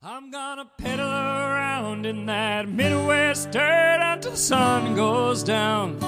I'm 0.00 0.30
gonna 0.30 0.64
pedal 0.64 1.10
around 1.10 2.06
in 2.06 2.26
that 2.26 2.68
Midwest 2.68 3.50
dirt 3.50 3.98
until 4.00 4.30
the 4.30 4.36
sun 4.36 4.94
goes 4.94 5.42
down. 5.42 5.98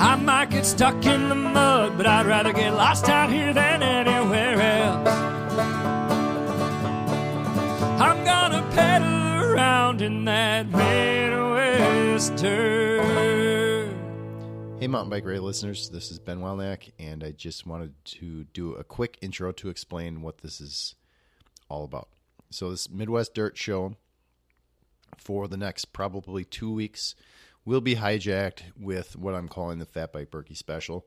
I 0.00 0.16
might 0.16 0.48
get 0.48 0.64
stuck 0.64 1.04
in 1.04 1.28
the 1.28 1.34
mud, 1.34 1.98
but 1.98 2.06
I'd 2.06 2.24
rather 2.24 2.54
get 2.54 2.72
lost 2.72 3.10
out 3.10 3.30
here 3.30 3.52
than 3.52 3.82
anywhere 3.82 4.62
else. 4.62 5.08
I'm 8.00 8.24
gonna 8.24 8.66
pedal 8.74 9.52
around 9.52 10.00
in 10.00 10.24
that 10.24 10.70
Midwest 10.70 12.34
dirt. 12.36 13.94
Hey, 14.80 14.86
Mountain 14.86 15.10
Bike 15.10 15.26
Radio 15.26 15.42
listeners, 15.42 15.90
this 15.90 16.10
is 16.10 16.18
Ben 16.18 16.40
Welnak, 16.40 16.92
and 16.98 17.22
I 17.22 17.32
just 17.32 17.66
wanted 17.66 17.92
to 18.06 18.44
do 18.54 18.72
a 18.72 18.84
quick 18.84 19.18
intro 19.20 19.52
to 19.52 19.68
explain 19.68 20.22
what 20.22 20.38
this 20.38 20.62
is 20.62 20.94
all 21.70 21.84
about. 21.84 22.08
So, 22.50 22.70
this 22.70 22.90
Midwest 22.90 23.34
Dirt 23.34 23.56
Show 23.56 23.96
for 25.16 25.48
the 25.48 25.56
next 25.56 25.86
probably 25.92 26.44
two 26.44 26.72
weeks 26.72 27.14
will 27.64 27.80
be 27.80 27.96
hijacked 27.96 28.62
with 28.78 29.16
what 29.16 29.34
I'm 29.34 29.48
calling 29.48 29.78
the 29.78 29.86
Fat 29.86 30.12
Bike 30.12 30.30
Birkie 30.30 30.54
Special. 30.54 31.06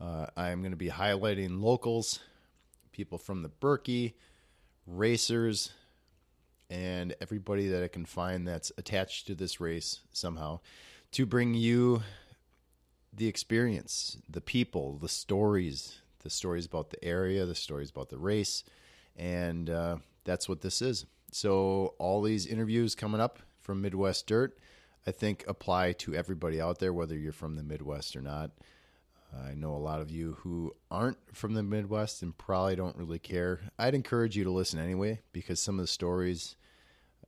Uh, 0.00 0.26
I'm 0.36 0.60
going 0.60 0.72
to 0.72 0.76
be 0.76 0.90
highlighting 0.90 1.62
locals, 1.62 2.20
people 2.92 3.18
from 3.18 3.42
the 3.42 3.48
Birkie, 3.48 4.14
racers, 4.86 5.72
and 6.68 7.14
everybody 7.20 7.68
that 7.68 7.82
I 7.82 7.88
can 7.88 8.04
find 8.04 8.46
that's 8.46 8.72
attached 8.76 9.26
to 9.28 9.34
this 9.34 9.60
race 9.60 10.00
somehow 10.12 10.60
to 11.12 11.26
bring 11.26 11.54
you 11.54 12.02
the 13.12 13.28
experience, 13.28 14.16
the 14.28 14.40
people, 14.40 14.96
the 14.96 15.08
stories, 15.08 16.00
the 16.20 16.30
stories 16.30 16.66
about 16.66 16.90
the 16.90 17.04
area, 17.04 17.44
the 17.44 17.54
stories 17.54 17.90
about 17.90 18.08
the 18.08 18.18
race, 18.18 18.64
and 19.16 19.70
uh, 19.70 19.96
that's 20.24 20.48
what 20.48 20.60
this 20.60 20.82
is. 20.82 21.06
So 21.32 21.94
all 21.98 22.22
these 22.22 22.46
interviews 22.46 22.94
coming 22.94 23.20
up 23.20 23.38
from 23.60 23.80
Midwest 23.80 24.26
Dirt, 24.26 24.58
I 25.06 25.10
think 25.10 25.44
apply 25.48 25.92
to 25.92 26.14
everybody 26.14 26.60
out 26.60 26.78
there, 26.78 26.92
whether 26.92 27.16
you're 27.16 27.32
from 27.32 27.56
the 27.56 27.62
Midwest 27.62 28.14
or 28.16 28.22
not. 28.22 28.50
I 29.34 29.54
know 29.54 29.74
a 29.74 29.78
lot 29.78 30.00
of 30.00 30.10
you 30.10 30.36
who 30.40 30.74
aren't 30.90 31.18
from 31.32 31.54
the 31.54 31.62
Midwest 31.62 32.22
and 32.22 32.36
probably 32.36 32.76
don't 32.76 32.96
really 32.96 33.18
care. 33.18 33.60
I'd 33.78 33.94
encourage 33.94 34.36
you 34.36 34.44
to 34.44 34.50
listen 34.50 34.78
anyway 34.78 35.20
because 35.32 35.58
some 35.58 35.78
of 35.78 35.84
the 35.84 35.88
stories 35.88 36.56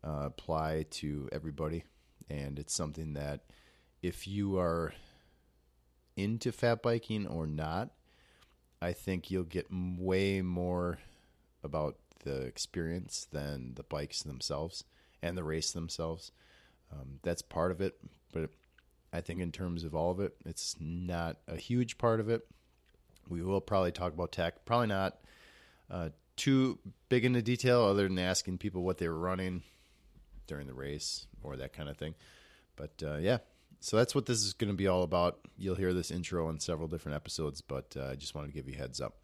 uh, 0.07 0.25
apply 0.27 0.85
to 0.91 1.31
everybody, 1.33 1.85
and 2.29 2.59
it's 2.59 2.75
something 2.75 3.15
that 3.15 3.41
if 4.03 4.29
you 4.29 4.59
are 4.59 4.93
into 6.17 6.53
fat 6.53 6.83
biking 6.83 7.27
or 7.27 7.47
not, 7.47 7.91
I 8.83 8.93
think 8.93 9.31
you'll 9.31 9.45
get 9.45 9.67
way 9.71 10.43
more 10.43 10.99
about 11.65 11.97
the 12.25 12.43
experience 12.43 13.27
than 13.33 13.73
the 13.75 13.83
bikes 13.83 14.23
themselves 14.23 14.85
and 15.23 15.37
the 15.37 15.45
race 15.45 15.73
themselves. 15.73 16.33
Um, 16.93 17.19
that's 17.23 17.43
part 17.43 17.71
of 17.71 17.81
it, 17.81 17.97
but 18.33 18.51
I 19.13 19.21
think 19.21 19.41
in 19.41 19.53
terms 19.53 19.85
of 19.85 19.95
all 19.95 20.11
of 20.11 20.21
it, 20.21 20.35
it's 20.45 20.77
not 20.81 21.39
a 21.49 21.57
huge 21.57 21.99
part 21.99 22.21
of 22.21 22.29
it. 22.29 22.47
We 23.29 23.43
will 23.43 23.61
probably 23.61 23.93
talk 23.93 24.13
about 24.13 24.33
tech, 24.33 24.65
probably 24.65 24.89
not 24.89 25.19
uh, 25.91 26.11
too 26.37 26.79
big 27.09 27.25
into 27.25 27.43
detail, 27.43 27.83
other 27.83 28.09
than 28.09 28.19
asking 28.19 28.59
people 28.59 28.83
what 28.83 28.99
they 28.99 29.09
were 29.09 29.19
running 29.19 29.63
during 30.47 30.67
the 30.67 30.75
race 30.75 31.27
or 31.43 31.57
that 31.57 31.73
kind 31.73 31.89
of 31.89 31.97
thing. 31.97 32.15
But 32.77 33.03
uh, 33.03 33.17
yeah, 33.17 33.39
so 33.81 33.97
that's 33.97 34.15
what 34.15 34.27
this 34.27 34.43
is 34.43 34.53
going 34.53 34.71
to 34.71 34.77
be 34.77 34.89
all 34.89 35.03
about. 35.03 35.39
You'll 35.57 35.75
hear 35.75 35.95
this 35.95 36.11
intro 36.11 36.49
in 36.51 36.59
several 36.61 36.89
different 36.89 37.17
episodes, 37.17 37.61
but 37.61 37.97
uh, 37.99 38.09
I 38.09 38.15
just 38.17 38.35
wanted 38.35 38.49
to 38.49 38.55
give 38.55 38.69
you 38.69 38.77
heads 38.77 39.01
up. 39.01 39.17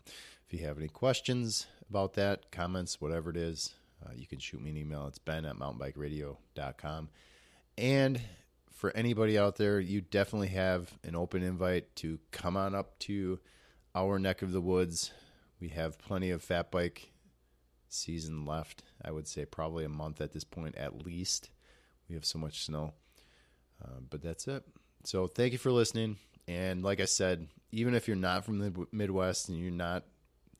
If 0.46 0.58
you 0.58 0.66
have 0.66 0.78
any 0.78 0.88
questions 0.88 1.66
about 1.90 2.14
that, 2.14 2.50
comments, 2.50 3.00
whatever 3.00 3.30
it 3.30 3.36
is, 3.36 3.74
uh, 4.04 4.12
you 4.14 4.26
can 4.26 4.38
shoot 4.38 4.62
me 4.62 4.70
an 4.70 4.76
email. 4.78 5.06
It's 5.06 5.18
ben 5.18 5.44
at 5.44 5.56
mountainbikeradio.com. 5.56 7.08
And 7.76 8.20
for 8.72 8.90
anybody 8.96 9.38
out 9.38 9.56
there, 9.56 9.78
you 9.78 10.00
definitely 10.00 10.48
have 10.48 10.90
an 11.04 11.14
open 11.14 11.42
invite 11.42 11.94
to 11.96 12.18
come 12.30 12.56
on 12.56 12.74
up 12.74 12.98
to 13.00 13.40
our 13.94 14.18
neck 14.18 14.42
of 14.42 14.52
the 14.52 14.60
woods. 14.60 15.12
We 15.60 15.68
have 15.68 15.98
plenty 15.98 16.30
of 16.30 16.42
fat 16.42 16.70
bike 16.70 17.10
season 17.88 18.46
left. 18.46 18.82
I 19.04 19.10
would 19.10 19.28
say 19.28 19.44
probably 19.44 19.84
a 19.84 19.90
month 19.90 20.20
at 20.20 20.32
this 20.32 20.44
point 20.44 20.76
at 20.76 21.04
least. 21.04 21.50
We 22.08 22.14
have 22.14 22.24
so 22.24 22.38
much 22.38 22.64
snow. 22.64 22.94
Uh, 23.82 24.00
but 24.08 24.22
that's 24.22 24.46
it. 24.48 24.64
So 25.04 25.26
thank 25.26 25.52
you 25.52 25.58
for 25.58 25.72
listening. 25.72 26.16
And 26.46 26.82
like 26.82 27.00
I 27.00 27.04
said, 27.04 27.48
even 27.72 27.94
if 27.94 28.08
you're 28.08 28.16
not 28.16 28.44
from 28.44 28.58
the 28.58 28.86
Midwest 28.92 29.48
and 29.48 29.58
you're 29.58 29.70
not 29.70 30.04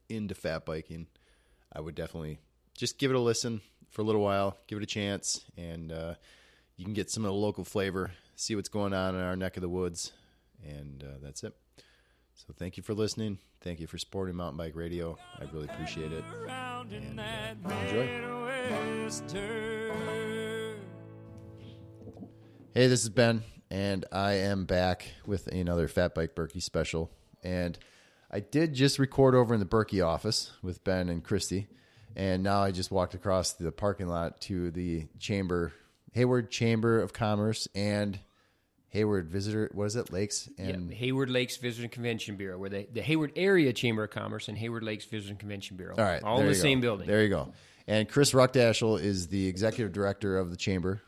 into 0.09 0.35
fat 0.35 0.65
biking, 0.65 1.07
I 1.73 1.81
would 1.81 1.95
definitely 1.95 2.41
just 2.77 2.99
give 2.99 3.11
it 3.11 3.17
a 3.17 3.21
listen 3.21 3.61
for 3.91 4.03
a 4.03 4.05
little 4.05 4.23
while, 4.23 4.57
give 4.67 4.79
it 4.79 4.83
a 4.83 4.87
chance, 4.87 5.45
and 5.57 5.93
uh, 5.93 6.15
you 6.77 6.85
can 6.85 6.95
get 6.95 7.11
some 7.11 7.25
of 7.25 7.29
the 7.29 7.37
local 7.37 7.65
flavor, 7.65 8.13
see 8.37 8.57
what's 8.57 8.69
going 8.69 8.93
on 8.93 9.15
in 9.15 9.21
our 9.21 9.37
neck 9.37 9.57
of 9.57 9.61
the 9.61 9.69
woods, 9.69 10.13
and 10.67 11.03
uh, 11.03 11.19
that's 11.23 11.45
it. 11.45 11.55
So 12.35 12.55
thank 12.57 12.77
you 12.77 12.83
for 12.83 12.95
listening. 12.95 13.39
Thank 13.61 13.81
you 13.81 13.87
for 13.87 13.99
supporting 13.99 14.35
Mountain 14.35 14.57
Bike 14.57 14.75
Radio. 14.75 15.19
I 15.39 15.45
really 15.53 15.67
appreciate 15.67 16.13
it. 16.13 16.25
And, 16.91 17.21
uh, 17.21 17.55
enjoy. 17.87 18.07
Hey, 22.75 22.87
this 22.87 23.03
is 23.03 23.11
Ben, 23.11 23.43
and 23.71 24.07
I 24.11 24.33
am 24.35 24.65
back 24.65 25.13
with 25.27 25.49
another 25.49 25.89
Fat 25.89 26.15
Bike 26.15 26.35
Birkie 26.35 26.61
special. 26.61 27.11
And 27.43 27.79
I 28.31 28.41
did 28.41 28.75
just 28.75 28.99
record 28.99 29.35
over 29.35 29.53
in 29.55 29.61
the 29.61 29.67
Birkie 29.67 30.01
office 30.01 30.53
with 30.63 30.85
Ben 30.85 31.09
and 31.09 31.23
Christy, 31.23 31.67
and 32.15 32.43
now 32.43 32.63
I 32.63 32.71
just 32.71 32.91
walked 32.91 33.15
across 33.15 33.53
the 33.55 33.73
parking 33.73 34.07
lot 34.07 34.41
to 34.43 34.71
the 34.71 35.07
Chamber, 35.19 35.73
Hayward 36.13 36.51
Chamber 36.51 37.01
of 37.01 37.13
Commerce, 37.13 37.67
and 37.75 38.19
Hayward 38.91 39.29
Visitor. 39.29 39.71
What 39.73 39.87
is 39.87 39.97
it? 39.97 40.13
Lakes 40.13 40.49
and 40.59 40.91
yeah, 40.91 40.97
Hayward 40.97 41.31
Lakes 41.31 41.57
Visitor 41.57 41.85
and 41.85 41.93
Convention 41.93 42.37
Bureau, 42.37 42.59
where 42.59 42.71
they, 42.71 42.87
the 42.93 43.03
Hayward 43.03 43.33
Area 43.37 43.73
Chamber 43.73 44.05
of 44.05 44.11
Commerce 44.11 44.49
and 44.49 44.57
Hayward 44.59 44.83
Lakes 44.85 45.05
Visitor 45.05 45.31
and 45.31 45.39
Convention 45.39 45.77
Bureau, 45.77 45.95
all 45.97 46.05
right, 46.05 46.23
all 46.23 46.41
in 46.41 46.47
the 46.47 46.55
same 46.55 46.81
go. 46.81 46.89
building. 46.89 47.07
There 47.09 47.23
you 47.23 47.29
go. 47.29 47.53
And 47.89 48.09
Chris 48.09 48.33
Ruckdaschel 48.33 49.01
is 49.01 49.27
the 49.29 49.49
executive 49.49 49.93
director 49.93 50.39
of 50.39 50.51
the 50.51 50.57
chamber, 50.57 51.03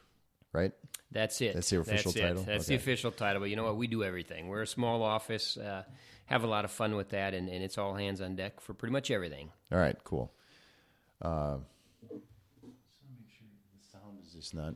right? 0.52 0.72
That's 1.12 1.40
it. 1.40 1.54
That's 1.54 1.70
the 1.70 1.78
official 1.78 2.10
That's 2.10 2.16
it. 2.24 2.28
title? 2.28 2.42
That's 2.44 2.64
Okay. 2.64 2.76
the 2.76 2.82
official 2.82 3.10
title. 3.12 3.40
But 3.40 3.50
you 3.50 3.56
know 3.56 3.64
what? 3.64 3.76
We 3.76 3.86
do 3.86 4.02
everything. 4.02 4.48
We're 4.48 4.62
a 4.62 4.66
small 4.66 5.02
office. 5.02 5.56
Uh, 5.56 5.84
have 6.32 6.44
a 6.44 6.46
lot 6.46 6.64
of 6.64 6.70
fun 6.70 6.96
with 6.96 7.10
that, 7.10 7.34
and, 7.34 7.46
and 7.50 7.62
it's 7.62 7.76
all 7.76 7.94
hands 7.94 8.22
on 8.22 8.36
deck 8.36 8.58
for 8.60 8.72
pretty 8.72 8.92
much 8.92 9.10
everything. 9.10 9.50
All 9.70 9.78
right, 9.78 9.96
cool. 10.02 10.32
Uh, 11.20 11.58
so 12.00 12.08
make 12.10 13.28
sure 13.28 13.46
the 13.78 13.86
sound 13.92 14.18
is 14.24 14.32
just 14.32 14.54
not. 14.54 14.74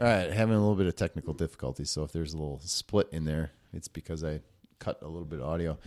All 0.00 0.06
right, 0.06 0.32
having 0.32 0.56
a 0.56 0.58
little 0.58 0.74
bit 0.74 0.86
of 0.86 0.96
technical 0.96 1.34
difficulties. 1.34 1.90
So 1.90 2.02
if 2.02 2.12
there's 2.12 2.32
a 2.32 2.38
little 2.38 2.60
split 2.64 3.08
in 3.12 3.26
there, 3.26 3.52
it's 3.74 3.88
because 3.88 4.24
I 4.24 4.40
cut 4.78 5.02
a 5.02 5.06
little 5.06 5.26
bit 5.26 5.40
of 5.40 5.46
audio. 5.46 5.78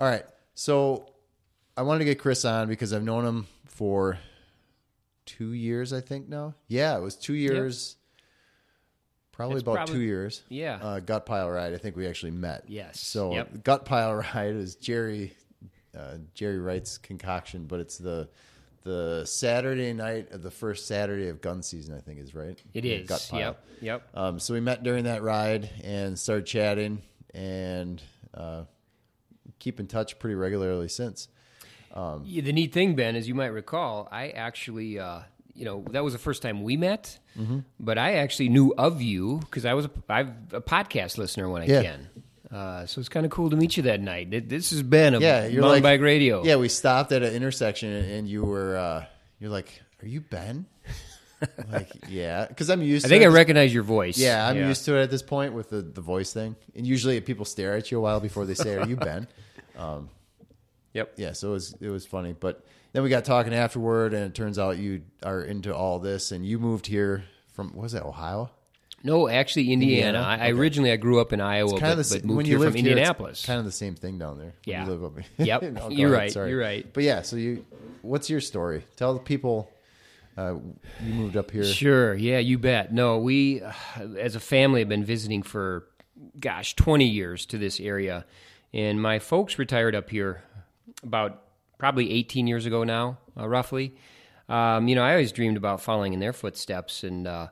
All 0.00 0.08
right, 0.08 0.24
so 0.54 1.12
I 1.76 1.82
wanted 1.82 1.98
to 1.98 2.04
get 2.06 2.18
Chris 2.18 2.46
on 2.46 2.68
because 2.68 2.94
I've 2.94 3.04
known 3.04 3.26
him 3.26 3.46
for 3.66 4.18
two 5.26 5.52
years, 5.52 5.92
I 5.92 6.00
think 6.00 6.26
now. 6.26 6.54
Yeah, 6.68 6.96
it 6.96 7.02
was 7.02 7.16
two 7.16 7.34
years. 7.34 7.96
Probably 9.40 9.54
It's 9.56 9.62
about 9.62 9.74
probably- 9.76 9.94
two 9.94 10.00
years. 10.02 10.42
Yeah. 10.50 10.78
Uh, 10.82 11.00
gut 11.00 11.24
pile 11.24 11.48
ride. 11.50 11.72
I 11.72 11.78
think 11.78 11.96
we 11.96 12.06
actually 12.06 12.32
met. 12.32 12.64
Yes. 12.68 13.00
So 13.00 13.32
Yep. 13.32 13.64
gut 13.64 13.86
pile 13.86 14.14
ride 14.34 14.54
is 14.54 14.74
Jerry 14.76 15.32
uh, 15.96 16.18
Jerry 16.34 16.58
Wright's 16.58 16.98
concoction, 16.98 17.64
but 17.64 17.80
it's 17.80 17.96
the 17.96 18.28
the 18.82 19.24
Saturday 19.24 19.94
night 19.94 20.30
of 20.32 20.42
the 20.42 20.50
first 20.50 20.86
Saturday 20.86 21.28
of 21.28 21.40
gun 21.40 21.62
season. 21.62 21.96
I 21.96 22.00
think 22.00 22.20
is 22.20 22.34
right. 22.34 22.62
It 22.74 22.84
is. 22.84 23.08
Gut 23.08 23.26
pile. 23.30 23.40
Yep. 23.40 23.64
Yep. 23.80 24.08
Um, 24.14 24.38
so 24.38 24.52
we 24.52 24.60
met 24.60 24.82
during 24.82 25.04
that 25.04 25.22
ride 25.22 25.70
and 25.82 26.18
started 26.18 26.44
chatting 26.44 27.00
and 27.32 28.02
uh, 28.34 28.64
keep 29.58 29.80
in 29.80 29.86
touch 29.86 30.18
pretty 30.18 30.34
regularly 30.34 30.88
since. 30.88 31.28
Yeah, 31.96 32.42
the 32.42 32.52
neat 32.52 32.74
thing, 32.74 32.94
Ben, 32.94 33.16
as 33.16 33.26
you 33.26 33.34
might 33.34 33.46
recall, 33.46 34.06
I 34.12 34.28
actually, 34.28 34.98
uh, 34.98 35.20
you 35.54 35.64
know, 35.64 35.84
that 35.90 36.02
was 36.04 36.12
the 36.12 36.18
first 36.18 36.42
time 36.42 36.62
we 36.62 36.76
met, 36.76 37.18
Mm-hmm. 37.38 37.60
but 37.78 37.96
I 37.98 38.14
actually 38.16 38.48
knew 38.48 38.74
of 38.76 39.00
you 39.00 39.38
because 39.38 39.64
I 39.64 39.74
was 39.74 39.84
a, 39.86 39.90
I'm 40.08 40.48
a 40.52 40.60
podcast 40.60 41.16
listener 41.18 41.48
when 41.48 41.62
I 41.62 41.66
Yeah. 41.66 41.82
can. 41.82 42.08
Uh, 42.50 42.84
so 42.86 42.98
it's 42.98 43.08
kind 43.08 43.24
of 43.24 43.30
cool 43.30 43.50
to 43.50 43.56
meet 43.56 43.76
you 43.76 43.84
that 43.84 44.00
night. 44.00 44.30
Th- 44.30 44.44
This 44.48 44.70
has 44.70 44.82
been 44.82 45.14
a 45.14 45.20
Yeah, 45.20 45.46
you're 45.46 45.60
mountain 45.62 45.82
like 45.84 45.98
bike 45.98 46.00
radio. 46.00 46.42
Yeah, 46.44 46.56
we 46.56 46.68
stopped 46.68 47.12
at 47.12 47.22
an 47.22 47.32
intersection 47.32 47.90
and 47.92 48.28
you 48.28 48.42
were 48.44 48.76
uh, 48.76 49.04
you're 49.38 49.50
like, 49.50 49.80
"Are 50.02 50.08
you 50.08 50.20
Ben?" 50.20 50.66
Like, 51.72 51.88
yeah, 52.08 52.46
because 52.46 52.68
I'm 52.68 52.82
used. 52.82 53.04
To 53.06 53.08
I 53.08 53.10
think 53.10 53.22
it. 53.22 53.26
I 53.26 53.28
recognize 53.32 53.72
your 53.72 53.82
voice. 53.82 54.18
Yeah, 54.18 54.46
I'm 54.46 54.58
used 54.58 54.84
to 54.86 54.96
it 54.98 55.02
at 55.04 55.10
this 55.10 55.22
point 55.22 55.54
with 55.54 55.70
the, 55.70 55.80
the 55.80 56.02
voice 56.02 56.34
thing. 56.34 56.54
And 56.74 56.86
usually 56.86 57.18
people 57.22 57.46
stare 57.46 57.76
at 57.76 57.90
you 57.90 57.96
a 57.96 58.00
while 58.02 58.20
before 58.20 58.44
they 58.44 58.52
say, 58.54 58.76
"Are 58.76 58.86
you 58.86 58.96
Ben?" 58.96 59.26
um, 59.78 60.10
Yep. 60.92 61.12
yeah, 61.16 61.32
so 61.32 61.48
it 61.48 61.52
was 61.52 61.74
it 61.80 61.88
was 61.88 62.04
funny. 62.04 62.34
But 62.38 62.62
then 62.92 63.02
we 63.02 63.08
got 63.08 63.24
talking 63.24 63.54
afterward, 63.54 64.14
and 64.14 64.24
it 64.24 64.34
turns 64.34 64.58
out 64.58 64.78
you 64.78 65.02
are 65.22 65.42
into 65.42 65.74
all 65.74 65.98
this, 65.98 66.32
and 66.32 66.44
you 66.44 66.58
moved 66.58 66.86
here 66.86 67.24
from 67.52 67.68
what 67.74 67.82
was 67.84 67.92
that 67.92 68.04
Ohio? 68.04 68.50
No, 69.02 69.28
actually, 69.28 69.72
Indiana. 69.72 70.18
Indiana? 70.18 70.42
I, 70.42 70.48
I 70.48 70.50
originally 70.50 70.92
I 70.92 70.96
grew 70.96 71.20
up 71.20 71.32
in 71.32 71.40
Iowa, 71.40 71.70
Kind 71.70 71.80
but, 71.80 71.98
of 72.00 72.08
the 72.08 72.16
but 72.18 72.24
moved 72.26 72.36
when 72.36 72.46
here 72.46 72.58
from 72.58 72.74
here, 72.74 72.88
Indianapolis. 72.90 73.46
kind 73.46 73.58
of 73.58 73.64
the 73.64 73.72
same 73.72 73.94
thing 73.94 74.18
down 74.18 74.38
there. 74.38 74.52
Yeah. 74.66 74.84
you 74.84 74.90
live 74.90 75.04
up. 75.04 75.12
Yep, 75.38 75.62
No, 75.72 75.88
you're 75.90 76.10
ahead, 76.10 76.20
right, 76.20 76.32
sorry. 76.32 76.50
you're 76.50 76.60
right. 76.60 76.86
But 76.92 77.04
yeah, 77.04 77.22
so 77.22 77.36
you, 77.36 77.64
what's 78.02 78.28
your 78.28 78.42
story? 78.42 78.84
Tell 78.96 79.14
the 79.14 79.20
people 79.20 79.70
Uh, 80.36 80.56
you 81.02 81.12
moved 81.14 81.36
up 81.36 81.50
here. 81.50 81.64
Sure. 81.64 82.14
Yeah, 82.14 82.38
you 82.38 82.58
bet. 82.58 82.92
No, 82.92 83.18
we, 83.18 83.62
uh, 83.62 83.72
as 84.18 84.34
a 84.36 84.40
family, 84.40 84.80
have 84.80 84.88
been 84.90 85.04
visiting 85.04 85.42
for, 85.42 85.86
gosh, 86.38 86.76
20 86.76 87.06
years 87.06 87.46
to 87.46 87.58
this 87.58 87.80
area. 87.80 88.26
And 88.74 89.00
my 89.00 89.18
folks 89.18 89.58
retired 89.58 89.94
up 89.94 90.10
here 90.10 90.42
about 91.02 91.42
probably 91.80 92.12
18 92.12 92.46
years 92.46 92.66
ago 92.66 92.84
now, 92.84 93.18
uh, 93.36 93.48
roughly. 93.48 93.96
Um, 94.50 94.86
you 94.86 94.94
know, 94.94 95.02
I 95.02 95.12
always 95.12 95.32
dreamed 95.32 95.56
about 95.56 95.80
following 95.80 96.12
in 96.12 96.20
their 96.20 96.34
footsteps 96.34 97.04
and, 97.04 97.26
uh, 97.26 97.48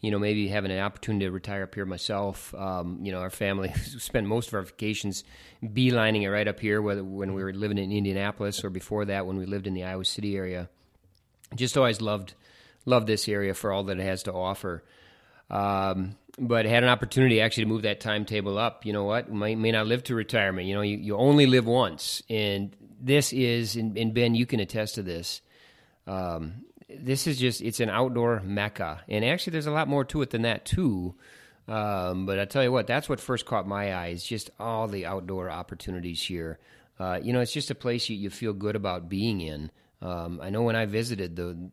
you 0.00 0.12
know, 0.12 0.20
maybe 0.20 0.46
having 0.46 0.70
an 0.70 0.78
opportunity 0.78 1.24
to 1.24 1.32
retire 1.32 1.64
up 1.64 1.74
here 1.74 1.84
myself. 1.84 2.54
Um, 2.54 3.00
you 3.02 3.10
know, 3.10 3.18
our 3.18 3.30
family 3.30 3.72
spent 3.98 4.26
most 4.26 4.48
of 4.48 4.54
our 4.54 4.62
vacations 4.62 5.24
beelining 5.62 6.22
it 6.22 6.30
right 6.30 6.46
up 6.46 6.60
here, 6.60 6.80
whether 6.80 7.02
when 7.02 7.34
we 7.34 7.42
were 7.42 7.52
living 7.52 7.76
in 7.78 7.90
Indianapolis 7.90 8.62
or 8.62 8.70
before 8.70 9.04
that 9.06 9.26
when 9.26 9.36
we 9.36 9.46
lived 9.46 9.66
in 9.66 9.74
the 9.74 9.82
Iowa 9.82 10.04
City 10.04 10.36
area. 10.36 10.68
Just 11.56 11.76
always 11.76 12.00
loved 12.00 12.34
loved 12.84 13.06
this 13.06 13.28
area 13.28 13.54
for 13.54 13.72
all 13.72 13.84
that 13.84 13.98
it 13.98 14.04
has 14.04 14.22
to 14.24 14.32
offer. 14.32 14.84
Um, 15.50 16.16
but 16.38 16.64
had 16.64 16.82
an 16.82 16.88
opportunity 16.88 17.40
actually 17.40 17.64
to 17.64 17.68
move 17.68 17.82
that 17.82 18.00
timetable 18.00 18.58
up. 18.58 18.86
You 18.86 18.92
know 18.92 19.04
what? 19.04 19.30
May, 19.30 19.54
may 19.54 19.70
not 19.70 19.86
live 19.86 20.02
to 20.04 20.14
retirement. 20.14 20.66
You 20.66 20.74
know, 20.74 20.80
you, 20.80 20.96
you 20.96 21.16
only 21.16 21.46
live 21.46 21.66
once, 21.66 22.22
and 22.30 22.74
this 23.02 23.32
is, 23.32 23.76
and, 23.76 23.96
and 23.98 24.14
Ben, 24.14 24.34
you 24.34 24.46
can 24.46 24.60
attest 24.60 24.94
to 24.94 25.02
this. 25.02 25.42
Um, 26.06 26.64
this 26.88 27.26
is 27.26 27.38
just 27.38 27.60
it's 27.60 27.80
an 27.80 27.90
outdoor 27.90 28.40
mecca, 28.40 29.02
and 29.08 29.24
actually, 29.24 29.52
there's 29.52 29.66
a 29.66 29.72
lot 29.72 29.88
more 29.88 30.04
to 30.06 30.22
it 30.22 30.30
than 30.30 30.42
that 30.42 30.64
too. 30.64 31.14
Um, 31.68 32.26
but 32.26 32.38
I 32.38 32.44
tell 32.44 32.62
you 32.62 32.72
what, 32.72 32.86
that's 32.86 33.08
what 33.08 33.20
first 33.20 33.46
caught 33.46 33.66
my 33.66 33.94
eyes. 33.94 34.24
Just 34.24 34.50
all 34.58 34.88
the 34.88 35.06
outdoor 35.06 35.50
opportunities 35.50 36.22
here. 36.22 36.58
Uh, 36.98 37.18
you 37.22 37.32
know, 37.32 37.40
it's 37.40 37.52
just 37.52 37.70
a 37.70 37.74
place 37.74 38.08
you, 38.08 38.16
you 38.16 38.30
feel 38.30 38.52
good 38.52 38.76
about 38.76 39.08
being 39.08 39.40
in. 39.40 39.70
Um, 40.00 40.40
I 40.42 40.50
know 40.50 40.62
when 40.62 40.76
I 40.76 40.86
visited, 40.86 41.36
the, 41.36 41.70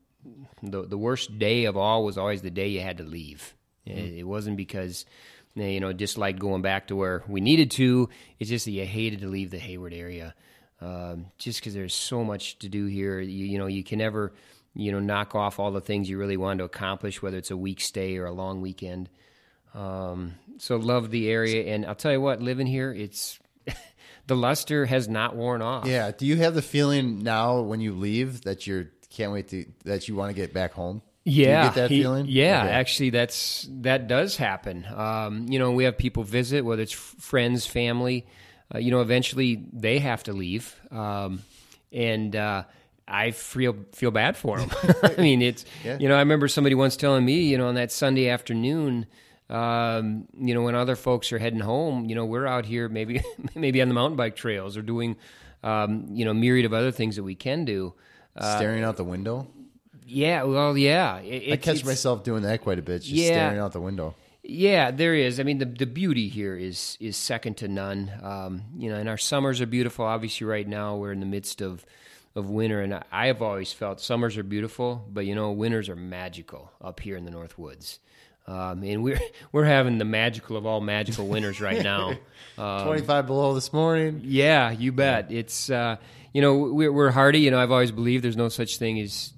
the 0.61 0.83
the 0.83 0.97
worst 0.97 1.37
day 1.39 1.65
of 1.65 1.75
all 1.75 2.05
was 2.05 2.17
always 2.17 2.41
the 2.41 2.51
day 2.51 2.67
you 2.67 2.81
had 2.81 2.97
to 2.97 3.03
leave. 3.03 3.55
Mm-hmm. 3.87 3.97
It, 3.97 4.13
it, 4.19 4.23
wasn't 4.23 4.57
because 4.57 5.05
you 5.55 5.79
know 5.79 5.93
disliked 5.93 6.39
going 6.39 6.61
back 6.61 6.87
to 6.87 6.95
where 6.95 7.23
we 7.27 7.41
needed 7.41 7.71
to. 7.71 8.09
It's 8.39 8.49
just 8.49 8.65
that 8.65 8.71
you 8.71 8.85
hated 8.85 9.21
to 9.21 9.27
leave 9.27 9.51
the 9.51 9.59
Hayward 9.59 9.93
area, 9.93 10.35
um, 10.81 11.27
just 11.37 11.59
because 11.59 11.73
there's 11.73 11.93
so 11.93 12.23
much 12.23 12.59
to 12.59 12.69
do 12.69 12.85
here. 12.85 13.19
You, 13.19 13.45
you 13.45 13.57
know, 13.57 13.67
you 13.67 13.83
can 13.83 13.99
never 13.99 14.33
you 14.73 14.91
know 14.91 14.99
knock 14.99 15.35
off 15.35 15.59
all 15.59 15.71
the 15.71 15.81
things 15.81 16.09
you 16.09 16.17
really 16.17 16.37
want 16.37 16.59
to 16.59 16.65
accomplish, 16.65 17.21
whether 17.21 17.37
it's 17.37 17.51
a 17.51 17.57
week 17.57 17.81
stay 17.81 18.17
or 18.17 18.25
a 18.25 18.31
long 18.31 18.61
weekend. 18.61 19.09
Um, 19.73 20.35
so 20.57 20.75
love 20.77 21.11
the 21.11 21.29
area, 21.29 21.73
and 21.73 21.85
I'll 21.85 21.95
tell 21.95 22.11
you 22.11 22.21
what, 22.21 22.41
living 22.41 22.67
here, 22.67 22.91
it's 22.91 23.39
the 24.27 24.35
luster 24.35 24.85
has 24.85 25.07
not 25.07 25.35
worn 25.35 25.61
off. 25.61 25.85
Yeah. 25.85 26.11
Do 26.11 26.25
you 26.25 26.37
have 26.37 26.55
the 26.55 26.61
feeling 26.61 27.23
now 27.23 27.61
when 27.61 27.81
you 27.81 27.93
leave 27.93 28.41
that 28.43 28.67
you're 28.67 28.89
can't 29.09 29.31
wait 29.31 29.49
to 29.49 29.65
that 29.85 30.07
you 30.07 30.15
want 30.15 30.29
to 30.29 30.33
get 30.33 30.53
back 30.53 30.73
home? 30.73 31.01
Yeah, 31.25 31.65
get 31.65 31.75
that 31.75 31.91
he, 31.91 32.01
feeling? 32.01 32.25
Yeah, 32.27 32.63
okay. 32.63 32.71
actually, 32.71 33.09
that's 33.09 33.67
that 33.81 34.07
does 34.07 34.37
happen. 34.37 34.85
Um, 34.93 35.47
you 35.49 35.59
know, 35.59 35.71
we 35.71 35.83
have 35.83 35.97
people 35.97 36.23
visit, 36.23 36.63
whether 36.63 36.81
it's 36.81 36.93
friends, 36.93 37.65
family. 37.65 38.25
Uh, 38.73 38.77
you 38.77 38.91
know, 38.91 39.01
eventually 39.01 39.63
they 39.73 39.99
have 39.99 40.23
to 40.23 40.33
leave, 40.33 40.79
um, 40.91 41.41
and 41.91 42.35
uh, 42.35 42.63
I 43.07 43.31
feel 43.31 43.75
feel 43.93 44.11
bad 44.11 44.37
for 44.37 44.59
them. 44.59 44.69
I 45.03 45.15
mean, 45.21 45.41
it's 45.41 45.65
yeah. 45.83 45.97
you 45.99 46.07
know, 46.07 46.15
I 46.15 46.19
remember 46.19 46.47
somebody 46.47 46.75
once 46.75 46.95
telling 46.95 47.25
me, 47.25 47.41
you 47.41 47.57
know, 47.57 47.67
on 47.67 47.75
that 47.75 47.91
Sunday 47.91 48.29
afternoon. 48.29 49.07
Um, 49.49 50.27
you 50.37 50.53
know, 50.53 50.61
when 50.61 50.75
other 50.75 50.95
folks 50.95 51.33
are 51.33 51.39
heading 51.39 51.59
home, 51.59 52.05
you 52.05 52.13
know, 52.13 52.23
we're 52.23 52.45
out 52.45 52.67
here 52.67 52.87
maybe 52.87 53.23
maybe 53.55 53.81
on 53.81 53.87
the 53.87 53.95
mountain 53.95 54.15
bike 54.15 54.35
trails 54.35 54.77
or 54.77 54.83
doing, 54.83 55.15
um, 55.63 56.05
you 56.11 56.23
know, 56.23 56.35
myriad 56.35 56.67
of 56.67 56.73
other 56.73 56.91
things 56.91 57.15
that 57.15 57.23
we 57.23 57.33
can 57.33 57.65
do. 57.65 57.95
Uh, 58.35 58.57
Staring 58.57 58.83
out 58.83 58.97
the 58.97 59.03
window. 59.03 59.47
Yeah, 60.05 60.43
well, 60.43 60.77
yeah. 60.77 61.17
It, 61.19 61.53
I 61.53 61.57
catch 61.57 61.83
myself 61.83 62.23
doing 62.23 62.43
that 62.43 62.61
quite 62.61 62.77
a 62.77 62.83
bit, 62.83 63.01
just 63.01 63.11
yeah, 63.11 63.27
staring 63.27 63.59
out 63.59 63.73
the 63.73 63.81
window. 63.81 64.13
Yeah, 64.49 64.91
there 64.91 65.13
is. 65.13 65.39
I 65.39 65.43
mean, 65.43 65.59
the 65.59 65.65
the 65.65 65.85
beauty 65.85 66.27
here 66.27 66.55
is 66.55 66.97
is 66.99 67.15
second 67.15 67.57
to 67.57 67.67
none. 67.67 68.11
Um, 68.21 68.63
you 68.77 68.89
know, 68.89 68.95
and 68.95 69.07
our 69.07 69.17
summers 69.17 69.61
are 69.61 69.67
beautiful. 69.67 70.05
Obviously, 70.05 70.47
right 70.47 70.67
now 70.67 70.95
we're 70.95 71.11
in 71.11 71.19
the 71.19 71.25
midst 71.25 71.61
of 71.61 71.85
of 72.35 72.49
winter, 72.49 72.81
and 72.81 73.03
I 73.11 73.27
have 73.27 73.41
always 73.41 73.71
felt 73.71 74.01
summers 74.01 74.37
are 74.37 74.43
beautiful, 74.43 75.05
but 75.11 75.25
you 75.25 75.35
know, 75.35 75.51
winters 75.51 75.89
are 75.89 75.95
magical 75.95 76.71
up 76.81 76.99
here 76.99 77.15
in 77.15 77.25
the 77.25 77.31
North 77.31 77.57
Woods. 77.57 77.99
Um, 78.47 78.83
and 78.83 79.03
we're 79.03 79.19
we're 79.51 79.65
having 79.65 79.99
the 79.99 80.05
magical 80.05 80.57
of 80.57 80.65
all 80.65 80.81
magical 80.81 81.27
winters 81.27 81.61
right 81.61 81.81
now. 81.83 82.13
Um, 82.57 82.83
Twenty 82.83 83.03
five 83.03 83.25
below 83.25 83.53
this 83.53 83.71
morning. 83.71 84.19
Yeah, 84.25 84.71
you 84.71 84.91
bet. 84.91 85.31
It's 85.31 85.69
uh, 85.69 85.95
you 86.33 86.41
know 86.41 86.57
we're, 86.57 86.91
we're 86.91 87.09
hardy. 87.09 87.39
You 87.39 87.51
know, 87.51 87.59
I've 87.59 87.71
always 87.71 87.91
believed 87.91 88.21
there's 88.21 88.35
no 88.35 88.49
such 88.49 88.75
thing 88.75 88.99
as 88.99 89.31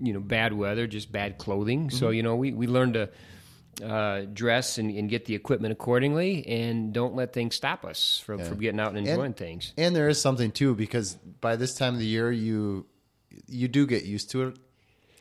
you 0.00 0.12
know 0.12 0.18
bad 0.18 0.52
weather, 0.52 0.88
just 0.88 1.12
bad 1.12 1.38
clothing. 1.38 1.86
Mm-hmm. 1.86 1.96
So 1.96 2.10
you 2.10 2.24
know 2.24 2.34
we 2.34 2.52
we 2.52 2.66
learn 2.66 2.94
to 2.94 3.10
uh, 3.82 4.22
dress 4.32 4.78
and, 4.78 4.90
and, 4.90 5.08
get 5.08 5.24
the 5.24 5.34
equipment 5.34 5.72
accordingly, 5.72 6.46
and 6.46 6.92
don't 6.92 7.14
let 7.14 7.32
things 7.32 7.54
stop 7.54 7.84
us 7.84 8.22
from, 8.24 8.40
yeah. 8.40 8.48
from 8.48 8.58
getting 8.58 8.80
out 8.80 8.88
and 8.88 8.98
enjoying 8.98 9.26
and, 9.26 9.36
things. 9.36 9.72
And 9.76 9.94
there 9.94 10.08
is 10.08 10.20
something 10.20 10.50
too 10.50 10.74
because 10.74 11.14
by 11.14 11.56
this 11.56 11.74
time 11.74 11.94
of 11.94 12.00
the 12.00 12.06
year 12.06 12.30
you 12.30 12.86
you 13.46 13.68
do 13.68 13.86
get 13.86 14.04
used 14.04 14.30
to 14.30 14.48
it. 14.48 14.58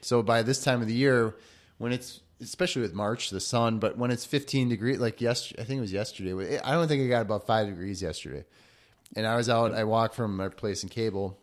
So 0.01 0.23
by 0.23 0.41
this 0.41 0.63
time 0.63 0.81
of 0.81 0.87
the 0.87 0.93
year, 0.93 1.35
when 1.77 1.91
it's 1.91 2.21
especially 2.41 2.81
with 2.83 2.93
March, 2.93 3.29
the 3.29 3.39
sun, 3.39 3.79
but 3.79 3.97
when 3.97 4.11
it's 4.11 4.25
15 4.25 4.69
degrees, 4.69 4.99
like 4.99 5.21
yesterday, 5.21 5.61
I 5.61 5.65
think 5.65 5.79
it 5.79 5.81
was 5.81 5.93
yesterday. 5.93 6.59
I 6.59 6.71
don't 6.71 6.87
think 6.87 7.01
it 7.01 7.07
got 7.09 7.23
about 7.23 7.47
five 7.47 7.67
degrees 7.67 8.01
yesterday. 8.01 8.45
And 9.15 9.25
I 9.25 9.35
was 9.35 9.49
out. 9.49 9.73
I 9.73 9.85
walked 9.85 10.15
from 10.15 10.37
my 10.37 10.49
place 10.49 10.83
in 10.83 10.89
Cable 10.89 11.39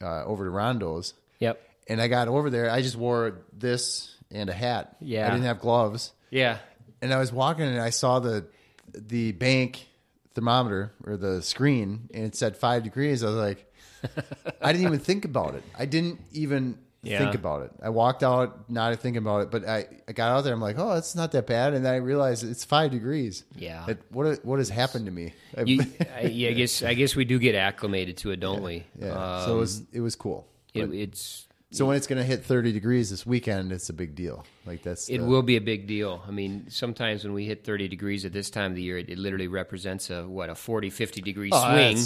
uh, 0.00 0.24
over 0.24 0.44
to 0.44 0.50
Rondo's. 0.50 1.14
Yep 1.40 1.60
and 1.88 2.00
I 2.00 2.08
got 2.08 2.28
over 2.28 2.50
there. 2.50 2.70
I 2.70 2.82
just 2.82 2.96
wore 2.96 3.40
this 3.52 4.14
and 4.30 4.50
a 4.50 4.52
hat. 4.52 4.96
Yeah, 5.00 5.26
I 5.26 5.30
didn't 5.30 5.46
have 5.46 5.60
gloves. 5.60 6.12
Yeah, 6.30 6.58
and 7.00 7.12
I 7.12 7.18
was 7.18 7.32
walking 7.32 7.64
and 7.64 7.80
I 7.80 7.90
saw 7.90 8.18
the 8.18 8.46
the 8.94 9.32
bank 9.32 9.86
thermometer 10.34 10.92
or 11.04 11.16
the 11.16 11.42
screen, 11.42 12.08
and 12.14 12.24
it 12.24 12.34
said 12.34 12.56
five 12.56 12.82
degrees. 12.82 13.22
I 13.22 13.26
was 13.26 13.36
like, 13.36 13.72
I 14.62 14.72
didn't 14.72 14.86
even 14.86 15.00
think 15.00 15.24
about 15.24 15.54
it. 15.54 15.64
I 15.76 15.84
didn't 15.84 16.20
even 16.32 16.78
yeah. 17.02 17.18
think 17.18 17.34
about 17.34 17.62
it. 17.62 17.72
I 17.82 17.90
walked 17.90 18.22
out 18.22 18.70
not 18.70 18.96
thinking 19.00 19.18
about 19.18 19.42
it, 19.42 19.50
but 19.50 19.66
I, 19.66 19.86
I 20.06 20.12
got 20.12 20.30
out 20.30 20.42
there. 20.42 20.52
I'm 20.52 20.60
like, 20.60 20.78
oh, 20.78 20.92
it's 20.92 21.14
not 21.14 21.32
that 21.32 21.46
bad, 21.46 21.74
and 21.74 21.84
then 21.84 21.92
I 21.92 21.96
realized 21.96 22.44
it's 22.44 22.64
five 22.64 22.90
degrees. 22.90 23.44
Yeah. 23.56 23.86
It, 23.88 24.02
what 24.10 24.44
what 24.44 24.58
has 24.58 24.68
happened 24.68 25.06
to 25.06 25.12
me? 25.12 25.34
You, 25.64 25.84
I, 26.14 26.22
yeah, 26.22 26.50
I 26.50 26.52
guess 26.52 26.82
I 26.82 26.94
guess 26.94 27.16
we 27.16 27.24
do 27.24 27.38
get 27.38 27.56
acclimated 27.56 28.18
to 28.18 28.30
it, 28.30 28.38
don't 28.38 28.58
yeah, 28.58 28.64
we? 28.64 28.84
Yeah. 29.00 29.38
Um, 29.38 29.44
so 29.44 29.56
it 29.56 29.58
was 29.58 29.82
it 29.92 30.00
was 30.00 30.14
cool. 30.14 30.46
It, 30.72 30.92
it's 30.92 31.47
so 31.70 31.84
when 31.84 31.96
it's 31.98 32.06
going 32.06 32.18
to 32.18 32.24
hit 32.24 32.44
30 32.44 32.72
degrees 32.72 33.10
this 33.10 33.26
weekend, 33.26 33.72
it's 33.72 33.90
a 33.90 33.92
big 33.92 34.14
deal. 34.14 34.46
Like 34.64 34.82
that's 34.82 35.08
it 35.10 35.18
the, 35.18 35.24
will 35.24 35.42
be 35.42 35.56
a 35.56 35.60
big 35.60 35.86
deal. 35.86 36.22
I 36.26 36.30
mean, 36.30 36.66
sometimes 36.70 37.24
when 37.24 37.34
we 37.34 37.44
hit 37.44 37.62
30 37.62 37.88
degrees 37.88 38.24
at 38.24 38.32
this 38.32 38.48
time 38.48 38.72
of 38.72 38.76
the 38.76 38.82
year, 38.82 38.96
it, 38.96 39.10
it 39.10 39.18
literally 39.18 39.48
represents 39.48 40.08
a 40.08 40.26
what 40.26 40.48
a 40.48 40.54
40, 40.54 40.88
50 40.88 41.20
degree 41.20 41.50
oh, 41.52 41.70
swing 41.70 41.98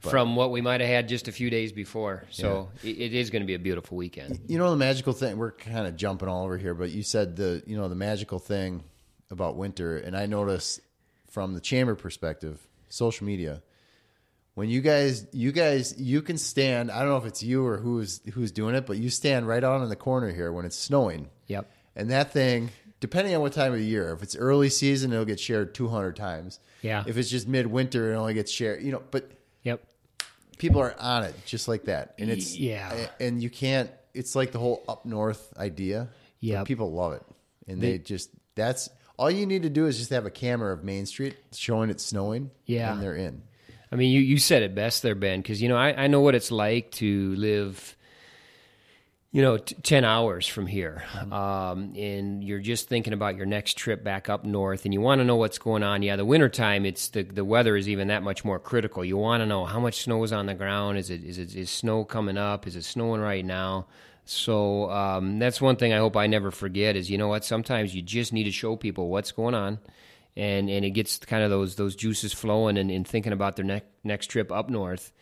from 0.00 0.36
what 0.36 0.50
we 0.50 0.62
might 0.62 0.80
have 0.80 0.88
had 0.88 1.08
just 1.08 1.28
a 1.28 1.32
few 1.32 1.50
days 1.50 1.70
before. 1.70 2.24
So 2.30 2.70
yeah. 2.82 2.90
it, 2.90 2.98
it 2.98 3.14
is 3.14 3.28
going 3.28 3.42
to 3.42 3.46
be 3.46 3.54
a 3.54 3.58
beautiful 3.58 3.98
weekend. 3.98 4.40
You 4.46 4.56
know 4.56 4.70
the 4.70 4.76
magical 4.76 5.12
thing. 5.12 5.36
We're 5.36 5.52
kind 5.52 5.86
of 5.86 5.96
jumping 5.96 6.28
all 6.28 6.44
over 6.44 6.56
here, 6.56 6.74
but 6.74 6.90
you 6.90 7.02
said 7.02 7.36
the 7.36 7.62
you 7.66 7.76
know 7.76 7.88
the 7.88 7.94
magical 7.94 8.38
thing 8.38 8.84
about 9.30 9.56
winter, 9.56 9.98
and 9.98 10.16
I 10.16 10.24
notice 10.24 10.80
from 11.28 11.52
the 11.52 11.60
chamber 11.60 11.94
perspective, 11.94 12.66
social 12.88 13.26
media 13.26 13.62
when 14.54 14.68
you 14.68 14.80
guys 14.80 15.26
you 15.32 15.52
guys 15.52 15.94
you 15.98 16.22
can 16.22 16.38
stand 16.38 16.90
i 16.90 17.00
don't 17.00 17.08
know 17.08 17.16
if 17.16 17.26
it's 17.26 17.42
you 17.42 17.66
or 17.66 17.76
who's 17.76 18.20
who's 18.32 18.52
doing 18.52 18.74
it 18.74 18.86
but 18.86 18.96
you 18.96 19.10
stand 19.10 19.46
right 19.46 19.62
on 19.62 19.82
in 19.82 19.88
the 19.88 19.96
corner 19.96 20.32
here 20.32 20.52
when 20.52 20.64
it's 20.64 20.78
snowing. 20.78 21.28
Yep. 21.46 21.70
And 21.96 22.10
that 22.10 22.32
thing 22.32 22.70
depending 23.00 23.34
on 23.34 23.42
what 23.42 23.52
time 23.52 23.72
of 23.72 23.78
the 23.78 23.84
year 23.84 24.12
if 24.12 24.22
it's 24.22 24.36
early 24.36 24.70
season 24.70 25.12
it'll 25.12 25.24
get 25.24 25.40
shared 25.40 25.74
200 25.74 26.16
times. 26.16 26.60
Yeah. 26.82 27.04
If 27.06 27.16
it's 27.16 27.30
just 27.30 27.46
midwinter 27.48 28.12
it 28.12 28.16
only 28.16 28.34
gets 28.34 28.50
shared 28.50 28.82
you 28.82 28.92
know 28.92 29.02
but 29.10 29.30
yep. 29.62 29.82
people 30.58 30.80
are 30.80 30.94
on 30.98 31.24
it 31.24 31.34
just 31.44 31.68
like 31.68 31.84
that. 31.84 32.14
And 32.18 32.30
it's 32.30 32.56
yeah. 32.56 33.08
and 33.20 33.42
you 33.42 33.50
can't 33.50 33.90
it's 34.14 34.36
like 34.36 34.52
the 34.52 34.58
whole 34.58 34.84
up 34.88 35.04
north 35.04 35.52
idea 35.58 36.08
yeah 36.40 36.64
people 36.64 36.92
love 36.92 37.14
it. 37.14 37.22
And 37.66 37.80
they, 37.80 37.92
they 37.92 37.98
just 37.98 38.30
that's 38.54 38.88
all 39.16 39.30
you 39.30 39.46
need 39.46 39.62
to 39.62 39.70
do 39.70 39.86
is 39.86 39.98
just 39.98 40.10
have 40.10 40.26
a 40.26 40.30
camera 40.30 40.72
of 40.72 40.84
main 40.84 41.06
street 41.06 41.36
showing 41.52 41.90
it 41.90 42.00
snowing 42.00 42.50
yeah. 42.66 42.92
and 42.92 43.02
they're 43.02 43.16
in 43.16 43.42
I 43.92 43.96
mean, 43.96 44.10
you, 44.10 44.20
you 44.20 44.38
said 44.38 44.62
it 44.62 44.74
best 44.74 45.02
there, 45.02 45.14
Ben, 45.14 45.40
because, 45.40 45.62
you 45.62 45.68
know, 45.68 45.76
I, 45.76 46.04
I 46.04 46.06
know 46.06 46.20
what 46.20 46.34
it's 46.34 46.50
like 46.50 46.90
to 46.92 47.34
live, 47.36 47.96
you 49.30 49.42
know, 49.42 49.58
t- 49.58 49.76
10 49.82 50.04
hours 50.04 50.46
from 50.46 50.66
here. 50.66 51.04
Mm-hmm. 51.12 51.32
Um, 51.32 51.94
and 51.96 52.42
you're 52.42 52.60
just 52.60 52.88
thinking 52.88 53.12
about 53.12 53.36
your 53.36 53.46
next 53.46 53.76
trip 53.76 54.02
back 54.02 54.28
up 54.28 54.44
north 54.44 54.84
and 54.84 54.94
you 54.94 55.00
want 55.00 55.20
to 55.20 55.24
know 55.24 55.36
what's 55.36 55.58
going 55.58 55.82
on. 55.82 56.02
Yeah, 56.02 56.16
the 56.16 56.24
wintertime, 56.24 56.86
it's 56.86 57.08
the, 57.08 57.22
the 57.22 57.44
weather 57.44 57.76
is 57.76 57.88
even 57.88 58.08
that 58.08 58.22
much 58.22 58.44
more 58.44 58.58
critical. 58.58 59.04
You 59.04 59.16
want 59.16 59.42
to 59.42 59.46
know 59.46 59.64
how 59.64 59.80
much 59.80 60.02
snow 60.02 60.22
is 60.24 60.32
on 60.32 60.46
the 60.46 60.54
ground. 60.54 60.98
Is 60.98 61.10
it, 61.10 61.22
is 61.22 61.38
it, 61.38 61.54
is 61.54 61.70
snow 61.70 62.04
coming 62.04 62.38
up? 62.38 62.66
Is 62.66 62.76
it 62.76 62.84
snowing 62.84 63.20
right 63.20 63.44
now? 63.44 63.86
So 64.24 64.90
um, 64.90 65.38
that's 65.38 65.60
one 65.60 65.76
thing 65.76 65.92
I 65.92 65.98
hope 65.98 66.16
I 66.16 66.26
never 66.26 66.50
forget 66.50 66.96
is, 66.96 67.10
you 67.10 67.18
know 67.18 67.28
what, 67.28 67.44
sometimes 67.44 67.94
you 67.94 68.00
just 68.00 68.32
need 68.32 68.44
to 68.44 68.50
show 68.50 68.74
people 68.74 69.08
what's 69.08 69.32
going 69.32 69.54
on 69.54 69.78
and 70.36 70.68
and 70.68 70.84
it 70.84 70.90
gets 70.90 71.18
kind 71.18 71.42
of 71.44 71.50
those 71.50 71.76
those 71.76 71.94
juices 71.96 72.32
flowing 72.32 72.76
and, 72.78 72.90
and 72.90 73.06
thinking 73.06 73.32
about 73.32 73.56
their 73.56 73.64
next 73.64 73.86
next 74.02 74.26
trip 74.28 74.50
up 74.52 74.68
north. 74.70 75.12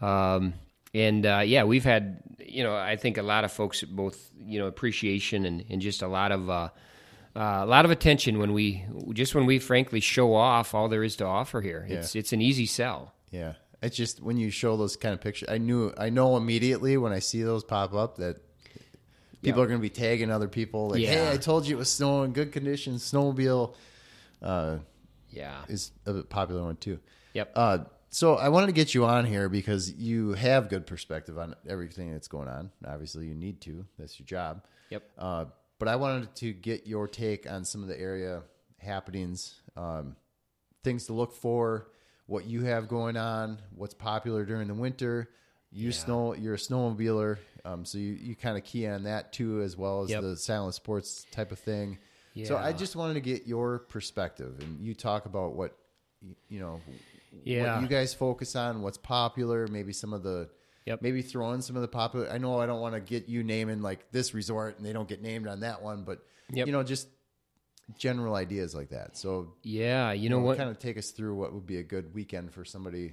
Um, 0.00 0.54
and 0.92 1.26
uh, 1.26 1.42
yeah, 1.44 1.64
we've 1.64 1.84
had 1.84 2.22
you 2.38 2.62
know 2.62 2.74
I 2.76 2.96
think 2.96 3.18
a 3.18 3.22
lot 3.22 3.44
of 3.44 3.52
folks 3.52 3.82
both 3.82 4.30
you 4.44 4.58
know 4.58 4.66
appreciation 4.66 5.44
and, 5.46 5.64
and 5.70 5.80
just 5.80 6.02
a 6.02 6.08
lot 6.08 6.32
of 6.32 6.48
uh, 6.48 6.68
uh, 7.36 7.60
a 7.62 7.66
lot 7.66 7.84
of 7.84 7.90
attention 7.90 8.38
when 8.38 8.52
we 8.52 8.84
just 9.12 9.34
when 9.34 9.46
we 9.46 9.58
frankly 9.58 10.00
show 10.00 10.34
off 10.34 10.74
all 10.74 10.88
there 10.88 11.02
is 11.04 11.16
to 11.16 11.24
offer 11.24 11.60
here. 11.60 11.86
It's 11.88 12.14
it's 12.14 12.32
an 12.32 12.40
easy 12.40 12.66
sell. 12.66 13.12
Yeah. 13.30 13.54
It's 13.82 13.96
just 13.96 14.22
when 14.22 14.38
you 14.38 14.48
show 14.50 14.78
those 14.78 14.96
kind 14.96 15.12
of 15.12 15.20
pictures, 15.20 15.46
I 15.50 15.58
knew, 15.58 15.92
I 15.98 16.08
know 16.08 16.38
immediately 16.38 16.96
when 16.96 17.12
I 17.12 17.18
see 17.18 17.42
those 17.42 17.62
pop 17.64 17.92
up 17.92 18.16
that 18.16 18.36
people 19.42 19.58
Yeah. 19.58 19.64
are 19.64 19.68
going 19.68 19.78
to 19.78 19.82
be 19.82 19.90
tagging 19.90 20.30
other 20.30 20.48
people. 20.48 20.88
Like, 20.88 21.00
hey, 21.00 21.16
Yeah. 21.26 21.30
I 21.32 21.36
told 21.36 21.66
you 21.66 21.76
it 21.76 21.78
was 21.80 21.90
snowing, 21.90 22.32
good 22.32 22.50
conditions. 22.50 23.02
Snowmobile 23.12 23.74
uh, 24.44 24.78
Yeah. 25.30 25.64
is 25.68 25.90
a 26.06 26.22
popular 26.22 26.62
one 26.62 26.76
too. 26.76 27.00
Yep. 27.32 27.52
Uh, 27.56 27.78
so 28.10 28.34
I 28.36 28.48
wanted 28.50 28.66
to 28.66 28.72
get 28.72 28.94
you 28.94 29.04
on 29.04 29.24
here 29.24 29.48
because 29.48 29.92
you 29.92 30.34
have 30.34 30.68
good 30.68 30.86
perspective 30.86 31.36
on 31.36 31.56
everything 31.68 32.12
that's 32.12 32.28
going 32.28 32.46
on. 32.46 32.70
Obviously, 32.86 33.26
you 33.26 33.34
need 33.34 33.60
to. 33.62 33.84
That's 33.98 34.20
your 34.20 34.26
job. 34.26 34.62
Yep. 34.90 35.02
Uh, 35.18 35.44
but 35.80 35.88
I 35.88 35.96
wanted 35.96 36.32
to 36.36 36.52
get 36.52 36.86
your 36.86 37.08
take 37.08 37.50
on 37.50 37.64
some 37.64 37.82
of 37.82 37.88
the 37.88 37.98
area 37.98 38.42
happenings, 38.78 39.60
um, 39.76 40.14
things 40.84 41.06
to 41.06 41.12
look 41.12 41.32
for, 41.32 41.88
what 42.26 42.44
you 42.46 42.62
have 42.62 42.86
going 42.88 43.16
on, 43.16 43.58
what's 43.74 43.94
popular 43.94 44.44
during 44.44 44.68
the 44.68 44.74
winter. 44.74 45.28
You 45.72 45.90
snow, 45.90 46.34
you're 46.34 46.54
a 46.54 46.58
snowmobiler, 46.58 47.38
um, 47.64 47.84
so 47.84 47.98
you, 47.98 48.12
you 48.12 48.36
kind 48.36 48.56
of 48.56 48.62
key 48.62 48.86
on 48.86 49.02
that 49.04 49.32
too, 49.32 49.60
as 49.62 49.76
well 49.76 50.02
as 50.04 50.10
Yep. 50.10 50.22
the 50.22 50.36
silent 50.36 50.74
sports 50.76 51.26
type 51.32 51.50
of 51.50 51.58
thing. 51.58 51.98
So 52.42 52.56
I 52.56 52.72
just 52.72 52.96
wanted 52.96 53.14
to 53.14 53.20
get 53.20 53.46
your 53.46 53.78
perspective, 53.78 54.58
and 54.60 54.80
you 54.80 54.94
talk 54.94 55.26
about 55.26 55.54
what 55.54 55.76
you 56.48 56.58
know, 56.58 56.80
Yeah. 57.44 57.74
what 57.74 57.82
you 57.82 57.88
guys 57.88 58.14
focus 58.14 58.56
on, 58.56 58.80
what's 58.82 58.96
popular, 58.98 59.66
maybe 59.68 59.92
some 59.92 60.12
of 60.14 60.22
the, 60.22 60.48
Yep. 60.86 61.02
maybe 61.02 61.20
throw 61.20 61.52
in 61.52 61.60
some 61.60 61.76
of 61.76 61.82
the 61.82 61.88
popular. 61.88 62.30
I 62.30 62.38
know 62.38 62.58
I 62.60 62.66
don't 62.66 62.80
want 62.80 62.94
to 62.94 63.00
get 63.00 63.28
you 63.28 63.42
naming 63.44 63.82
like 63.82 64.10
this 64.10 64.32
resort 64.32 64.78
and 64.78 64.86
they 64.86 64.92
don't 64.94 65.08
get 65.08 65.20
named 65.20 65.46
on 65.46 65.60
that 65.60 65.82
one, 65.82 66.02
but 66.02 66.24
Yep. 66.50 66.66
you 66.66 66.72
know, 66.72 66.82
just 66.82 67.08
general 67.98 68.34
ideas 68.34 68.74
like 68.74 68.88
that. 68.88 69.16
So 69.18 69.52
Yeah. 69.62 70.12
You 70.12 70.30
know 70.30 70.38
what? 70.40 70.56
kind 70.56 70.70
of 70.70 70.78
take 70.78 70.96
us 70.96 71.10
through 71.10 71.34
what 71.34 71.52
would 71.52 71.66
be 71.66 71.76
a 71.76 71.82
good 71.82 72.14
weekend 72.14 72.52
for 72.52 72.64
somebody, 72.64 73.12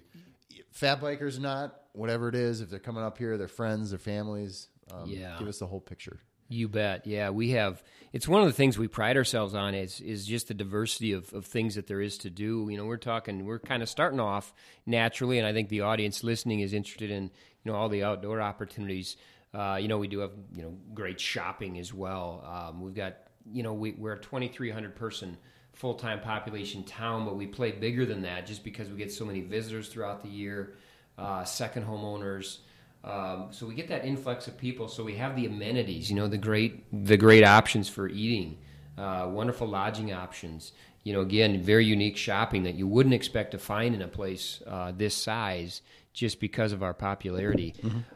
fat 0.71 1.01
bikers 1.01 1.37
or 1.37 1.41
not, 1.41 1.83
whatever 1.91 2.29
it 2.29 2.35
is. 2.35 2.61
If 2.61 2.69
they're 2.69 2.79
coming 2.79 3.03
up 3.03 3.17
here, 3.17 3.37
their 3.37 3.49
friends, 3.49 3.89
their 3.89 3.99
families. 3.99 4.69
Um, 4.89 5.09
Yeah. 5.09 5.37
give 5.37 5.49
us 5.49 5.59
the 5.59 5.67
whole 5.67 5.81
picture. 5.81 6.21
You 6.51 6.67
bet. 6.67 7.08
Yeah, 7.08 7.29
we 7.29 7.51
have. 7.51 7.81
It's 8.12 8.27
one 8.27 8.41
of 8.41 8.48
the 8.48 8.53
things 8.53 8.77
we 8.77 8.89
pride 8.89 9.15
ourselves 9.15 9.55
on 9.55 9.74
is 9.74 10.01
is 10.01 10.25
just 10.25 10.50
the 10.50 10.53
diversity 10.53 11.13
of, 11.13 11.31
of 11.34 11.46
things 11.46 11.75
that 11.75 11.88
there 11.88 12.01
is 12.01 12.17
to 12.20 12.29
do. 12.29 12.67
You 12.70 12.77
know, 12.77 12.86
we're 12.86 12.98
talking. 12.98 13.46
We're 13.46 13.60
kind 13.60 13.81
of 13.81 13.88
starting 13.88 14.20
off 14.20 14.53
naturally, 14.86 15.38
and 15.38 15.48
I 15.48 15.53
think 15.53 15.70
the 15.70 15.81
audience 15.81 16.25
listening 16.25 16.60
is 16.60 16.74
interested 16.74 17.10
in 17.10 17.24
you 17.63 17.72
know 17.72 17.75
all 17.75 17.88
the 17.88 18.03
outdoor 18.03 18.41
opportunities. 18.41 19.15
Uh, 19.53 19.77
you 19.79 19.88
know, 19.88 19.98
we 19.98 20.10
do 20.10 20.20
have 20.20 20.31
you 20.53 20.63
know 20.63 20.77
great 20.93 21.22
shopping 21.22 21.79
as 21.79 21.93
well. 21.93 22.43
Um, 22.46 22.81
we've 22.81 22.96
got 22.96 23.15
you 23.50 23.63
know 23.63 23.74
we, 23.74 23.93
we're 23.93 24.13
a 24.13 24.20
twenty 24.20 24.50
three 24.50 24.72
hundred 24.72 24.98
person 24.98 25.38
full 25.72 25.96
time 25.96 26.20
population 26.20 26.84
town, 26.84 27.24
but 27.24 27.38
we 27.38 27.48
play 27.48 27.72
bigger 27.72 28.05
than 28.05 28.24
that 28.24 28.46
just 28.46 28.65
because 28.65 28.89
we 28.89 28.98
get 28.98 29.12
so 29.12 29.24
many 29.24 29.39
visitors 29.39 29.88
throughout 29.88 30.22
the 30.22 30.29
year, 30.29 30.74
uh, 31.17 31.46
second 31.46 31.86
homeowners. 31.86 32.58
Um, 33.03 33.48
so 33.51 33.65
we 33.65 33.74
get 33.74 33.88
that 33.88 34.05
influx 34.05 34.48
of 34.48 34.58
people. 34.58 34.88
So 34.88 35.03
we 35.03 35.15
have 35.15 35.36
the 35.36 35.46
amenities, 35.48 36.10
you 36.10 36.15
know, 36.15 36.27
the 36.27 36.38
great 36.38 36.84
the 37.05 37.17
great 37.17 37.43
options 37.43 37.89
for 37.89 38.08
eating, 38.08 38.60
uh, 38.98 39.27
wonderful 39.29 39.67
lodging 39.67 40.13
options. 40.13 40.72
You 41.03 41.13
know, 41.13 41.22
again, 41.22 41.60
very 41.63 41.86
unique 41.86 42.15
shopping 42.15 42.63
that 42.63 42.75
you 42.75 42.88
wouldn't 42.88 43.15
expect 43.15 43.51
to 43.51 43.58
find 43.58 43.96
in 43.96 44.03
a 44.03 44.08
place 44.08 44.62
uh, 44.67 44.91
this 44.96 45.15
size 45.15 45.81
just 46.13 46.39
because 46.39 46.74
of 46.74 46.84
our 46.84 46.93
popularity. 46.93 47.74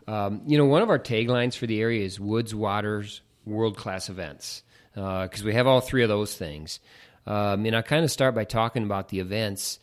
Um, 0.07 0.41
you 0.45 0.57
know, 0.57 0.65
one 0.65 0.83
of 0.83 0.89
our 0.89 0.99
taglines 0.99 1.57
for 1.57 1.65
the 1.65 1.81
area 1.81 2.05
is 2.05 2.19
Woods 2.19 2.53
Waters 2.53 3.21
World 3.45 3.75
Class 3.77 4.09
Events 4.09 4.61
because 4.93 5.43
we 5.43 5.53
have 5.53 5.65
all 5.65 5.81
three 5.81 6.03
of 6.03 6.09
those 6.09 6.35
things. 6.35 6.79
Um, 7.25 7.65
and 7.65 7.75
I 7.75 7.81
kind 7.81 8.03
of 8.05 8.11
start 8.11 8.35
by 8.35 8.43
talking 8.43 8.83
about 8.83 9.09
the 9.09 9.19
events. 9.19 9.79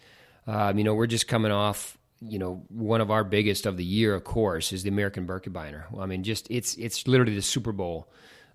Um, 0.46 0.78
you 0.78 0.84
know, 0.84 0.94
we're 0.94 1.08
just 1.08 1.26
coming 1.26 1.50
off 1.50 1.98
you 2.28 2.38
know 2.38 2.62
one 2.68 3.00
of 3.00 3.10
our 3.10 3.24
biggest 3.24 3.66
of 3.66 3.76
the 3.76 3.84
year 3.84 4.14
of 4.14 4.24
course 4.24 4.72
is 4.72 4.82
the 4.82 4.88
american 4.88 5.26
birkebeiner 5.26 5.84
i 5.98 6.06
mean 6.06 6.22
just 6.22 6.46
it's 6.50 6.76
it's 6.76 7.06
literally 7.08 7.34
the 7.34 7.42
super 7.42 7.72
bowl 7.72 8.08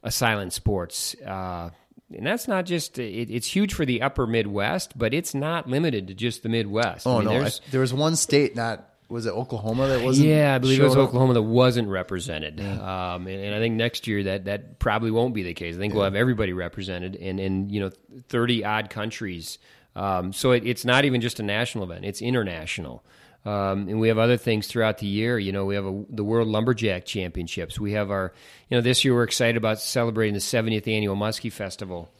of 0.04 0.14
silent 0.14 0.54
sports 0.54 1.16
uh, 1.26 1.70
and 2.16 2.26
that's 2.26 2.48
not 2.48 2.66
just 2.66 2.98
it, 2.98 3.30
it's 3.30 3.48
huge 3.48 3.74
for 3.74 3.86
the 3.86 4.02
upper 4.02 4.26
midwest 4.26 4.98
but 4.98 5.14
it's 5.14 5.34
not 5.34 5.68
limited 5.68 6.08
to 6.08 6.14
just 6.14 6.44
the 6.44 6.50
midwest 6.50 7.06
Oh 7.06 7.18
I 7.18 7.24
mean, 7.24 7.40
no, 7.42 7.46
I, 7.46 7.52
there 7.72 7.82
was 7.82 7.94
one 7.94 8.16
state 8.16 8.56
not 8.56 8.88
was 9.10 9.26
it 9.26 9.32
Oklahoma 9.32 9.88
that 9.88 10.04
wasn't? 10.04 10.28
yeah, 10.28 10.54
I 10.54 10.58
believe 10.58 10.82
it 10.82 10.84
was 10.84 10.96
up? 10.98 11.08
Oklahoma 11.08 11.34
that 11.36 11.42
wasn't 11.42 11.88
represented, 11.88 12.60
um, 12.60 13.26
and, 13.28 13.42
and 13.42 13.56
I 13.56 13.60
think 13.60 13.76
next 13.76 14.06
year 14.06 14.24
that 14.24 14.46
that 14.46 14.80
probably 14.80 15.12
won't 15.12 15.34
be 15.34 15.44
the 15.44 15.54
case. 15.54 15.76
I 15.76 15.78
think 15.78 15.94
we'll 15.94 16.04
have 16.04 16.16
everybody 16.16 16.52
represented, 16.52 17.16
and 17.16 17.40
and 17.40 17.72
you 17.72 17.80
know, 17.80 17.92
thirty 18.28 18.66
odd 18.66 18.90
countries. 18.90 19.60
Um, 19.96 20.34
so 20.34 20.52
it, 20.52 20.66
it's 20.66 20.84
not 20.84 21.06
even 21.06 21.22
just 21.22 21.40
a 21.40 21.44
national 21.44 21.86
event; 21.86 22.04
it's 22.04 22.22
international. 22.22 23.02
Um, 23.48 23.88
and 23.88 24.00
we 24.00 24.10
have 24.10 24.18
other 24.18 24.38
things 24.38 24.68
throughout 24.68 24.98
the 24.98 25.08
year. 25.08 25.40
You 25.40 25.52
know, 25.52 25.66
we 25.66 25.76
have 25.76 25.86
a, 25.86 26.04
the 26.10 26.24
World 26.24 26.48
Lumberjack 26.48 27.06
Championships. 27.06 27.80
We 27.80 27.94
have 27.94 28.12
our, 28.12 28.34
you 28.70 28.78
know, 28.78 28.82
this 28.82 29.06
year 29.06 29.14
we're 29.14 29.24
excited 29.24 29.56
about 29.56 29.80
celebrating 29.80 30.34
the 30.34 30.40
70th 30.40 30.88
annual 30.88 31.16
Muskie 31.16 31.52
Festival 31.52 32.12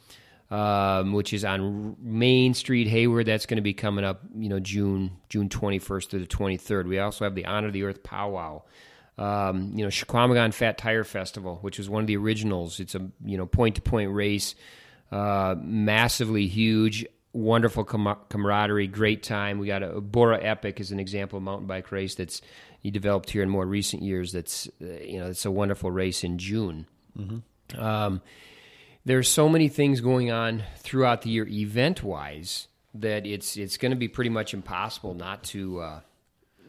um, 0.50 1.12
which 1.12 1.32
is 1.32 1.44
on 1.44 1.96
Main 2.00 2.54
Street, 2.54 2.88
Hayward. 2.88 3.26
That's 3.26 3.46
going 3.46 3.56
to 3.56 3.62
be 3.62 3.74
coming 3.74 4.04
up, 4.04 4.22
you 4.36 4.48
know, 4.48 4.58
June 4.58 5.12
June 5.28 5.48
21st 5.48 6.10
to 6.10 6.18
the 6.18 6.26
23rd. 6.26 6.86
We 6.86 6.98
also 6.98 7.24
have 7.24 7.34
the 7.34 7.46
Honor 7.46 7.68
of 7.68 7.72
the 7.72 7.84
Earth 7.84 8.02
Powwow. 8.02 8.62
Um, 9.18 9.72
you 9.74 9.82
know, 9.84 9.90
Chequamegon 9.90 10.54
Fat 10.54 10.78
Tire 10.78 11.04
Festival, 11.04 11.58
which 11.60 11.78
was 11.78 11.90
one 11.90 12.02
of 12.02 12.06
the 12.06 12.16
originals. 12.16 12.80
It's 12.80 12.94
a 12.94 13.10
you 13.24 13.36
know 13.36 13.46
point 13.46 13.74
to 13.74 13.82
point 13.82 14.12
race, 14.12 14.54
uh, 15.12 15.56
massively 15.60 16.46
huge, 16.46 17.04
wonderful 17.32 17.84
com- 17.84 18.18
camaraderie, 18.28 18.86
great 18.86 19.22
time. 19.22 19.58
We 19.58 19.66
got 19.66 19.82
a 19.82 20.00
Borah 20.00 20.40
Epic 20.42 20.80
as 20.80 20.90
an 20.90 21.00
example 21.00 21.36
of 21.38 21.42
mountain 21.42 21.66
bike 21.66 21.92
race 21.92 22.14
that's 22.14 22.40
he 22.80 22.90
developed 22.90 23.30
here 23.30 23.42
in 23.42 23.50
more 23.50 23.66
recent 23.66 24.02
years. 24.02 24.32
That's 24.32 24.68
uh, 24.80 24.86
you 25.02 25.18
know 25.18 25.26
it's 25.26 25.44
a 25.44 25.50
wonderful 25.50 25.90
race 25.90 26.24
in 26.24 26.38
June. 26.38 26.86
Um, 27.76 28.22
there's 29.04 29.28
so 29.28 29.48
many 29.48 29.68
things 29.68 30.00
going 30.00 30.30
on 30.30 30.62
throughout 30.78 31.22
the 31.22 31.30
year 31.30 31.46
event 31.46 32.02
wise 32.02 32.68
that 32.94 33.26
it's 33.26 33.56
it's 33.56 33.76
going 33.76 33.90
to 33.90 33.96
be 33.96 34.08
pretty 34.08 34.30
much 34.30 34.54
impossible 34.54 35.14
not 35.14 35.42
to 35.44 35.80
uh, 35.80 36.00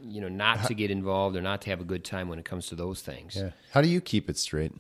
you 0.03 0.21
know 0.21 0.29
not 0.29 0.65
to 0.65 0.73
get 0.73 0.91
involved 0.91 1.35
or 1.35 1.41
not 1.41 1.61
to 1.61 1.69
have 1.69 1.81
a 1.81 1.85
good 1.85 2.03
time 2.03 2.27
when 2.27 2.39
it 2.39 2.45
comes 2.45 2.67
to 2.67 2.75
those 2.75 3.01
things. 3.01 3.35
Yeah. 3.35 3.51
How 3.71 3.81
do 3.81 3.87
you 3.87 4.01
keep 4.01 4.29
it 4.29 4.37
straight? 4.37 4.73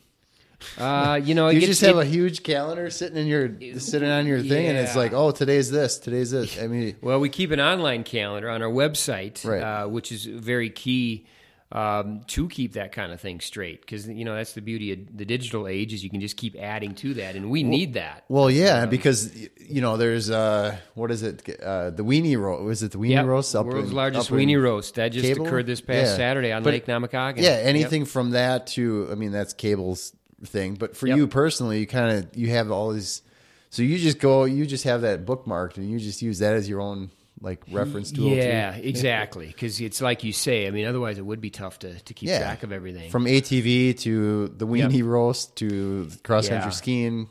Uh, 0.77 1.19
you 1.23 1.35
know, 1.35 1.49
You 1.49 1.59
gets- 1.59 1.71
just 1.71 1.81
have 1.81 1.97
it- 1.97 2.01
a 2.01 2.05
huge 2.05 2.43
calendar 2.43 2.89
sitting 2.89 3.17
in 3.17 3.27
your 3.27 3.49
sitting 3.79 4.09
on 4.09 4.25
your 4.27 4.41
thing, 4.41 4.67
and 4.67 4.77
it's 4.77 4.95
like, 4.95 5.13
oh, 5.13 5.31
today's 5.31 5.71
this, 5.71 5.97
today's 5.97 6.31
this. 6.31 6.61
I 6.61 6.67
mean, 6.67 6.95
Well, 7.01 7.19
we 7.19 7.29
keep 7.29 7.51
an 7.51 7.59
online 7.61 8.03
calendar 8.03 8.49
on 8.49 8.61
our 8.61 8.69
website, 8.71 9.45
Right. 9.45 9.61
uh, 9.61 9.87
which 9.87 10.11
is 10.11 10.25
very 10.25 10.69
key 10.69 11.25
um, 11.71 12.21
to 12.25 12.49
keep 12.49 12.73
that 12.73 12.91
kind 12.91 13.11
of 13.11 13.21
thing 13.21 13.39
straight. 13.39 13.81
Because 13.81 14.07
you 14.07 14.25
know 14.25 14.33
that's 14.33 14.53
the 14.53 14.61
beauty 14.61 14.91
of 14.91 14.99
the 15.15 15.23
digital 15.23 15.67
age 15.67 15.93
is 15.93 16.03
you 16.03 16.09
can 16.09 16.19
just 16.19 16.35
keep 16.35 16.55
adding 16.59 16.95
to 16.95 17.13
that, 17.15 17.35
and 17.35 17.51
we 17.51 17.61
need 17.61 17.93
that. 17.93 18.23
well, 18.27 18.49
yeah, 18.49 18.87
because 18.87 19.31
you 19.59 19.79
know, 19.79 19.95
there's 19.95 20.31
uh, 20.31 20.75
what 20.95 21.11
is 21.11 21.21
it? 21.21 21.47
Uh, 21.61 21.91
the 21.91 22.03
weenie 22.03 22.37
roast. 22.39 22.63
Was 22.63 22.81
it 22.83 22.91
the 22.91 22.97
weenie 22.97 23.11
Yep. 23.11 23.25
roast? 23.27 23.55
Up 23.55 23.67
world's 23.67 23.91
in- 23.91 23.95
largest 23.95 24.31
weenie 24.31 24.59
roast 24.61 24.95
that 24.95 25.09
just 25.11 25.23
Cable? 25.25 25.45
occurred 25.45 25.67
this 25.67 25.79
past 25.79 26.11
Yeah. 26.11 26.17
Saturday 26.17 26.51
on 26.51 26.63
But- 26.63 26.73
Lake 26.73 26.87
Namakagon. 26.87 27.37
Yeah, 27.37 27.57
Yep. 27.57 27.65
anything 27.67 28.05
from 28.05 28.31
that 28.31 28.65
to, 28.69 29.07
I 29.11 29.15
mean, 29.15 29.31
that's 29.31 29.53
cable's 29.53 30.11
thing. 30.45 30.75
But 30.75 30.95
for 30.95 31.07
Yep. 31.07 31.17
you 31.17 31.27
personally, 31.27 31.79
you 31.79 31.87
kind 31.87 32.17
of 32.17 32.35
you 32.37 32.49
have 32.49 32.71
all 32.71 32.91
these. 32.91 33.21
So 33.71 33.83
you 33.83 33.97
just 33.99 34.19
go, 34.19 34.45
you 34.45 34.65
just 34.65 34.83
have 34.85 35.01
that 35.01 35.25
bookmarked, 35.25 35.77
and 35.77 35.89
you 35.89 35.99
just 35.99 36.21
use 36.21 36.39
that 36.39 36.55
as 36.55 36.67
your 36.67 36.81
own 36.81 37.11
like 37.41 37.61
reference 37.71 38.11
tool. 38.11 38.29
too. 38.31 38.35
Yeah, 38.35 38.75
exactly. 38.75 39.47
Because 39.47 39.79
it's 39.79 40.01
like 40.01 40.23
you 40.25 40.33
say. 40.33 40.67
I 40.67 40.71
mean, 40.71 40.85
otherwise 40.85 41.17
it 41.17 41.25
would 41.25 41.39
be 41.39 41.49
tough 41.49 41.79
to, 41.79 41.97
to 41.97 42.13
keep 42.13 42.27
Yeah. 42.27 42.39
track 42.39 42.63
of 42.63 42.71
everything. 42.73 43.09
From 43.11 43.25
ATV 43.27 43.93
to 43.99 44.49
the 44.49 44.67
weenie 44.67 45.05
roast 45.05 45.55
to 45.57 46.09
cross 46.23 46.49
country 46.49 46.65
Yeah. 46.67 46.69
skiing. 46.71 47.29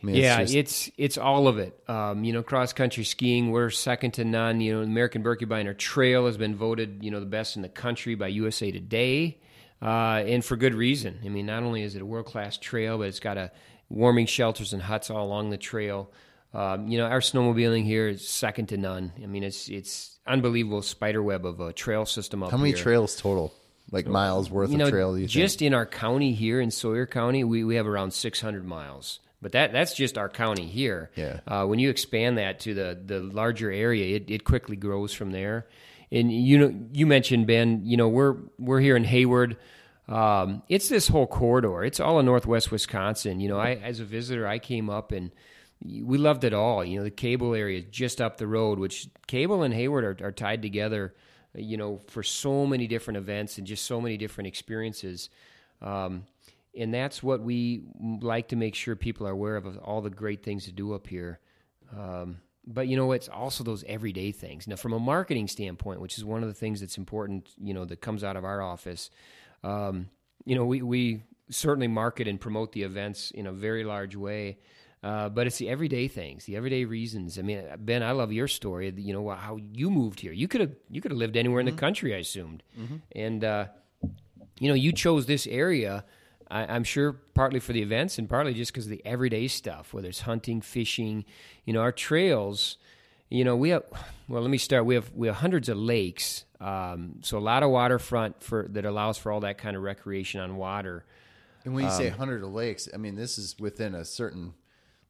I 0.00 0.06
mean, 0.06 0.16
yeah, 0.16 0.40
it's, 0.40 0.52
it's, 0.52 0.84
just, 0.84 0.94
it's 0.98 1.18
all 1.18 1.48
of 1.48 1.58
it. 1.58 1.76
Um, 1.88 2.22
you 2.24 2.32
know, 2.32 2.42
cross 2.42 2.72
country 2.72 3.02
skiing, 3.04 3.50
we're 3.50 3.70
second 3.70 4.12
to 4.14 4.24
none. 4.24 4.60
You 4.60 4.74
know, 4.76 4.82
American 4.82 5.22
Birkebeiner 5.24 5.76
Trail 5.78 6.26
has 6.26 6.36
been 6.36 6.54
voted 6.56 6.98
you 7.02 7.10
know 7.10 7.18
the 7.20 7.26
best 7.26 7.56
in 7.56 7.62
the 7.62 7.68
country 7.68 8.14
by 8.14 8.28
USA 8.28 8.70
Today, 8.72 9.38
uh, 9.82 10.22
and 10.26 10.44
for 10.44 10.56
good 10.56 10.74
reason. 10.74 11.18
I 11.24 11.28
mean, 11.28 11.46
not 11.46 11.62
only 11.62 11.82
is 11.82 11.96
it 11.96 12.02
a 12.02 12.06
world 12.06 12.26
class 12.26 12.56
trail, 12.56 12.98
but 12.98 13.08
it's 13.08 13.20
got 13.20 13.36
a 13.36 13.50
warming 13.88 14.26
shelters 14.26 14.72
and 14.72 14.82
huts 14.82 15.10
all 15.10 15.24
along 15.26 15.50
the 15.50 15.58
trail. 15.58 16.10
Um, 16.54 16.88
you 16.88 16.98
know, 16.98 17.06
our 17.06 17.20
snowmobiling 17.20 17.84
here 17.84 18.08
is 18.08 18.26
second 18.28 18.68
to 18.68 18.76
none. 18.76 19.12
I 19.22 19.26
mean, 19.26 19.42
it's 19.42 19.68
it's 19.68 20.18
unbelievable 20.26 20.82
spider 20.82 21.22
web 21.22 21.44
of 21.46 21.60
a 21.60 21.72
trail 21.72 22.06
system 22.06 22.42
up 22.42 22.50
how 22.50 22.58
many 22.58 22.70
here. 22.70 22.82
trails 22.82 23.16
total? 23.16 23.52
Like 23.90 24.06
miles 24.06 24.50
worth 24.50 24.70
you 24.70 24.80
of 24.80 24.90
trail? 24.90 25.14
Do 25.14 25.20
you 25.20 25.26
just 25.26 25.60
in 25.60 25.74
our 25.74 25.86
county 25.86 26.32
here 26.32 26.60
in 26.60 26.70
Sawyer 26.70 27.06
County, 27.06 27.44
we, 27.44 27.64
we 27.64 27.74
have 27.76 27.86
around 27.86 28.12
600 28.12 28.64
miles. 28.64 29.20
But 29.42 29.52
that 29.52 29.72
that's 29.72 29.94
just 29.94 30.16
our 30.16 30.28
county 30.28 30.66
here. 30.66 31.10
Yeah. 31.16 31.40
Uh, 31.46 31.66
when 31.66 31.78
you 31.80 31.90
expand 31.90 32.38
that 32.38 32.60
to 32.60 32.74
the, 32.74 32.98
the 33.04 33.20
larger 33.20 33.70
area, 33.72 34.16
it, 34.16 34.30
it 34.30 34.44
quickly 34.44 34.76
grows 34.76 35.12
from 35.12 35.32
there. 35.32 35.66
And 36.12 36.30
you 36.30 36.58
know, 36.58 36.74
you 36.92 37.06
mentioned 37.06 37.46
Ben. 37.46 37.80
You 37.84 37.96
know, 37.96 38.08
we're 38.08 38.36
we're 38.58 38.80
here 38.80 38.96
in 38.96 39.04
Hayward. 39.04 39.56
Um, 40.08 40.62
it's 40.68 40.88
this 40.88 41.08
whole 41.08 41.26
corridor. 41.26 41.82
It's 41.84 41.98
all 41.98 42.20
in 42.20 42.26
Northwest 42.26 42.70
Wisconsin. 42.70 43.40
You 43.40 43.48
know, 43.48 43.58
I 43.58 43.74
as 43.76 43.98
a 43.98 44.04
visitor, 44.04 44.46
I 44.46 44.58
came 44.58 44.90
up 44.90 45.10
and 45.10 45.32
we 45.82 46.18
loved 46.18 46.44
it 46.44 46.52
all. 46.52 46.84
You 46.84 46.98
know, 46.98 47.04
the 47.04 47.10
cable 47.10 47.54
area 47.54 47.80
just 47.80 48.20
up 48.20 48.36
the 48.36 48.46
road, 48.46 48.78
which 48.78 49.08
cable 49.26 49.62
and 49.62 49.72
Hayward 49.72 50.20
are, 50.20 50.26
are 50.26 50.32
tied 50.32 50.60
together. 50.60 51.14
You 51.54 51.76
know, 51.76 52.00
for 52.08 52.22
so 52.22 52.66
many 52.66 52.86
different 52.86 53.18
events 53.18 53.58
and 53.58 53.66
just 53.66 53.84
so 53.84 54.00
many 54.00 54.16
different 54.16 54.48
experiences. 54.48 55.28
Um, 55.80 56.24
and 56.74 56.94
that's 56.94 57.22
what 57.22 57.42
we 57.42 57.82
like 58.20 58.48
to 58.48 58.56
make 58.56 58.74
sure 58.74 58.96
people 58.96 59.26
are 59.26 59.32
aware 59.32 59.56
of, 59.56 59.66
of 59.66 59.76
all 59.78 60.00
the 60.00 60.08
great 60.08 60.42
things 60.42 60.64
to 60.64 60.72
do 60.72 60.94
up 60.94 61.06
here. 61.06 61.40
Um, 61.94 62.38
but 62.66 62.88
you 62.88 62.96
know, 62.96 63.12
it's 63.12 63.28
also 63.28 63.64
those 63.64 63.84
everyday 63.84 64.32
things. 64.32 64.66
Now, 64.66 64.76
from 64.76 64.92
a 64.92 64.98
marketing 64.98 65.48
standpoint, 65.48 66.00
which 66.00 66.18
is 66.18 66.24
one 66.24 66.42
of 66.42 66.48
the 66.48 66.54
things 66.54 66.80
that's 66.80 66.98
important, 66.98 67.50
you 67.58 67.74
know, 67.74 67.84
that 67.84 68.00
comes 68.00 68.22
out 68.22 68.36
of 68.36 68.44
our 68.44 68.62
office, 68.62 69.10
um, 69.64 70.08
you 70.44 70.54
know, 70.54 70.64
we, 70.64 70.82
we 70.82 71.24
certainly 71.50 71.88
market 71.88 72.28
and 72.28 72.40
promote 72.40 72.72
the 72.72 72.82
events 72.82 73.30
in 73.30 73.46
a 73.46 73.52
very 73.52 73.84
large 73.84 74.16
way. 74.16 74.58
Uh, 75.02 75.28
but 75.28 75.48
it's 75.48 75.56
the 75.56 75.68
everyday 75.68 76.06
things, 76.06 76.44
the 76.44 76.54
everyday 76.54 76.84
reasons. 76.84 77.36
I 77.36 77.42
mean, 77.42 77.64
Ben, 77.78 78.04
I 78.04 78.12
love 78.12 78.32
your 78.32 78.46
story. 78.46 78.92
You 78.96 79.12
know 79.12 79.30
how 79.30 79.56
you 79.56 79.90
moved 79.90 80.20
here. 80.20 80.32
You 80.32 80.46
could 80.46 80.60
have 80.60 80.76
you 80.88 81.00
could 81.00 81.10
have 81.10 81.18
lived 81.18 81.36
anywhere 81.36 81.60
mm-hmm. 81.60 81.68
in 81.68 81.74
the 81.74 81.76
mm-hmm. 81.76 81.86
country, 81.86 82.14
I 82.14 82.18
assumed. 82.18 82.62
Mm-hmm. 82.78 82.96
And 83.16 83.42
uh, 83.42 83.66
you 84.60 84.68
know, 84.68 84.74
you 84.74 84.92
chose 84.92 85.26
this 85.26 85.48
area. 85.48 86.04
I, 86.52 86.76
am 86.76 86.84
sure 86.84 87.14
partly 87.34 87.60
for 87.60 87.72
the 87.72 87.80
events 87.80 88.18
and 88.18 88.28
partly 88.28 88.52
just 88.52 88.72
because 88.72 88.84
of 88.84 88.90
the 88.90 89.02
everyday 89.04 89.48
stuff, 89.48 89.94
whether 89.94 90.08
it's 90.08 90.20
hunting, 90.20 90.60
fishing. 90.60 91.24
You 91.64 91.72
know, 91.72 91.80
our 91.80 91.92
trails. 91.92 92.76
You 93.30 93.44
know, 93.44 93.56
we 93.56 93.70
have. 93.70 93.84
Well, 94.28 94.42
let 94.42 94.50
me 94.50 94.58
start. 94.58 94.84
We 94.84 94.94
have 94.94 95.10
we 95.14 95.26
have 95.26 95.36
hundreds 95.36 95.70
of 95.70 95.78
lakes, 95.78 96.44
um, 96.60 97.20
so 97.22 97.38
a 97.38 97.40
lot 97.40 97.62
of 97.62 97.70
waterfront 97.70 98.42
for 98.42 98.66
that 98.70 98.84
allows 98.84 99.16
for 99.16 99.32
all 99.32 99.40
that 99.40 99.56
kind 99.56 99.76
of 99.76 99.82
recreation 99.82 100.40
on 100.40 100.56
water. 100.56 101.06
And 101.64 101.74
when 101.74 101.84
you 101.84 101.90
um, 101.90 101.96
say 101.96 102.08
hundred 102.10 102.42
of 102.42 102.52
lakes, 102.52 102.88
I 102.92 102.98
mean 102.98 103.16
this 103.16 103.38
is 103.38 103.56
within 103.58 103.94
a 103.94 104.04
certain 104.04 104.52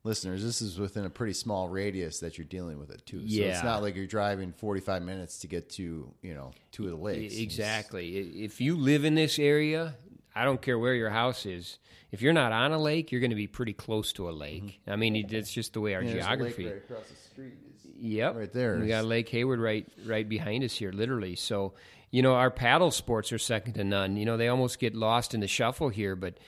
listeners, 0.04 0.44
this 0.44 0.62
is 0.62 0.78
within 0.78 1.04
a 1.04 1.10
pretty 1.10 1.32
small 1.32 1.68
radius 1.68 2.20
that 2.20 2.38
you're 2.38 2.44
dealing 2.44 2.78
with 2.78 2.90
it 2.90 3.04
too. 3.06 3.20
So 3.20 3.24
yeah. 3.26 3.46
it's 3.46 3.62
not 3.62 3.82
like 3.82 3.96
you're 3.96 4.06
driving 4.06 4.52
45 4.52 5.02
minutes 5.02 5.38
to 5.40 5.46
get 5.46 5.70
to, 5.70 6.12
you 6.22 6.34
know, 6.34 6.52
two 6.72 6.84
of 6.84 6.90
the 6.90 6.96
lakes. 6.96 7.36
Exactly. 7.36 8.16
If 8.16 8.60
you 8.60 8.76
live 8.76 9.04
in 9.04 9.14
this 9.14 9.38
area, 9.38 9.94
I 10.34 10.44
don't 10.44 10.60
care 10.60 10.78
where 10.78 10.94
your 10.94 11.10
house 11.10 11.46
is. 11.46 11.78
If 12.10 12.22
you're 12.22 12.32
not 12.32 12.52
on 12.52 12.72
a 12.72 12.78
lake, 12.78 13.10
you're 13.10 13.20
going 13.20 13.30
to 13.30 13.36
be 13.36 13.46
pretty 13.46 13.72
close 13.72 14.12
to 14.14 14.28
a 14.28 14.32
lake. 14.32 14.64
Mm-hmm. 14.64 14.90
I 14.90 14.96
mean, 14.96 15.16
it's 15.16 15.52
just 15.52 15.72
the 15.72 15.80
way 15.80 15.94
our 15.94 16.02
yeah, 16.02 16.14
geography. 16.14 16.66
right 16.66 16.76
across 16.76 17.08
the 17.08 17.16
street. 17.16 17.54
Is 17.74 17.82
Yep, 18.02 18.36
right 18.36 18.52
there. 18.52 18.78
We 18.78 18.88
got 18.88 19.04
Lake 19.04 19.28
Hayward 19.28 19.60
right 19.60 19.86
right 20.04 20.28
behind 20.28 20.64
us 20.64 20.74
here, 20.74 20.90
literally. 20.90 21.36
So, 21.36 21.74
you 22.10 22.20
know, 22.20 22.34
our 22.34 22.50
paddle 22.50 22.90
sports 22.90 23.32
are 23.32 23.38
second 23.38 23.74
to 23.74 23.84
none. 23.84 24.16
You 24.16 24.26
know, 24.26 24.36
they 24.36 24.48
almost 24.48 24.80
get 24.80 24.96
lost 24.96 25.34
in 25.34 25.40
the 25.40 25.46
shuffle 25.46 25.88
here, 25.88 26.16
but 26.16 26.38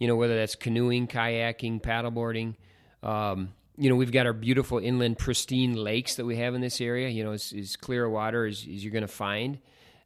you 0.00 0.08
know, 0.08 0.16
whether 0.16 0.34
that's 0.34 0.56
canoeing, 0.56 1.06
kayaking, 1.06 1.80
paddleboarding, 1.80 2.56
um, 3.04 3.52
you 3.76 3.88
know, 3.88 3.94
we've 3.94 4.10
got 4.10 4.26
our 4.26 4.32
beautiful 4.32 4.78
inland, 4.78 5.16
pristine 5.16 5.74
lakes 5.74 6.16
that 6.16 6.24
we 6.24 6.36
have 6.38 6.56
in 6.56 6.60
this 6.60 6.80
area. 6.80 7.08
You 7.08 7.22
know, 7.22 7.32
as, 7.32 7.52
as 7.56 7.76
clear 7.76 8.08
water 8.08 8.44
as, 8.44 8.58
as 8.58 8.84
you're 8.84 8.92
going 8.92 9.02
to 9.02 9.08
find. 9.08 9.58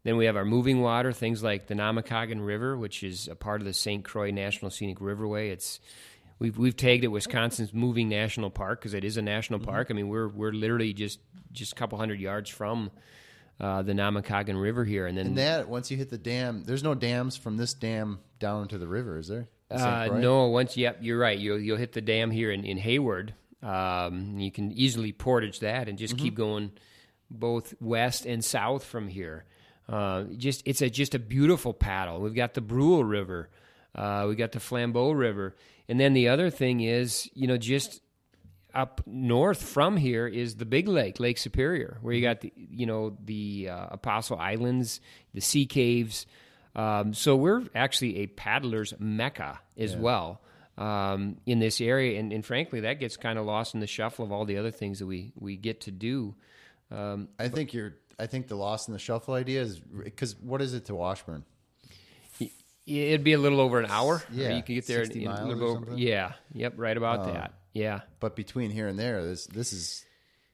Then 0.04 0.16
we 0.16 0.26
have 0.26 0.36
our 0.36 0.44
moving 0.44 0.80
water, 0.80 1.12
things 1.12 1.42
like 1.42 1.66
the 1.66 1.74
Namekagon 1.74 2.44
River, 2.46 2.76
which 2.76 3.02
is 3.02 3.28
a 3.28 3.34
part 3.34 3.60
of 3.60 3.66
the 3.66 3.74
St. 3.74 4.04
Croix 4.04 4.30
National 4.30 4.70
Scenic 4.70 4.98
Riverway. 4.98 5.50
It's 5.50 5.80
we've 6.38 6.56
we've 6.56 6.76
tagged 6.76 7.04
it 7.04 7.08
Wisconsin's 7.08 7.74
moving 7.74 8.08
national 8.08 8.50
park 8.50 8.80
because 8.80 8.94
it 8.94 9.04
is 9.04 9.16
a 9.16 9.22
national 9.22 9.60
mm-hmm. 9.60 9.70
park. 9.70 9.88
I 9.90 9.94
mean, 9.94 10.08
we're 10.08 10.28
we're 10.28 10.52
literally 10.52 10.92
just 10.92 11.20
just 11.52 11.72
a 11.72 11.74
couple 11.74 11.98
hundred 11.98 12.20
yards 12.20 12.48
from 12.50 12.90
uh, 13.60 13.82
the 13.82 13.92
Namekagon 13.92 14.60
River 14.60 14.84
here, 14.84 15.06
and 15.06 15.18
then 15.18 15.26
and 15.28 15.38
that 15.38 15.68
once 15.68 15.90
you 15.90 15.96
hit 15.96 16.10
the 16.10 16.18
dam, 16.18 16.64
there's 16.64 16.84
no 16.84 16.94
dams 16.94 17.36
from 17.36 17.56
this 17.56 17.74
dam 17.74 18.20
down 18.38 18.68
to 18.68 18.78
the 18.78 18.86
river, 18.86 19.18
is 19.18 19.28
there? 19.28 19.48
Uh, 19.70 20.08
no, 20.12 20.46
once 20.46 20.76
yep, 20.76 20.98
you're 21.00 21.18
right. 21.18 21.38
You'll 21.38 21.58
you'll 21.58 21.76
hit 21.76 21.92
the 21.92 22.00
dam 22.00 22.30
here 22.30 22.50
in 22.50 22.64
in 22.64 22.78
Hayward. 22.78 23.34
Um, 23.62 24.38
you 24.38 24.52
can 24.52 24.70
easily 24.70 25.12
portage 25.12 25.60
that 25.60 25.88
and 25.88 25.98
just 25.98 26.14
mm-hmm. 26.14 26.24
keep 26.24 26.34
going 26.36 26.72
both 27.30 27.74
west 27.80 28.24
and 28.24 28.44
south 28.44 28.84
from 28.84 29.08
here. 29.08 29.44
Uh, 29.88 30.24
just 30.36 30.62
it's 30.66 30.82
a 30.82 30.90
just 30.90 31.14
a 31.14 31.18
beautiful 31.18 31.72
paddle. 31.72 32.20
We've 32.20 32.34
got 32.34 32.54
the 32.54 32.60
Brule 32.60 33.04
River, 33.04 33.48
uh, 33.94 34.26
we 34.28 34.34
got 34.34 34.52
the 34.52 34.58
Flambeau 34.58 35.16
River, 35.16 35.56
and 35.88 35.98
then 35.98 36.12
the 36.12 36.28
other 36.28 36.50
thing 36.50 36.80
is, 36.80 37.28
you 37.34 37.46
know, 37.46 37.56
just 37.56 38.02
up 38.74 39.00
north 39.06 39.62
from 39.62 39.96
here 39.96 40.26
is 40.26 40.56
the 40.56 40.66
big 40.66 40.88
lake, 40.88 41.18
Lake 41.18 41.38
Superior, 41.38 41.98
where 42.02 42.12
you 42.12 42.20
mm-hmm. 42.20 42.30
got 42.30 42.40
the 42.42 42.52
you 42.56 42.86
know 42.86 43.16
the 43.24 43.70
uh, 43.70 43.86
Apostle 43.92 44.38
Islands, 44.38 45.00
the 45.34 45.40
sea 45.40 45.66
caves. 45.66 46.26
Um, 46.76 47.14
so 47.14 47.34
we're 47.34 47.64
actually 47.74 48.18
a 48.18 48.26
paddler's 48.26 48.94
mecca 49.00 49.58
as 49.76 49.94
yeah. 49.94 49.98
well 49.98 50.40
um, 50.76 51.38
in 51.44 51.58
this 51.58 51.80
area, 51.80 52.20
and, 52.20 52.32
and, 52.32 52.46
frankly, 52.46 52.80
that 52.80 53.00
gets 53.00 53.16
kind 53.16 53.36
of 53.38 53.44
lost 53.44 53.74
in 53.74 53.80
the 53.80 53.86
shuffle 53.86 54.24
of 54.24 54.30
all 54.30 54.44
the 54.44 54.58
other 54.58 54.70
things 54.70 55.00
that 55.00 55.06
we 55.06 55.32
we 55.34 55.56
get 55.56 55.82
to 55.82 55.90
do. 55.90 56.34
Um, 56.90 57.28
I 57.38 57.48
think 57.48 57.72
you're. 57.72 57.94
I 58.18 58.26
think 58.26 58.48
the 58.48 58.56
lost 58.56 58.88
in 58.88 58.92
the 58.92 58.98
shuffle 58.98 59.34
idea 59.34 59.62
is 59.62 59.78
because 59.78 60.36
what 60.36 60.60
is 60.60 60.74
it 60.74 60.86
to 60.86 60.94
Washburn? 60.94 61.44
It'd 62.86 63.22
be 63.22 63.34
a 63.34 63.38
little 63.38 63.60
over 63.60 63.78
an 63.78 63.86
hour. 63.90 64.22
Yeah, 64.32 64.56
you 64.56 64.62
could 64.62 64.74
get 64.74 64.86
there 64.86 65.02
in, 65.02 65.10
in 65.12 65.26
a 65.28 65.46
little 65.46 65.70
over. 65.70 65.94
Yeah, 65.94 66.32
yep, 66.54 66.74
right 66.76 66.96
about 66.96 67.20
uh, 67.20 67.32
that. 67.32 67.54
Yeah, 67.74 68.00
but 68.18 68.34
between 68.34 68.70
here 68.70 68.88
and 68.88 68.98
there, 68.98 69.22
this 69.22 69.46
this 69.46 69.72
is 69.72 70.04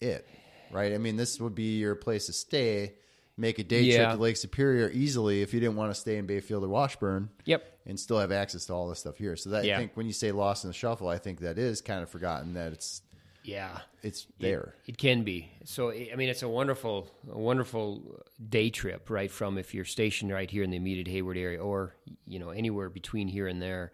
it, 0.00 0.26
right? 0.72 0.92
I 0.92 0.98
mean, 0.98 1.16
this 1.16 1.40
would 1.40 1.54
be 1.54 1.78
your 1.78 1.94
place 1.94 2.26
to 2.26 2.32
stay 2.32 2.94
make 3.36 3.58
a 3.58 3.64
day 3.64 3.82
yeah. 3.82 3.96
trip 3.96 4.10
to 4.12 4.16
Lake 4.22 4.36
Superior 4.36 4.90
easily 4.90 5.42
if 5.42 5.52
you 5.54 5.60
didn't 5.60 5.76
want 5.76 5.92
to 5.92 6.00
stay 6.00 6.16
in 6.16 6.26
Bayfield 6.26 6.64
or 6.64 6.68
Washburn. 6.68 7.30
Yep. 7.44 7.70
And 7.86 8.00
still 8.00 8.18
have 8.18 8.32
access 8.32 8.66
to 8.66 8.72
all 8.72 8.88
this 8.88 9.00
stuff 9.00 9.18
here. 9.18 9.36
So 9.36 9.50
that 9.50 9.64
yeah. 9.64 9.76
I 9.76 9.78
think 9.78 9.92
when 9.94 10.06
you 10.06 10.14
say 10.14 10.32
lost 10.32 10.64
in 10.64 10.70
the 10.70 10.74
shuffle, 10.74 11.08
I 11.08 11.18
think 11.18 11.40
that 11.40 11.58
is 11.58 11.82
kind 11.82 12.02
of 12.02 12.08
forgotten 12.08 12.54
that 12.54 12.72
it's 12.72 13.02
yeah, 13.44 13.80
it's 14.02 14.26
there. 14.40 14.74
It, 14.86 14.92
it, 14.92 14.98
can 14.98 15.22
be. 15.22 15.50
So 15.64 15.90
I 15.90 16.14
mean, 16.16 16.30
it's 16.30 16.42
a 16.42 16.48
wonderful, 16.48 17.08
a 17.30 17.38
wonderful 17.38 18.22
day 18.48 18.70
trip, 18.70 19.10
right? 19.10 19.30
From 19.30 19.58
if 19.58 19.74
you're 19.74 19.84
stationed 19.84 20.32
right 20.32 20.50
here 20.50 20.62
in 20.62 20.70
the 20.70 20.78
immediate 20.78 21.08
Hayward 21.08 21.36
area, 21.36 21.62
or 21.62 21.94
you 22.26 22.38
know 22.38 22.50
anywhere 22.50 22.88
between 22.88 23.28
here 23.28 23.46
and 23.46 23.60
there. 23.60 23.92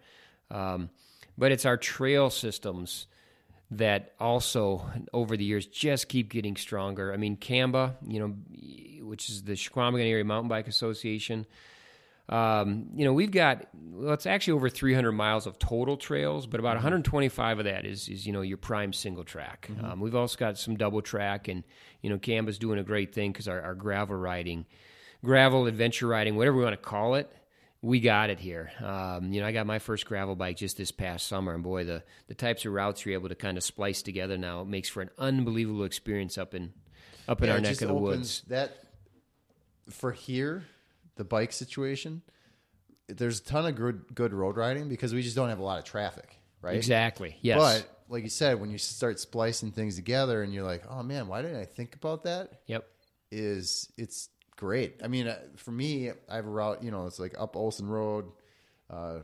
Um, 0.49 0.89
but 1.37 1.51
it's 1.51 1.65
our 1.65 1.77
trail 1.77 2.29
systems 2.29 3.07
that 3.71 4.13
also 4.19 4.85
over 5.13 5.37
the 5.37 5.45
years 5.45 5.65
just 5.65 6.07
keep 6.07 6.29
getting 6.29 6.55
stronger. 6.55 7.13
I 7.13 7.17
mean, 7.17 7.37
CAMBA, 7.37 7.95
you 8.07 8.19
know, 8.19 9.05
which 9.05 9.29
is 9.29 9.43
the 9.43 9.53
Chequamegon 9.53 10.09
Area 10.09 10.25
Mountain 10.25 10.49
Bike 10.49 10.67
Association. 10.67 11.45
Um, 12.31 12.87
you 12.95 13.03
know, 13.03 13.11
we've 13.11 13.31
got 13.31 13.67
well, 13.73 14.13
it's 14.13 14.25
actually 14.25 14.53
over 14.53 14.69
300 14.69 15.11
miles 15.11 15.45
of 15.45 15.59
total 15.59 15.97
trails, 15.97 16.47
but 16.47 16.59
about 16.59 16.75
125 16.75 17.59
of 17.59 17.65
that 17.65 17.85
is 17.85 18.07
is 18.07 18.25
you 18.25 18.31
know 18.31 18.41
your 18.41 18.57
prime 18.57 18.93
single 18.93 19.25
track. 19.25 19.69
Mm-hmm. 19.71 19.85
Um, 19.85 19.99
we've 19.99 20.15
also 20.15 20.37
got 20.37 20.57
some 20.57 20.77
double 20.77 21.01
track, 21.01 21.49
and 21.49 21.63
you 22.01 22.09
know, 22.09 22.17
CAMBA's 22.17 22.57
doing 22.57 22.79
a 22.79 22.83
great 22.83 23.13
thing 23.13 23.31
because 23.31 23.47
our, 23.47 23.61
our 23.61 23.75
gravel 23.75 24.15
riding, 24.15 24.65
gravel 25.23 25.67
adventure 25.67 26.07
riding, 26.07 26.35
whatever 26.35 26.57
we 26.57 26.63
want 26.63 26.73
to 26.73 26.81
call 26.81 27.15
it, 27.15 27.29
we 27.81 27.99
got 27.99 28.29
it 28.29 28.39
here. 28.39 28.71
Um, 28.81 29.33
you 29.33 29.41
know, 29.41 29.47
I 29.47 29.51
got 29.51 29.65
my 29.65 29.79
first 29.79 30.05
gravel 30.05 30.35
bike 30.35 30.55
just 30.55 30.77
this 30.77 30.91
past 30.91 31.27
summer, 31.27 31.53
and 31.53 31.63
boy, 31.63 31.83
the 31.83 32.03
the 32.27 32.33
types 32.33 32.65
of 32.65 32.71
routes 32.71 33.05
you're 33.05 33.15
able 33.15 33.29
to 33.29 33.35
kind 33.35 33.57
of 33.57 33.63
splice 33.63 34.01
together 34.01 34.37
now 34.37 34.63
makes 34.63 34.87
for 34.87 35.01
an 35.01 35.09
unbelievable 35.17 35.83
experience 35.83 36.37
up 36.37 36.53
in 36.53 36.71
up 37.27 37.41
in 37.41 37.49
yeah, 37.49 37.55
our 37.55 37.59
neck 37.59 37.81
of 37.81 37.89
the 37.89 37.93
woods. 37.93 38.43
That 38.47 38.77
for 39.89 40.11
here, 40.11 40.63
the 41.21 41.25
bike 41.25 41.53
situation, 41.53 42.23
there's 43.07 43.41
a 43.41 43.43
ton 43.43 43.67
of 43.67 43.75
good 43.75 44.03
good 44.15 44.33
road 44.33 44.57
riding 44.57 44.89
because 44.89 45.13
we 45.13 45.21
just 45.21 45.35
don't 45.35 45.49
have 45.49 45.59
a 45.59 45.63
lot 45.63 45.77
of 45.77 45.85
traffic, 45.85 46.35
right? 46.63 46.75
Exactly. 46.75 47.37
Yes. 47.41 47.59
But 47.59 48.03
like 48.09 48.23
you 48.23 48.29
said, 48.29 48.59
when 48.59 48.71
you 48.71 48.79
start 48.79 49.19
splicing 49.19 49.71
things 49.71 49.95
together, 49.95 50.41
and 50.41 50.51
you're 50.51 50.63
like, 50.63 50.83
oh 50.89 51.03
man, 51.03 51.27
why 51.27 51.43
didn't 51.43 51.61
I 51.61 51.65
think 51.65 51.93
about 51.93 52.23
that? 52.23 52.61
Yep. 52.65 52.87
Is 53.31 53.87
it's 53.97 54.29
great. 54.55 54.99
I 55.03 55.07
mean, 55.07 55.27
uh, 55.27 55.37
for 55.57 55.69
me, 55.69 56.09
I 56.27 56.35
have 56.37 56.47
a 56.47 56.49
route. 56.49 56.83
You 56.83 56.89
know, 56.89 57.05
it's 57.05 57.19
like 57.19 57.35
up 57.37 57.55
Olson 57.55 57.87
Road, 57.87 58.25
uh, 58.89 59.19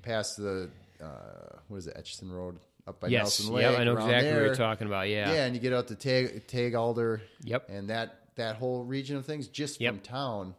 past 0.00 0.38
the 0.38 0.70
uh, 1.02 1.58
what 1.68 1.76
is 1.76 1.88
it, 1.88 1.94
Etchison 1.94 2.32
Road, 2.32 2.58
up 2.86 3.00
by 3.00 3.08
yes. 3.08 3.20
Nelson 3.20 3.52
Lake. 3.52 3.64
Yeah, 3.64 3.78
I 3.78 3.84
know 3.84 3.92
exactly 3.92 4.30
there. 4.30 4.34
what 4.36 4.46
you're 4.46 4.54
talking 4.54 4.86
about. 4.86 5.10
Yeah, 5.10 5.30
yeah, 5.30 5.44
and 5.44 5.54
you 5.54 5.60
get 5.60 5.74
out 5.74 5.88
to 5.88 5.94
Tag, 5.94 6.46
Tag 6.46 6.74
Alder. 6.74 7.20
Yep, 7.42 7.68
and 7.68 7.90
that 7.90 8.20
that 8.36 8.56
whole 8.56 8.82
region 8.82 9.18
of 9.18 9.26
things 9.26 9.46
just 9.46 9.78
yep. 9.78 9.92
from 9.92 10.00
town. 10.00 10.54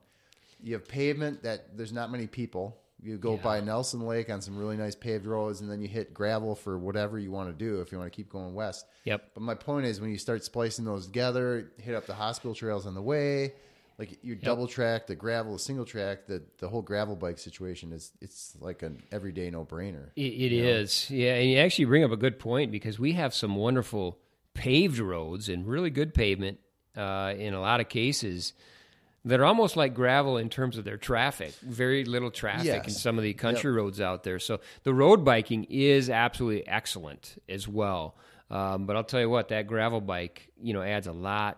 You 0.65 0.73
have 0.73 0.87
pavement 0.87 1.43
that 1.43 1.77
there's 1.77 1.93
not 1.93 2.11
many 2.11 2.25
people. 2.25 2.75
You 2.99 3.17
go 3.17 3.35
yeah. 3.35 3.41
by 3.43 3.61
Nelson 3.61 4.01
Lake 4.01 4.31
on 4.31 4.41
some 4.41 4.57
really 4.57 4.77
nice 4.77 4.95
paved 4.95 5.27
roads, 5.27 5.61
and 5.61 5.69
then 5.69 5.79
you 5.79 5.87
hit 5.87 6.11
gravel 6.11 6.55
for 6.55 6.75
whatever 6.79 7.19
you 7.19 7.29
want 7.29 7.49
to 7.49 7.53
do 7.53 7.81
if 7.81 7.91
you 7.91 7.99
want 7.99 8.11
to 8.11 8.15
keep 8.15 8.29
going 8.29 8.55
west. 8.55 8.87
Yep. 9.03 9.29
But 9.35 9.43
my 9.43 9.53
point 9.53 9.85
is, 9.85 10.01
when 10.01 10.09
you 10.09 10.17
start 10.17 10.43
splicing 10.43 10.83
those 10.83 11.05
together, 11.05 11.71
hit 11.77 11.93
up 11.93 12.07
the 12.07 12.15
hospital 12.15 12.55
trails 12.55 12.87
on 12.87 12.95
the 12.95 13.01
way, 13.01 13.53
like 13.99 14.17
you 14.23 14.33
yep. 14.33 14.41
double 14.41 14.67
track 14.67 15.05
the 15.05 15.13
gravel, 15.13 15.53
the 15.53 15.59
single 15.59 15.85
track, 15.85 16.25
the 16.25 16.41
the 16.57 16.67
whole 16.67 16.81
gravel 16.81 17.15
bike 17.15 17.37
situation 17.37 17.91
is 17.91 18.11
it's 18.19 18.57
like 18.59 18.81
an 18.81 19.03
everyday 19.11 19.51
no 19.51 19.65
brainer. 19.65 20.09
it, 20.15 20.21
it 20.21 20.51
is, 20.51 21.11
know? 21.11 21.17
yeah. 21.17 21.35
And 21.35 21.47
you 21.47 21.59
actually 21.59 21.85
bring 21.85 22.03
up 22.03 22.09
a 22.11 22.17
good 22.17 22.39
point 22.39 22.71
because 22.71 22.97
we 22.97 23.11
have 23.11 23.35
some 23.35 23.55
wonderful 23.55 24.17
paved 24.55 24.97
roads 24.97 25.47
and 25.47 25.67
really 25.67 25.91
good 25.91 26.15
pavement 26.15 26.57
uh, 26.97 27.35
in 27.37 27.53
a 27.53 27.61
lot 27.61 27.81
of 27.81 27.87
cases 27.87 28.53
that 29.25 29.39
are 29.39 29.45
almost 29.45 29.75
like 29.75 29.93
gravel 29.93 30.37
in 30.37 30.49
terms 30.49 30.77
of 30.77 30.85
their 30.85 30.97
traffic. 30.97 31.51
Very 31.63 32.05
little 32.05 32.31
traffic 32.31 32.65
Yes. 32.65 32.85
in 32.87 32.93
some 32.93 33.17
of 33.17 33.23
the 33.23 33.33
country 33.33 33.71
roads 33.71 33.99
out 33.99 34.23
there. 34.23 34.39
So 34.39 34.59
the 34.83 34.93
road 34.93 35.25
biking 35.25 35.65
is 35.65 36.09
absolutely 36.09 36.67
excellent 36.67 37.41
as 37.49 37.67
well. 37.67 38.15
Um, 38.51 38.85
but 38.85 38.95
I'll 38.95 39.03
tell 39.03 39.19
you 39.19 39.29
what, 39.29 39.49
that 39.49 39.65
gravel 39.65 39.99
bike, 39.99 40.49
you 40.61 40.73
know, 40.73 40.83
adds 40.83 41.07
a 41.07 41.11
lot 41.11 41.57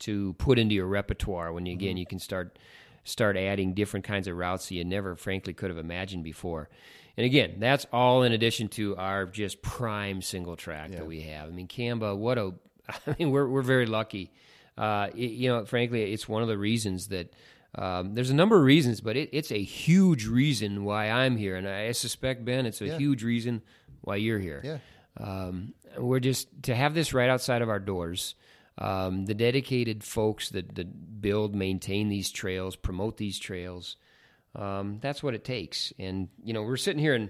to 0.00 0.32
put 0.34 0.58
into 0.58 0.74
your 0.74 0.86
repertoire 0.86 1.52
when 1.52 1.66
you 1.66 1.72
again 1.72 1.96
you 1.96 2.06
can 2.06 2.18
start 2.18 2.58
start 3.04 3.36
adding 3.36 3.72
different 3.74 4.04
kinds 4.04 4.28
of 4.28 4.36
routes 4.36 4.68
that 4.68 4.74
you 4.74 4.84
never 4.84 5.16
frankly 5.16 5.54
could 5.54 5.70
have 5.70 5.78
imagined 5.78 6.22
before. 6.24 6.68
And 7.16 7.24
again, 7.24 7.54
that's 7.58 7.86
all 7.92 8.22
in 8.22 8.32
addition 8.32 8.68
to 8.70 8.96
our 8.96 9.24
just 9.26 9.62
prime 9.62 10.20
single 10.22 10.56
track 10.56 10.90
that 10.92 11.06
we 11.06 11.22
have. 11.22 11.48
I 11.48 11.50
mean, 11.52 11.66
CAMBA, 11.68 12.16
what 12.16 12.38
a 12.38 12.52
I 13.06 13.16
mean, 13.18 13.30
we're 13.30 13.48
we're 13.48 13.62
very 13.62 13.86
lucky. 13.86 14.32
Uh, 14.78 15.08
it- 15.14 15.32
you 15.32 15.48
know, 15.48 15.64
frankly, 15.66 16.12
it's 16.12 16.28
one 16.28 16.40
of 16.42 16.48
the 16.48 16.56
reasons 16.56 17.08
that 17.08 17.32
um, 17.74 18.14
there's 18.14 18.30
a 18.30 18.34
number 18.34 18.56
of 18.56 18.62
reasons, 18.62 19.00
but 19.02 19.16
it, 19.16 19.28
it's 19.32 19.52
a 19.52 19.62
huge 19.62 20.26
reason 20.26 20.84
why 20.84 21.10
I'm 21.10 21.36
here, 21.36 21.56
and 21.56 21.68
I 21.68 21.92
suspect 21.92 22.44
Ben, 22.44 22.64
it's 22.64 22.80
a 22.80 22.86
Yeah. 22.86 22.98
huge 22.98 23.22
reason 23.22 23.60
why 24.00 24.16
you're 24.16 24.38
here. 24.38 24.62
Yeah. 24.64 24.78
Um, 25.18 25.74
we're 25.98 26.20
just 26.20 26.48
to 26.62 26.74
have 26.74 26.94
this 26.94 27.12
right 27.12 27.28
outside 27.28 27.60
of 27.60 27.68
our 27.68 27.80
doors. 27.80 28.34
Um, 28.78 29.26
the 29.26 29.34
dedicated 29.34 30.04
folks 30.04 30.50
that, 30.50 30.76
that 30.76 31.20
build, 31.20 31.54
maintain 31.54 32.08
these 32.08 32.30
trails, 32.30 32.76
promote 32.76 33.16
these 33.16 33.38
trails. 33.38 33.96
Um, 34.54 34.98
that's 35.00 35.22
what 35.22 35.34
it 35.34 35.44
takes. 35.44 35.92
And 35.98 36.28
you 36.44 36.52
know, 36.54 36.62
we're 36.62 36.76
sitting 36.76 37.02
here 37.02 37.14
in 37.16 37.28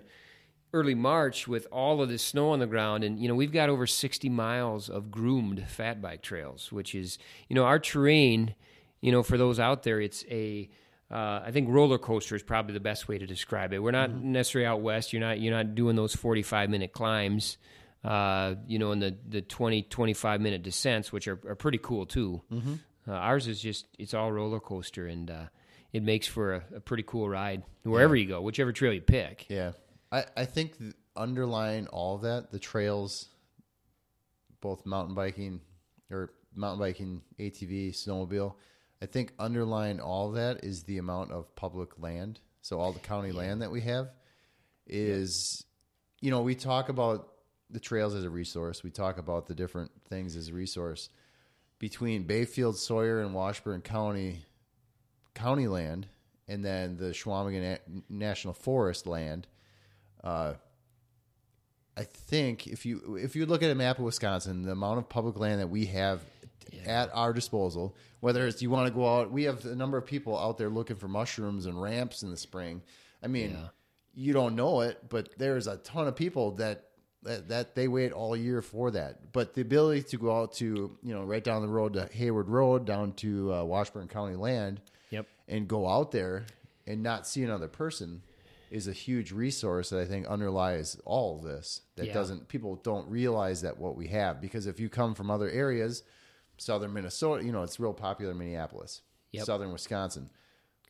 early 0.73 0.95
March 0.95 1.49
with 1.49 1.67
all 1.73 2.03
of 2.03 2.09
this 2.09 2.23
snow 2.23 2.51
on 2.51 2.59
the 2.59 2.67
ground, 2.67 3.05
and 3.05 3.19
you 3.19 3.29
know, 3.29 3.35
we've 3.35 3.53
got 3.53 3.69
over 3.69 3.87
60 3.87 4.29
miles 4.29 4.89
of 4.89 5.11
groomed 5.11 5.65
fat 5.69 6.01
bike 6.03 6.23
trails, 6.23 6.71
which 6.73 6.95
is 6.95 7.19
you 7.49 7.55
know 7.55 7.65
our 7.65 7.79
terrain. 7.79 8.55
You 9.01 9.13
know, 9.13 9.23
for 9.23 9.39
those 9.39 9.61
out 9.61 9.85
there, 9.85 10.01
it's 10.01 10.25
a 10.31 10.69
uh, 11.11 11.41
I 11.45 11.51
think 11.53 11.69
roller 11.71 11.99
coaster 11.99 12.35
is 12.37 12.43
probably 12.43 12.75
the 12.75 12.81
best 12.81 13.09
way 13.09 13.19
to 13.19 13.27
describe 13.27 13.73
it. 13.73 13.79
We're 13.79 13.93
not 13.93 14.13
necessarily 14.13 14.67
out 14.67 14.81
west. 14.81 15.13
You're 15.13 15.21
not 15.21 15.41
you're 15.41 15.55
not 15.55 15.75
doing 15.75 15.97
those 15.97 16.15
45 16.15 16.71
minute 16.71 16.93
climbs. 16.93 17.57
Uh, 18.05 18.55
you 18.69 18.79
know, 18.79 18.93
in 18.93 19.01
the, 19.01 19.17
the 19.29 19.43
20, 19.43 19.83
25 19.83 20.41
minute 20.41 20.63
descents, 20.63 21.13
which 21.13 21.27
are, 21.27 21.39
are 21.49 21.57
pretty 21.57 21.79
cool 21.79 22.07
too. 22.07 22.41
Mm-hmm. 22.53 22.75
Uh, 23.09 23.13
ours 23.13 23.49
is 23.49 23.61
just, 23.61 23.87
it's 23.99 24.15
all 24.15 24.31
roller 24.31 24.61
coaster 24.61 25.09
and 25.09 25.31
uh, 25.31 25.45
it 25.93 26.05
makes 26.05 26.27
for 26.27 26.55
a, 26.55 26.65
a 26.77 26.81
pretty 26.81 27.03
cool 27.05 27.29
ride 27.29 27.65
wherever 27.83 28.15
you 28.15 28.27
go, 28.27 28.41
whichever 28.41 28.73
trail 28.73 28.93
you 28.93 29.01
pick. 29.01 29.47
Yeah, 29.49 29.73
I 30.11 30.25
I 30.37 30.45
think 30.45 30.75
underlying 31.17 31.87
all 31.89 32.17
of 32.17 32.23
that, 32.23 32.51
the 32.51 32.59
trails, 32.59 33.29
both 34.61 34.87
mountain 34.87 35.15
biking 35.15 35.61
or 36.11 36.31
mountain 36.55 36.81
biking, 36.81 37.23
ATV, 37.39 37.91
snowmobile. 37.91 38.55
I 39.01 39.07
think 39.07 39.33
underlying 39.39 40.01
all 40.01 40.29
of 40.29 40.35
that 40.35 40.65
is 40.65 40.83
the 40.83 40.99
amount 40.99 41.31
of 41.31 41.55
public 41.55 42.01
land. 42.01 42.41
So 42.63 42.81
all 42.81 42.93
the 42.93 42.99
county 42.99 43.33
land 43.33 43.63
that 43.63 43.71
we 43.71 43.81
have 43.83 44.11
is, 44.87 45.65
you 46.21 46.31
know, 46.31 46.43
we 46.43 46.55
talk 46.55 46.89
about 46.89 47.29
the 47.71 47.81
trails 47.81 48.15
as 48.15 48.25
a 48.25 48.31
resource. 48.31 48.83
We 48.83 48.91
talk 48.91 49.19
about 49.19 49.47
the 49.47 49.55
different 49.55 49.91
things 50.09 50.37
as 50.37 50.49
a 50.49 50.53
resource. 50.53 51.11
Between 51.79 52.25
Bayfield, 52.25 52.77
Sawyer, 52.77 53.21
and 53.21 53.35
Washburn 53.35 53.83
County, 53.83 54.45
county 55.35 55.69
land, 55.69 56.09
and 56.49 56.65
then 56.65 56.97
the 56.97 57.11
Chequamegon 57.11 57.79
National 58.09 58.55
Forest 58.55 59.07
land, 59.07 59.47
uh, 60.25 60.55
I 61.97 62.05
think 62.05 62.67
if 62.69 62.87
you 62.87 63.17
if 63.21 63.35
you 63.35 63.45
look 63.47 63.63
at 63.63 63.71
a 63.71 63.75
map 63.75 63.99
of 63.99 64.05
Wisconsin, 64.05 64.63
the 64.63 64.73
amount 64.73 64.99
of 64.99 65.09
public 65.09 65.37
land 65.39 65.61
that 65.61 65.69
we 65.69 65.87
have 65.87 66.21
at 66.87 67.11
our 67.13 67.33
disposal, 67.33 67.97
whether 68.21 68.47
it's 68.47 68.63
you 68.63 68.71
want 68.71 68.87
to 68.87 68.95
go 68.95 69.07
out, 69.19 69.33
we 69.33 69.45
have 69.45 69.65
a 69.65 69.75
number 69.75 69.97
of 69.99 70.07
people 70.07 70.39
out 70.39 70.59
there 70.59 70.69
looking 70.69 70.97
for 70.97 71.09
mushrooms 71.09 71.67
and 71.67 71.81
ramps 71.81 72.23
in 72.23 72.31
the 72.31 72.37
spring. 72.37 72.83
I 73.23 73.27
mean, 73.27 73.51
Yeah. 73.53 73.69
you 74.15 74.33
don't 74.33 74.55
know 74.55 74.83
it, 74.83 75.09
but 75.09 75.31
there's 75.39 75.67
a 75.67 75.79
ton 75.79 76.07
of 76.07 76.15
people 76.15 76.53
that, 76.53 76.85
that 77.25 77.49
that 77.49 77.75
they 77.75 77.89
wait 77.89 78.13
all 78.13 78.37
year 78.37 78.63
for 78.63 78.93
that. 78.93 79.33
But 79.33 79.55
the 79.55 79.63
ability 79.63 80.03
to 80.05 80.19
go 80.19 80.41
out 80.41 80.53
to 80.55 80.97
you 81.03 81.15
know 81.15 81.25
right 81.25 81.43
down 81.43 81.63
the 81.63 81.69
road 81.69 81.95
to 81.95 82.07
Hayward 82.13 82.49
Road 82.49 82.85
down 82.85 83.13
to 83.15 83.53
uh, 83.55 83.65
Washburn 83.65 84.07
County 84.07 84.37
land, 84.37 84.81
Yep. 85.11 85.27
and 85.49 85.67
go 85.67 85.89
out 85.89 86.13
there 86.13 86.47
and 86.87 87.03
not 87.03 87.27
see 87.27 87.43
another 87.43 87.67
person 87.69 88.23
is 88.71 88.87
a 88.89 88.93
huge 88.93 89.33
resource 89.33 89.91
that 89.91 90.01
I 90.01 90.05
think 90.05 90.27
underlies 90.27 91.01
all 91.05 91.37
of 91.37 91.43
this. 91.43 91.83
That 91.97 92.07
Yeah. 92.07 92.15
doesn't 92.15 92.49
people 92.49 92.77
don't 92.77 93.09
realize 93.09 93.63
that 93.63 93.79
what 93.79 93.97
we 93.97 94.09
have 94.09 94.41
because 94.41 94.67
if 94.67 94.79
you 94.81 94.89
come 94.89 95.15
from 95.15 95.31
other 95.31 95.49
areas, 95.51 96.03
southern 96.59 96.93
Minnesota, 96.93 97.45
you 97.45 97.53
know, 97.53 97.63
it's 97.63 97.79
real 97.81 97.95
popular 97.95 98.33
in 98.33 98.39
Minneapolis, 98.39 99.03
Yep. 99.33 99.45
southern 99.47 99.73
Wisconsin. 99.73 100.31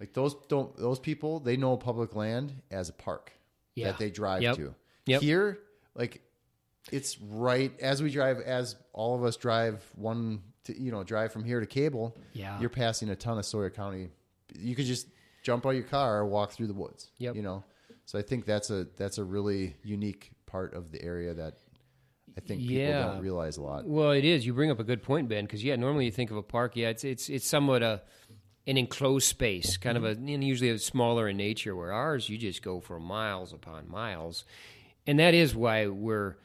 Like 0.01 0.13
those 0.13 0.35
don't 0.49 0.77
those 0.77 0.99
people 1.01 1.41
they 1.41 1.57
know 1.57 1.77
public 1.77 2.15
land 2.15 2.63
as 2.71 2.89
a 2.89 2.93
park 2.93 3.33
Yeah. 3.75 3.89
that 3.93 3.99
they 3.99 4.11
drive 4.11 4.43
Yep. 4.43 4.57
to. 4.57 4.75
Yep. 5.07 5.23
Here, 5.23 5.59
like 5.95 6.23
it's 6.93 7.21
right 7.21 7.79
as 7.81 8.03
we 8.03 8.11
drive 8.11 8.41
as 8.41 8.77
all 8.93 9.15
of 9.15 9.23
us 9.25 9.37
drive 9.37 9.85
one 9.95 10.43
to 10.65 10.81
you 10.81 10.91
know 10.91 11.05
drive 11.05 11.33
from 11.33 11.45
here 11.45 11.61
to 11.61 11.67
cable 11.67 12.17
Yeah. 12.33 12.59
you're 12.61 12.71
passing 12.71 13.09
a 13.11 13.17
ton 13.17 13.39
of 13.39 13.45
sawyer 13.45 13.71
county 13.71 14.09
you 14.59 14.75
could 14.75 14.87
just 14.87 15.07
jump 15.49 15.65
out 15.67 15.71
of 15.71 15.75
your 15.77 15.85
car 15.99 16.25
walk 16.37 16.49
through 16.53 16.69
the 16.73 16.79
woods 16.85 17.03
Yep. 17.19 17.35
you 17.37 17.43
know 17.49 17.59
so 18.05 18.19
i 18.19 18.23
think 18.29 18.41
that's 18.53 18.71
a 18.71 18.81
that's 19.01 19.19
a 19.19 19.25
really 19.25 19.65
unique 19.97 20.31
part 20.47 20.71
of 20.79 20.83
the 20.93 21.01
area 21.13 21.33
that 21.43 21.55
i 22.37 22.41
think 22.41 22.61
people 22.61 22.77
Yeah. 22.77 23.03
don't 23.09 23.23
realize 23.29 23.57
a 23.57 23.63
lot 23.71 23.81
Well, 23.87 24.13
it 24.21 24.25
is. 24.25 24.47
You 24.47 24.53
bring 24.55 24.71
up 24.71 24.81
a 24.81 24.85
good 24.85 25.03
point, 25.03 25.29
Ben, 25.29 25.45
because 25.45 25.63
yeah, 25.69 25.77
normally 25.77 26.05
you 26.09 26.13
think 26.19 26.31
of 26.31 26.37
a 26.37 26.43
park, 26.57 26.71
yeah, 26.77 26.89
it's 26.95 27.05
it's 27.13 27.29
it's 27.29 27.47
somewhat 27.57 27.83
a 27.83 27.95
an 28.67 28.77
enclosed 28.77 29.27
space, 29.37 29.71
kind 29.79 29.97
of 29.99 30.05
a 30.05 30.13
mm-hmm. 30.15 30.35
and 30.35 30.45
usually 30.45 30.71
a 30.71 30.79
smaller 30.79 31.25
in 31.31 31.37
nature. 31.39 31.75
Where 31.75 31.93
ours, 31.93 32.29
you 32.29 32.37
just 32.39 32.63
go 32.63 32.81
for 32.81 33.01
miles 33.01 33.53
upon 33.53 33.89
miles, 34.01 34.45
and 35.07 35.19
that 35.19 35.35
is 35.35 35.51
why 35.55 35.87
we're 35.89 36.37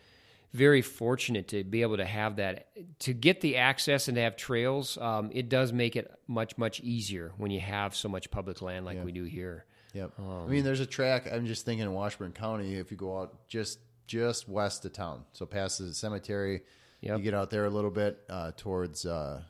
very 0.53 0.81
fortunate 0.83 1.47
to 1.49 1.63
be 1.63 1.81
able 1.81 1.97
to 1.97 2.05
have 2.05 2.35
that 2.35 2.67
to 2.99 3.13
get 3.13 3.41
the 3.41 3.57
access 3.57 4.07
and 4.07 4.15
to 4.15 4.21
have 4.21 4.35
trails. 4.37 4.97
Um, 4.99 5.31
it 5.33 5.49
does 5.49 5.73
make 5.73 5.95
it 5.95 6.11
much 6.27 6.57
much 6.57 6.79
easier 6.81 7.31
when 7.37 7.49
you 7.51 7.59
have 7.59 7.95
so 7.95 8.07
much 8.07 8.29
public 8.31 8.61
land 8.61 8.85
like 8.85 9.03
we 9.03 9.11
do 9.11 9.23
here. 9.23 9.65
Yep. 9.93 10.11
Um, 10.19 10.45
I 10.45 10.47
mean, 10.47 10.63
there's 10.63 10.79
a 10.79 10.85
track. 10.85 11.27
I'm 11.31 11.45
just 11.45 11.65
thinking 11.65 11.85
in 11.85 11.93
Washburn 11.93 12.31
County. 12.33 12.75
If 12.75 12.91
you 12.91 12.97
go 12.97 13.19
out 13.19 13.47
just 13.47 13.79
just 14.07 14.47
west 14.49 14.85
of 14.85 14.93
town, 14.93 15.23
so 15.33 15.45
past 15.45 15.79
the 15.79 15.93
cemetery, 15.93 16.61
Yep. 17.01 17.17
you 17.17 17.23
get 17.23 17.33
out 17.33 17.49
there 17.49 17.65
a 17.65 17.69
little 17.69 17.91
bit 17.91 18.19
uh, 18.29 18.51
towards 18.57 19.05
uh, 19.05 19.41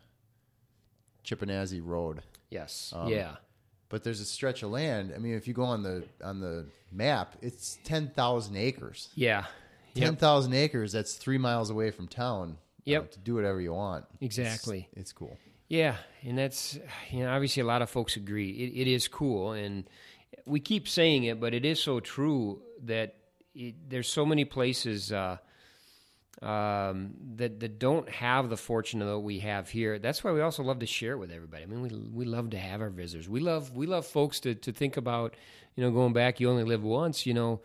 Chippenazy 1.25 1.81
Road. 1.83 2.21
Yes. 2.49 2.93
Um, 2.95 3.07
yeah. 3.09 3.35
But 3.89 4.03
there's 4.03 4.19
a 4.21 4.25
stretch 4.25 4.63
of 4.63 4.71
land. 4.71 5.13
I 5.15 5.19
mean, 5.19 5.33
if 5.35 5.47
you 5.47 5.53
go 5.53 5.63
on 5.63 5.83
the 5.83 6.03
on 6.23 6.39
the 6.39 6.65
map, 6.91 7.35
it's 7.41 7.77
ten 7.83 8.09
thousand 8.09 8.55
acres. 8.57 9.09
Yeah. 9.15 9.45
Ten 9.95 10.15
thousand 10.15 10.53
acres. 10.53 10.91
That's 10.91 11.13
three 11.15 11.37
miles 11.37 11.69
away 11.69 11.91
from 11.91 12.07
town. 12.07 12.57
uh, 12.59 12.59
Yep. 12.85 13.11
to 13.11 13.19
do 13.19 13.35
whatever 13.35 13.61
you 13.61 13.73
want. 13.73 14.05
It's- 14.19 14.37
Exactly. 14.37 14.89
It's, 14.93 15.13
cool. 15.13 15.37
Yeah, 15.69 15.95
and 16.23 16.37
that's 16.37 16.77
you 17.09 17.19
know 17.23 17.29
obviously 17.31 17.61
a 17.61 17.65
lot 17.65 17.81
of 17.81 17.89
folks 17.89 18.15
agree 18.17 18.49
it, 18.51 18.81
it 18.81 18.87
is 18.91 19.07
cool, 19.07 19.53
and 19.53 19.85
we 20.45 20.59
keep 20.59 20.87
saying 20.89 21.23
it, 21.23 21.39
but 21.39 21.53
it 21.53 21.63
is 21.65 21.81
so 21.81 21.99
true 22.01 22.61
that 22.83 23.15
it, 23.55 23.75
there's 23.89 24.07
so 24.09 24.25
many 24.25 24.43
places 24.45 25.11
uh, 25.13 25.37
um, 26.41 27.13
that 27.35 27.59
that 27.61 27.79
don't 27.79 28.09
have 28.09 28.49
the 28.49 28.57
fortune 28.57 28.99
that 28.99 29.19
we 29.19 29.39
have 29.39 29.69
here. 29.69 29.97
That's 29.99 30.23
why 30.23 30.31
we 30.31 30.41
also 30.41 30.63
love 30.63 30.79
to 30.79 30.85
share 30.85 31.13
it 31.13 31.17
with 31.17 31.31
everybody. 31.31 31.63
I 31.63 31.65
mean, 31.67 31.81
we 31.81 31.89
we 31.89 32.25
love 32.25 32.49
to 32.51 32.57
have 32.59 32.81
our 32.81 32.89
visitors. 32.89 33.29
We 33.29 33.39
love 33.39 33.75
we 33.75 33.85
love 33.87 34.05
folks 34.05 34.39
to 34.41 34.55
to 34.55 34.71
think 34.73 34.97
about 34.97 35.35
you 35.75 35.83
know 35.83 35.91
going 35.91 36.13
back. 36.13 36.39
You 36.39 36.49
only 36.49 36.65
live 36.65 36.83
once. 36.83 37.25
You 37.25 37.33
know, 37.33 37.61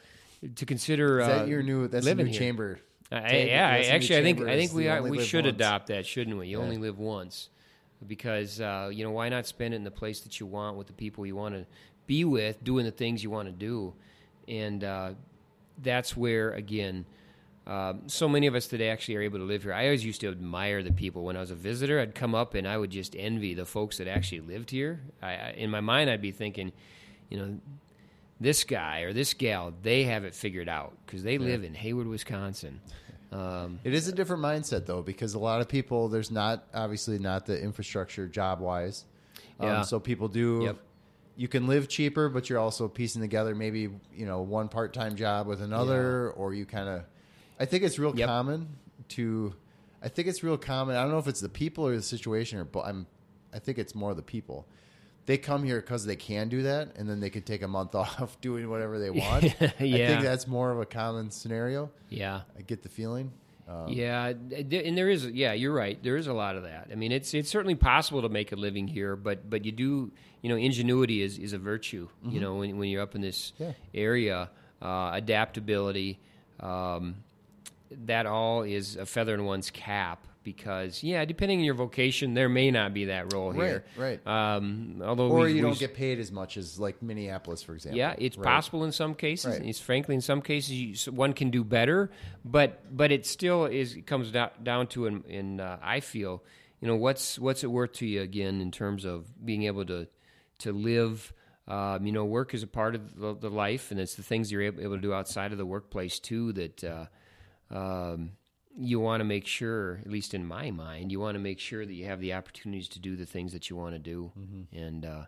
to 0.55 0.67
consider 0.67 1.21
Is 1.21 1.29
uh, 1.29 1.39
that 1.39 1.49
your 1.49 1.63
new? 1.63 1.89
That's 1.89 2.05
living 2.05 2.27
new 2.27 2.33
here. 2.33 2.41
chamber. 2.41 2.81
I, 3.11 3.37
yeah, 3.39 3.69
I, 3.69 3.81
new 3.81 3.89
actually, 3.89 4.19
I 4.19 4.23
think 4.23 4.41
I 4.43 4.57
think 4.57 4.73
we 4.73 4.89
are, 4.89 5.03
we 5.03 5.25
should 5.25 5.45
once. 5.45 5.55
adopt 5.55 5.87
that, 5.89 6.07
shouldn't 6.07 6.37
we? 6.37 6.49
You 6.49 6.61
only 6.61 6.79
live 6.79 6.99
once, 6.99 7.49
because 8.07 8.61
uh, 8.61 8.91
you 8.93 9.05
know 9.05 9.11
why 9.11 9.29
not 9.29 9.47
spend 9.47 9.75
it 9.75 9.79
in 9.79 9.85
the 9.85 9.91
place 9.91 10.21
that 10.21 10.41
you 10.41 10.47
want 10.47 10.77
with 10.77 10.87
the 10.87 10.93
people 10.93 11.25
you 11.27 11.37
want 11.37 11.55
to 11.55 11.65
be 12.07 12.25
with, 12.25 12.63
doing 12.63 12.85
the 12.85 12.91
things 12.91 13.23
you 13.23 13.31
want 13.31 13.49
to 13.49 13.53
do, 13.53 13.95
and 14.47 14.85
uh, 14.85 15.11
that's 15.83 16.17
where 16.17 16.53
again. 16.53 17.07
Um, 17.67 18.05
so 18.07 18.31
many 18.31 18.47
of 18.47 18.55
us 18.55 18.67
today 18.67 18.89
actually 18.89 19.17
are 19.17 19.21
able 19.21 19.41
to 19.41 19.45
live 19.45 19.63
here. 19.63 19.75
I 19.75 19.85
always 19.85 20.03
used 20.03 20.23
to 20.23 20.29
admire 20.29 20.83
the 20.83 20.91
people 20.91 21.23
when 21.23 21.37
I 21.37 21.41
was 21.41 21.51
a 21.51 21.55
visitor. 21.55 22.01
I'd 22.01 22.15
come 22.15 22.35
up 22.35 22.55
and 22.55 22.67
I 22.67 22.79
would 22.79 22.89
just 22.89 23.15
envy 23.15 23.53
the 23.53 23.67
folks 23.67 23.99
that 23.99 24.09
actually 24.09 24.41
lived 24.41 24.71
here. 24.71 25.03
I, 25.21 25.33
I, 25.33 25.55
in 25.55 25.69
my 25.71 25.81
mind, 25.83 26.09
I'd 26.09 26.23
be 26.23 26.31
thinking, 26.31 26.73
you 27.29 27.37
know, 27.37 27.59
this 28.41 28.65
guy 28.65 29.01
or 29.01 29.13
this 29.13 29.35
gal, 29.35 29.73
they 29.83 30.05
have 30.05 30.25
it 30.25 30.35
figured 30.35 30.69
out 30.69 30.97
because 31.05 31.23
they 31.23 31.39
live 31.39 31.65
in 31.65 31.75
Hayward, 31.75 32.07
Wisconsin. 32.07 32.81
Um, 33.33 33.79
It 33.85 33.93
is 33.95 34.09
a 34.09 34.13
different 34.13 34.43
mindset 34.43 34.87
though, 34.87 35.03
because 35.03 35.35
a 35.35 35.39
lot 35.39 35.61
of 35.61 35.69
people 35.69 36.09
there's 36.09 36.31
not 36.31 36.65
obviously 36.73 37.19
not 37.19 37.47
the 37.47 37.61
infrastructure 37.61 38.27
job 38.27 38.61
wise. 38.61 39.05
Um, 39.61 39.67
Yeah. 39.67 39.83
So 39.83 40.01
people 40.01 40.29
do. 40.29 40.63
Yep. 40.65 40.77
You 41.37 41.47
can 41.47 41.67
live 41.69 41.89
cheaper, 41.89 42.29
but 42.29 42.49
you're 42.51 42.59
also 42.59 42.89
piecing 42.89 43.21
together 43.23 43.55
maybe 43.55 43.91
you 44.13 44.27
know 44.27 44.41
one 44.43 44.69
part 44.69 44.93
time 44.95 45.15
job 45.15 45.47
with 45.47 45.61
another, 45.63 46.31
or 46.33 46.55
you 46.55 46.65
kind 46.67 46.89
of. 46.89 47.03
I 47.61 47.65
think 47.65 47.83
it's 47.85 47.99
real 47.99 48.17
Yep. 48.17 48.27
common 48.29 48.69
to. 49.11 49.55
I 50.03 50.09
think 50.09 50.29
it's 50.29 50.43
real 50.43 50.57
common. 50.59 50.97
I 50.97 51.03
don't 51.03 51.11
know 51.11 51.19
if 51.19 51.27
it's 51.29 51.41
the 51.41 51.49
people 51.49 51.87
or 51.87 51.95
the 51.97 52.03
situation, 52.03 52.59
or 52.61 52.65
but 52.65 52.87
I'm. 52.87 53.07
I 53.53 53.59
think 53.59 53.79
it's 53.79 53.95
more 53.95 54.15
the 54.15 54.23
people 54.23 54.67
they 55.29 55.37
come 55.39 55.63
here 55.63 55.81
because 55.81 56.05
they 56.07 56.17
can 56.17 56.49
do 56.49 56.63
that, 56.63 56.97
and 56.97 57.09
then 57.09 57.21
they 57.21 57.31
can 57.31 57.43
take 57.43 57.63
a 57.63 57.69
month 57.69 57.95
off 58.03 58.41
doing 58.41 58.69
whatever 58.69 58.99
they 58.99 59.11
want. 59.11 59.45
I 59.45 59.69
think 59.69 60.23
that's 60.23 60.49
more 60.49 60.73
of 60.73 60.81
a 60.81 60.87
common 60.87 61.31
scenario. 61.31 61.91
Yeah. 62.09 62.41
I 62.59 62.63
get 62.63 62.83
the 62.83 62.89
feeling. 62.89 63.31
Um, 63.69 63.89
Yeah, 63.89 64.29
and 64.29 64.97
there 64.99 65.11
is. 65.11 65.27
Yeah, 65.27 65.53
you're 65.53 65.75
right. 65.75 66.03
There 66.03 66.17
is 66.17 66.27
a 66.27 66.33
lot 66.33 66.57
of 66.57 66.63
that. 66.63 66.89
I 66.91 66.95
mean, 66.95 67.13
it's 67.13 67.35
it's 67.35 67.51
certainly 67.51 67.75
possible 67.75 68.23
to 68.23 68.31
make 68.31 68.51
a 68.53 68.57
living 68.57 68.89
here, 68.89 69.15
but 69.15 69.49
but 69.49 69.65
you 69.67 69.73
do. 69.73 70.11
You 70.41 70.49
know, 70.49 70.57
ingenuity 70.57 71.21
is 71.21 71.39
is 71.39 71.53
a 71.53 71.59
virtue. 71.59 72.09
You 72.25 72.41
know, 72.41 72.55
when 72.55 72.79
when 72.79 72.89
you're 72.89 73.03
up 73.03 73.15
in 73.15 73.21
this 73.21 73.53
Yeah. 73.59 73.73
area, 73.93 74.49
uh, 74.81 75.11
adaptability, 75.13 76.19
um, 76.61 77.17
that 78.07 78.25
all 78.27 78.63
is 78.63 78.97
a 78.97 79.05
feather 79.05 79.35
in 79.35 79.45
one's 79.45 79.71
cap. 79.71 80.25
Because 80.53 81.03
yeah, 81.03 81.25
depending 81.25 81.59
on 81.59 81.65
your 81.65 81.75
vocation, 81.75 82.35
there 82.35 82.49
may 82.49 82.71
not 82.71 82.95
be 82.95 83.05
that 83.07 83.33
role 83.33 83.53
here. 83.53 83.85
Right, 83.97 84.27
Um, 84.27 85.03
although 85.05 85.29
or 85.29 85.41
we've- 85.45 85.55
you 85.57 85.63
don't 85.63 85.79
get 85.79 85.95
paid 85.95 86.19
as 86.19 86.33
much 86.33 86.57
as 86.57 86.79
like 86.81 87.03
Minneapolis, 87.03 87.63
for 87.63 87.75
example. 87.75 87.99
yeah, 87.99 88.15
it's 88.19 88.37
Right. 88.39 88.45
possible 88.47 88.85
in 88.85 88.93
some 88.93 89.15
cases. 89.15 89.59
Right. 89.59 89.69
It's 89.69 89.79
frankly 89.81 90.15
in 90.15 90.21
some 90.23 90.41
cases 90.41 90.73
you, 90.73 90.95
so 90.95 91.13
one 91.13 91.33
can 91.35 91.51
do 91.51 91.63
better, 91.65 92.11
but 92.45 92.97
but 92.97 93.13
it 93.13 93.27
still 93.27 93.67
is 93.67 93.95
it 93.97 94.07
comes 94.07 94.31
down, 94.33 94.51
down 94.63 94.87
to 94.89 95.07
in, 95.07 95.23
in 95.25 95.61
uh, 95.61 95.79
I 95.83 96.01
feel 96.01 96.43
you 96.81 96.89
know 96.89 96.97
what's 96.97 97.39
what's 97.39 97.63
it 97.63 97.71
worth 97.71 97.93
to 97.95 98.07
you 98.07 98.23
again 98.23 98.61
in 98.61 98.71
terms 98.71 99.05
of 99.05 99.27
being 99.45 99.65
able 99.65 99.85
to 99.87 100.09
to 100.61 100.73
live. 100.73 101.33
Um, 101.67 102.07
you 102.07 102.13
know, 102.13 102.25
work 102.25 102.55
is 102.55 102.63
a 102.63 102.67
part 102.67 102.95
of 102.95 103.15
the, 103.21 103.35
the 103.35 103.51
life, 103.51 103.91
and 103.91 104.01
it's 104.01 104.15
the 104.15 104.23
things 104.23 104.51
you're 104.51 104.63
able, 104.63 104.81
able 104.81 104.95
to 104.97 105.03
do 105.03 105.13
outside 105.13 105.53
of 105.53 105.59
the 105.59 105.67
workplace 105.67 106.19
too 106.19 106.53
that. 106.55 106.83
Uh, 106.83 107.07
um, 107.71 108.31
you 108.81 109.01
want 109.01 109.21
to 109.21 109.25
make 109.25 109.47
sure, 109.47 110.01
at 110.05 110.11
least 110.11 110.35
in 110.35 110.47
my 110.47 110.71
mind, 110.71 111.11
you 111.11 111.19
want 111.19 111.35
to 111.35 111.41
make 111.41 111.59
sure 111.59 111.85
that 111.85 111.93
you 111.93 112.05
have 112.07 112.21
the 112.21 112.35
opportunities 112.35 112.89
to 112.91 113.01
do 113.01 113.17
the 113.17 113.27
things 113.27 113.53
that 113.53 113.69
you 113.69 113.75
want 113.77 113.95
to 113.95 113.99
do. 113.99 114.31
And 114.73 115.05
uh, 115.05 115.25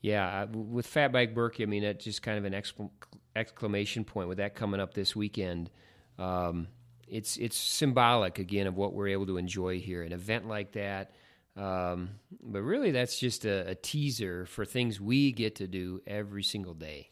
yeah, 0.00 0.44
with 0.52 0.86
Fat 0.86 1.12
Bike 1.12 1.34
Birkie, 1.34 1.62
I 1.62 1.66
mean, 1.66 1.82
that's 1.84 2.04
just 2.04 2.22
kind 2.22 2.36
of 2.38 2.44
an 2.44 2.52
exclam- 2.54 2.90
exclamation 3.36 4.04
point 4.04 4.28
with 4.28 4.38
that 4.38 4.54
coming 4.56 4.80
up 4.80 4.94
this 4.94 5.14
weekend. 5.14 5.70
Um, 6.18 6.66
it's 7.06 7.36
it's 7.36 7.56
symbolic 7.56 8.38
again 8.38 8.66
of 8.66 8.76
what 8.76 8.92
we're 8.92 9.08
able 9.08 9.26
to 9.26 9.36
enjoy 9.38 9.78
here. 9.80 10.02
An 10.02 10.12
event 10.12 10.46
like 10.48 10.72
that, 10.72 11.12
um, 11.56 12.10
but 12.42 12.62
really, 12.62 12.90
that's 12.90 13.18
just 13.18 13.44
a, 13.44 13.68
a 13.70 13.74
teaser 13.76 14.46
for 14.46 14.64
things 14.64 15.00
we 15.00 15.32
get 15.32 15.56
to 15.56 15.66
do 15.68 16.00
every 16.06 16.42
single 16.42 16.74
day. 16.74 17.08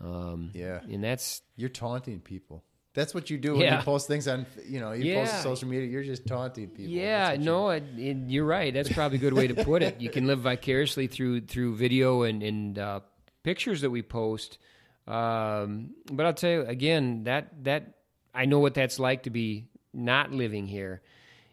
Um, 0.00 0.50
Yeah. 0.54 0.80
and 0.82 1.02
that's 1.04 1.40
You're 1.56 1.68
taunting 1.68 2.20
people. 2.20 2.64
That's 2.94 3.14
what 3.14 3.30
you 3.30 3.38
do 3.38 3.52
when 3.54 3.62
Yeah. 3.62 3.78
you 3.78 3.84
post 3.84 4.06
things 4.06 4.28
on, 4.28 4.44
you 4.68 4.78
know, 4.78 4.92
you 4.92 5.14
post 5.14 5.32
Yeah. 5.32 5.36
on 5.38 5.42
social 5.42 5.68
media. 5.68 5.88
You're 5.88 6.02
just 6.04 6.26
taunting 6.26 6.68
people. 6.68 6.92
Yeah, 6.92 7.36
no, 7.40 7.70
it, 7.70 7.84
it, 7.96 8.16
you're 8.28 8.44
right. 8.44 8.72
That's 8.74 8.92
probably 8.92 9.16
a 9.16 9.20
good 9.20 9.32
way 9.32 9.46
to 9.46 9.54
put 9.64 9.82
it. 9.82 9.98
You 10.00 10.10
can 10.10 10.26
live 10.26 10.40
vicariously 10.40 11.06
through 11.06 11.42
through 11.42 11.76
video 11.76 12.22
and 12.22 12.42
and 12.42 12.78
uh, 12.78 13.00
pictures 13.42 13.80
that 13.80 13.90
we 13.90 14.02
post. 14.02 14.58
Um, 15.06 15.94
but 16.12 16.26
I'll 16.26 16.34
tell 16.34 16.50
you 16.50 16.60
again 16.62 17.24
that 17.24 17.64
that 17.64 17.94
I 18.34 18.44
know 18.44 18.58
what 18.60 18.74
that's 18.74 18.98
like 18.98 19.22
to 19.24 19.30
be 19.30 19.68
not 19.92 20.30
living 20.32 20.66
here, 20.66 21.02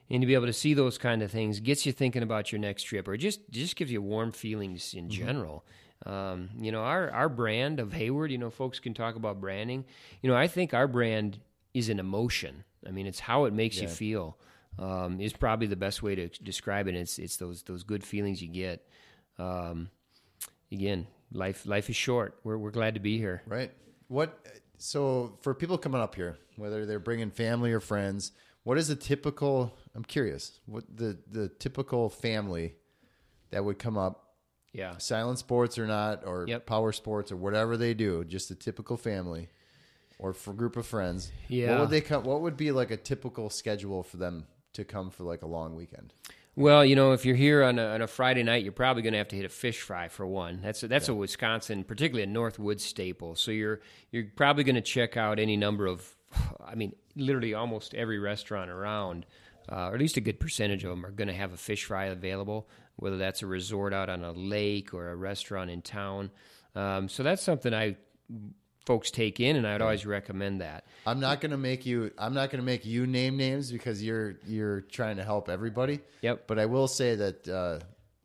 and 0.10 0.22
to 0.22 0.28
be 0.28 0.34
able 0.34 0.46
to 0.46 0.54
see 0.54 0.74
those 0.74 0.98
kind 0.98 1.22
of 1.22 1.32
things 1.32 1.60
gets 1.60 1.86
you 1.86 1.92
thinking 1.92 2.22
about 2.24 2.52
your 2.52 2.60
next 2.60 2.84
trip, 2.84 3.08
or 3.08 3.18
just 3.18 3.50
just 3.50 3.76
gives 3.76 3.92
you 3.92 4.02
warm 4.02 4.32
feelings 4.32 4.94
in 4.94 5.10
general. 5.10 5.66
Um, 6.06 6.50
you 6.58 6.72
know, 6.72 6.82
our 6.82 7.10
our 7.12 7.30
brand 7.30 7.80
of 7.80 7.94
Hayward. 7.94 8.32
You 8.32 8.38
know, 8.38 8.50
folks 8.50 8.80
can 8.80 8.94
talk 8.94 9.16
about 9.16 9.42
branding. 9.42 9.86
You 10.22 10.30
know, 10.30 10.36
I 10.36 10.48
think 10.48 10.74
our 10.74 10.88
brand 10.88 11.40
is 11.74 11.90
an 11.90 12.00
emotion. 12.00 12.64
I 12.88 12.92
mean, 12.92 13.06
it's 13.08 13.20
how 13.20 13.46
it 13.46 13.54
makes 13.54 13.82
you 13.82 13.88
feel. 13.88 14.38
Um, 14.78 15.20
is 15.20 15.34
probably 15.34 15.68
the 15.68 15.76
best 15.76 16.02
way 16.02 16.16
to 16.16 16.30
describe 16.30 16.88
it. 16.88 16.96
It's 16.96 17.20
it's 17.20 17.38
those 17.38 17.64
those 17.64 17.84
good 17.84 18.04
feelings 18.04 18.42
you 18.42 18.48
get. 18.48 18.88
Um, 19.38 19.90
again, 20.72 21.08
life 21.32 21.66
life 21.66 21.90
is 21.90 21.96
short. 21.96 22.40
We're 22.44 22.58
we're 22.58 22.72
glad 22.72 22.94
to 22.94 23.00
be 23.00 23.18
here. 23.18 23.42
Right. 23.46 23.72
What? 24.08 24.38
So 24.78 25.38
for 25.42 25.54
people 25.54 25.78
coming 25.78 26.00
up 26.00 26.16
here, 26.16 26.38
whether 26.56 26.86
they're 26.86 27.00
bringing 27.00 27.30
family 27.30 27.74
or 27.74 27.82
friends, 27.82 28.32
what 28.64 28.78
is 28.78 28.90
a 28.90 28.96
typical? 28.96 29.74
I'm 29.96 30.06
curious. 30.06 30.60
What 30.66 30.86
the 30.96 31.18
the 31.30 31.50
typical 31.50 32.10
family 32.10 32.76
that 33.52 33.66
would 33.66 33.80
come 33.80 33.98
up, 33.98 34.29
Yeah. 34.74 34.98
silent 34.98 35.40
sports 35.40 35.78
or 35.78 35.88
not, 35.88 36.26
or 36.26 36.46
Yep. 36.48 36.66
power 36.66 36.92
sports 36.92 37.32
or 37.32 37.38
whatever 37.38 37.76
they 37.78 37.94
do, 37.94 38.24
just 38.24 38.52
a 38.52 38.56
typical 38.56 38.98
family, 38.98 39.50
or 40.20 40.34
for 40.34 40.54
group 40.54 40.78
of 40.78 40.86
friends. 40.86 41.32
Yeah. 41.48 41.68
What 41.70 41.74
Yeah. 41.74 41.80
would 41.82 41.90
they 41.90 42.02
come? 42.02 42.24
What 42.24 42.42
would 42.42 42.58
be 42.58 42.72
like 42.72 42.92
a 42.92 42.98
typical 42.98 43.50
schedule 43.50 44.04
for 44.04 44.18
them 44.18 44.46
to 44.74 44.84
come 44.86 45.10
for 45.10 45.24
like 45.24 45.42
a 45.42 45.48
long 45.48 45.76
weekend? 45.76 46.14
Well, 46.56 46.84
you 46.84 46.96
know, 46.96 47.14
if 47.14 47.26
you're 47.26 47.36
here 47.38 47.64
on 47.64 47.80
a, 47.80 47.86
on 47.86 48.02
a 48.02 48.08
Friday 48.08 48.44
night, 48.44 48.64
you're 48.64 48.74
probably 48.74 49.02
going 49.02 49.14
to 49.14 49.18
have 49.20 49.30
to 49.30 49.36
hit 49.36 49.46
a 49.46 49.50
fish 49.50 49.80
fry 49.82 50.10
for 50.10 50.28
one. 50.28 50.60
That's 50.62 50.84
a, 50.84 50.88
that's 50.90 51.08
a 51.08 51.16
Wisconsin, 51.16 51.84
particularly 51.86 52.24
a 52.24 52.28
Northwood 52.28 52.82
staple. 52.82 53.36
So 53.36 53.52
you're 53.52 53.80
you're 54.12 54.26
probably 54.36 54.64
going 54.66 54.76
to 54.76 54.82
check 54.82 55.16
out 55.16 55.40
any 55.40 55.56
number 55.56 55.86
of, 55.88 56.16
I 56.64 56.76
mean, 56.76 56.96
literally 57.16 57.54
almost 57.54 57.94
every 57.96 58.20
restaurant 58.20 58.70
around, 58.70 59.26
uh, 59.72 59.90
or 59.90 59.94
at 59.96 60.00
least 60.00 60.18
a 60.18 60.22
good 60.22 60.40
percentage 60.40 60.84
of 60.84 60.90
them 60.90 61.06
are 61.06 61.12
going 61.12 61.28
to 61.28 61.34
have 61.34 61.54
a 61.54 61.58
fish 61.58 61.86
fry 61.86 62.06
available. 62.06 62.68
Whether 62.96 63.18
that's 63.18 63.42
a 63.42 63.46
resort 63.48 63.94
out 63.94 64.10
on 64.10 64.24
a 64.26 64.32
lake 64.34 64.94
or 64.94 65.10
a 65.10 65.16
restaurant 65.16 65.70
in 65.70 65.82
town. 65.82 66.32
Um, 66.76 67.08
so 67.08 67.24
that's 67.24 67.42
something 67.42 67.74
I 67.74 67.96
folks 68.86 69.12
take 69.12 69.40
in, 69.40 69.56
and 69.56 69.66
I'd 69.68 69.82
always 69.82 70.06
recommend 70.06 70.62
that. 70.62 70.86
I'm 71.06 71.20
not 71.20 71.40
gonna 71.42 71.58
make 71.58 71.86
you. 71.86 72.12
I'm 72.18 72.34
not 72.34 72.50
gonna 72.50 72.64
make 72.64 72.86
you 72.86 73.08
name 73.08 73.38
names 73.38 73.72
because 73.72 74.04
you're 74.04 74.36
you're 74.46 74.82
trying 74.82 75.18
to 75.18 75.24
help 75.24 75.48
everybody. 75.50 76.00
Yep. 76.22 76.46
But 76.48 76.60
I 76.60 76.66
will 76.66 76.88
say 76.88 77.16
that, 77.16 77.48
uh, 77.48 77.80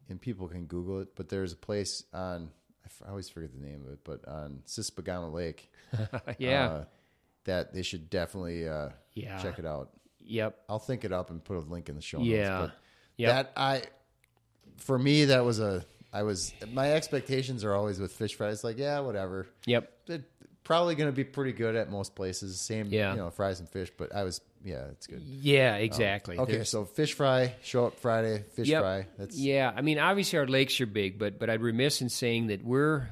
and 0.08 0.20
people 0.20 0.48
can 0.48 0.64
Google 0.66 1.00
it. 1.02 1.14
But 1.14 1.28
there's 1.28 1.52
a 1.52 1.56
place 1.56 2.02
on. 2.12 2.50
I 3.04 3.10
always 3.10 3.28
forget 3.28 3.50
the 3.52 3.64
name 3.64 3.82
of 3.86 3.92
it, 3.92 3.98
but 4.04 4.26
on 4.26 4.60
Sissabagama 4.66 5.32
Lake. 5.32 5.70
yeah. 6.38 6.66
uh, 6.66 6.84
that 7.44 7.72
they 7.74 7.82
should 7.82 8.08
definitely 8.10 8.66
uh, 8.68 8.88
Yeah. 9.12 9.40
check 9.42 9.58
it 9.58 9.66
out. 9.66 9.90
Yep. 10.24 10.58
I'll 10.68 10.78
think 10.78 11.04
it 11.04 11.12
up 11.12 11.30
and 11.30 11.42
put 11.44 11.56
a 11.56 11.60
link 11.60 11.88
in 11.88 11.94
the 11.96 12.02
show 12.02 12.18
notes. 12.18 12.28
Yeah. 12.28 12.58
But 12.60 12.72
Yep. 13.16 13.30
That 13.32 13.52
I, 13.56 13.82
for 14.78 14.98
me, 14.98 15.26
that 15.26 15.44
was 15.44 15.60
a. 15.60 15.84
I 16.12 16.22
was 16.24 16.52
my 16.72 16.92
expectations 16.92 17.62
are 17.64 17.74
always 17.74 17.98
with 18.00 18.12
fish 18.12 18.34
fries. 18.36 18.64
Like, 18.64 18.78
yeah, 18.78 19.00
whatever. 19.00 19.46
Yep. 19.66 19.92
It, 20.08 20.24
probably 20.64 20.94
going 20.94 21.08
to 21.08 21.12
be 21.14 21.24
pretty 21.24 21.52
good 21.52 21.76
at 21.76 21.90
most 21.90 22.14
places. 22.16 22.58
Same, 22.60 22.86
Yeah. 22.88 23.12
you 23.12 23.18
know, 23.18 23.30
fries 23.30 23.60
and 23.60 23.68
fish. 23.68 23.92
But 23.96 24.14
I 24.14 24.22
was, 24.24 24.40
yeah, 24.64 24.86
it's 24.92 25.06
good. 25.06 25.20
Yeah. 25.22 25.76
Exactly. 25.76 26.38
Okay, 26.38 26.52
There's- 26.52 26.70
so 26.70 26.84
fish 26.86 27.12
fry, 27.14 27.54
show 27.62 27.86
up 27.86 28.00
Friday, 28.00 28.42
fish 28.54 28.68
Yep. 28.68 28.82
fry. 28.82 29.06
That's 29.18 29.36
yeah. 29.38 29.70
I 29.76 29.82
mean, 29.82 29.98
obviously 29.98 30.38
our 30.38 30.46
lakes 30.46 30.80
are 30.80 30.86
big, 30.86 31.18
but 31.18 31.38
but 31.38 31.50
I'd 31.50 31.60
remiss 31.60 32.00
in 32.00 32.08
saying 32.08 32.46
that 32.48 32.64
we're, 32.64 33.08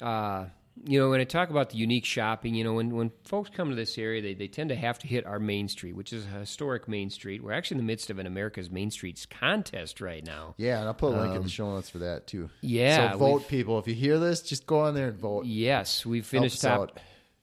uh, 0.00 0.46
you 0.84 0.98
know, 0.98 1.10
when 1.10 1.20
I 1.20 1.24
talk 1.24 1.50
about 1.50 1.70
the 1.70 1.76
unique 1.76 2.04
shopping, 2.04 2.54
you 2.54 2.64
know, 2.64 2.74
when 2.74 2.90
when 2.90 3.12
folks 3.24 3.50
come 3.50 3.68
to 3.68 3.76
this 3.76 3.98
area, 3.98 4.22
they 4.22 4.34
they 4.34 4.48
tend 4.48 4.70
to 4.70 4.76
have 4.76 4.98
to 5.00 5.06
hit 5.06 5.26
our 5.26 5.38
main 5.38 5.68
street, 5.68 5.94
which 5.94 6.12
is 6.12 6.24
a 6.24 6.38
historic 6.40 6.88
main 6.88 7.10
street. 7.10 7.42
We're 7.42 7.52
actually 7.52 7.76
in 7.76 7.86
the 7.86 7.90
midst 7.90 8.10
of 8.10 8.18
an 8.18 8.26
America's 8.26 8.70
Main 8.70 8.90
Streets 8.90 9.26
contest 9.26 10.00
right 10.00 10.24
now. 10.24 10.54
yeah, 10.56 10.78
and 10.78 10.88
I'll 10.88 10.94
put 10.94 11.14
a 11.14 11.20
link 11.20 11.36
in 11.36 11.42
the 11.42 11.48
show 11.48 11.70
notes 11.72 11.90
for 11.90 11.98
that 11.98 12.26
too. 12.26 12.44
Um, 12.44 12.50
yeah, 12.62 13.12
so 13.12 13.18
vote 13.18 13.48
people. 13.48 13.78
If 13.78 13.86
you 13.86 13.94
hear 13.94 14.18
this, 14.18 14.40
just 14.40 14.66
go 14.66 14.80
on 14.80 14.94
there 14.94 15.08
and 15.08 15.18
vote. 15.18 15.44
Yes, 15.44 16.06
we've 16.06 16.26
finished 16.26 16.62
top 16.62 16.80
out. 16.80 17.00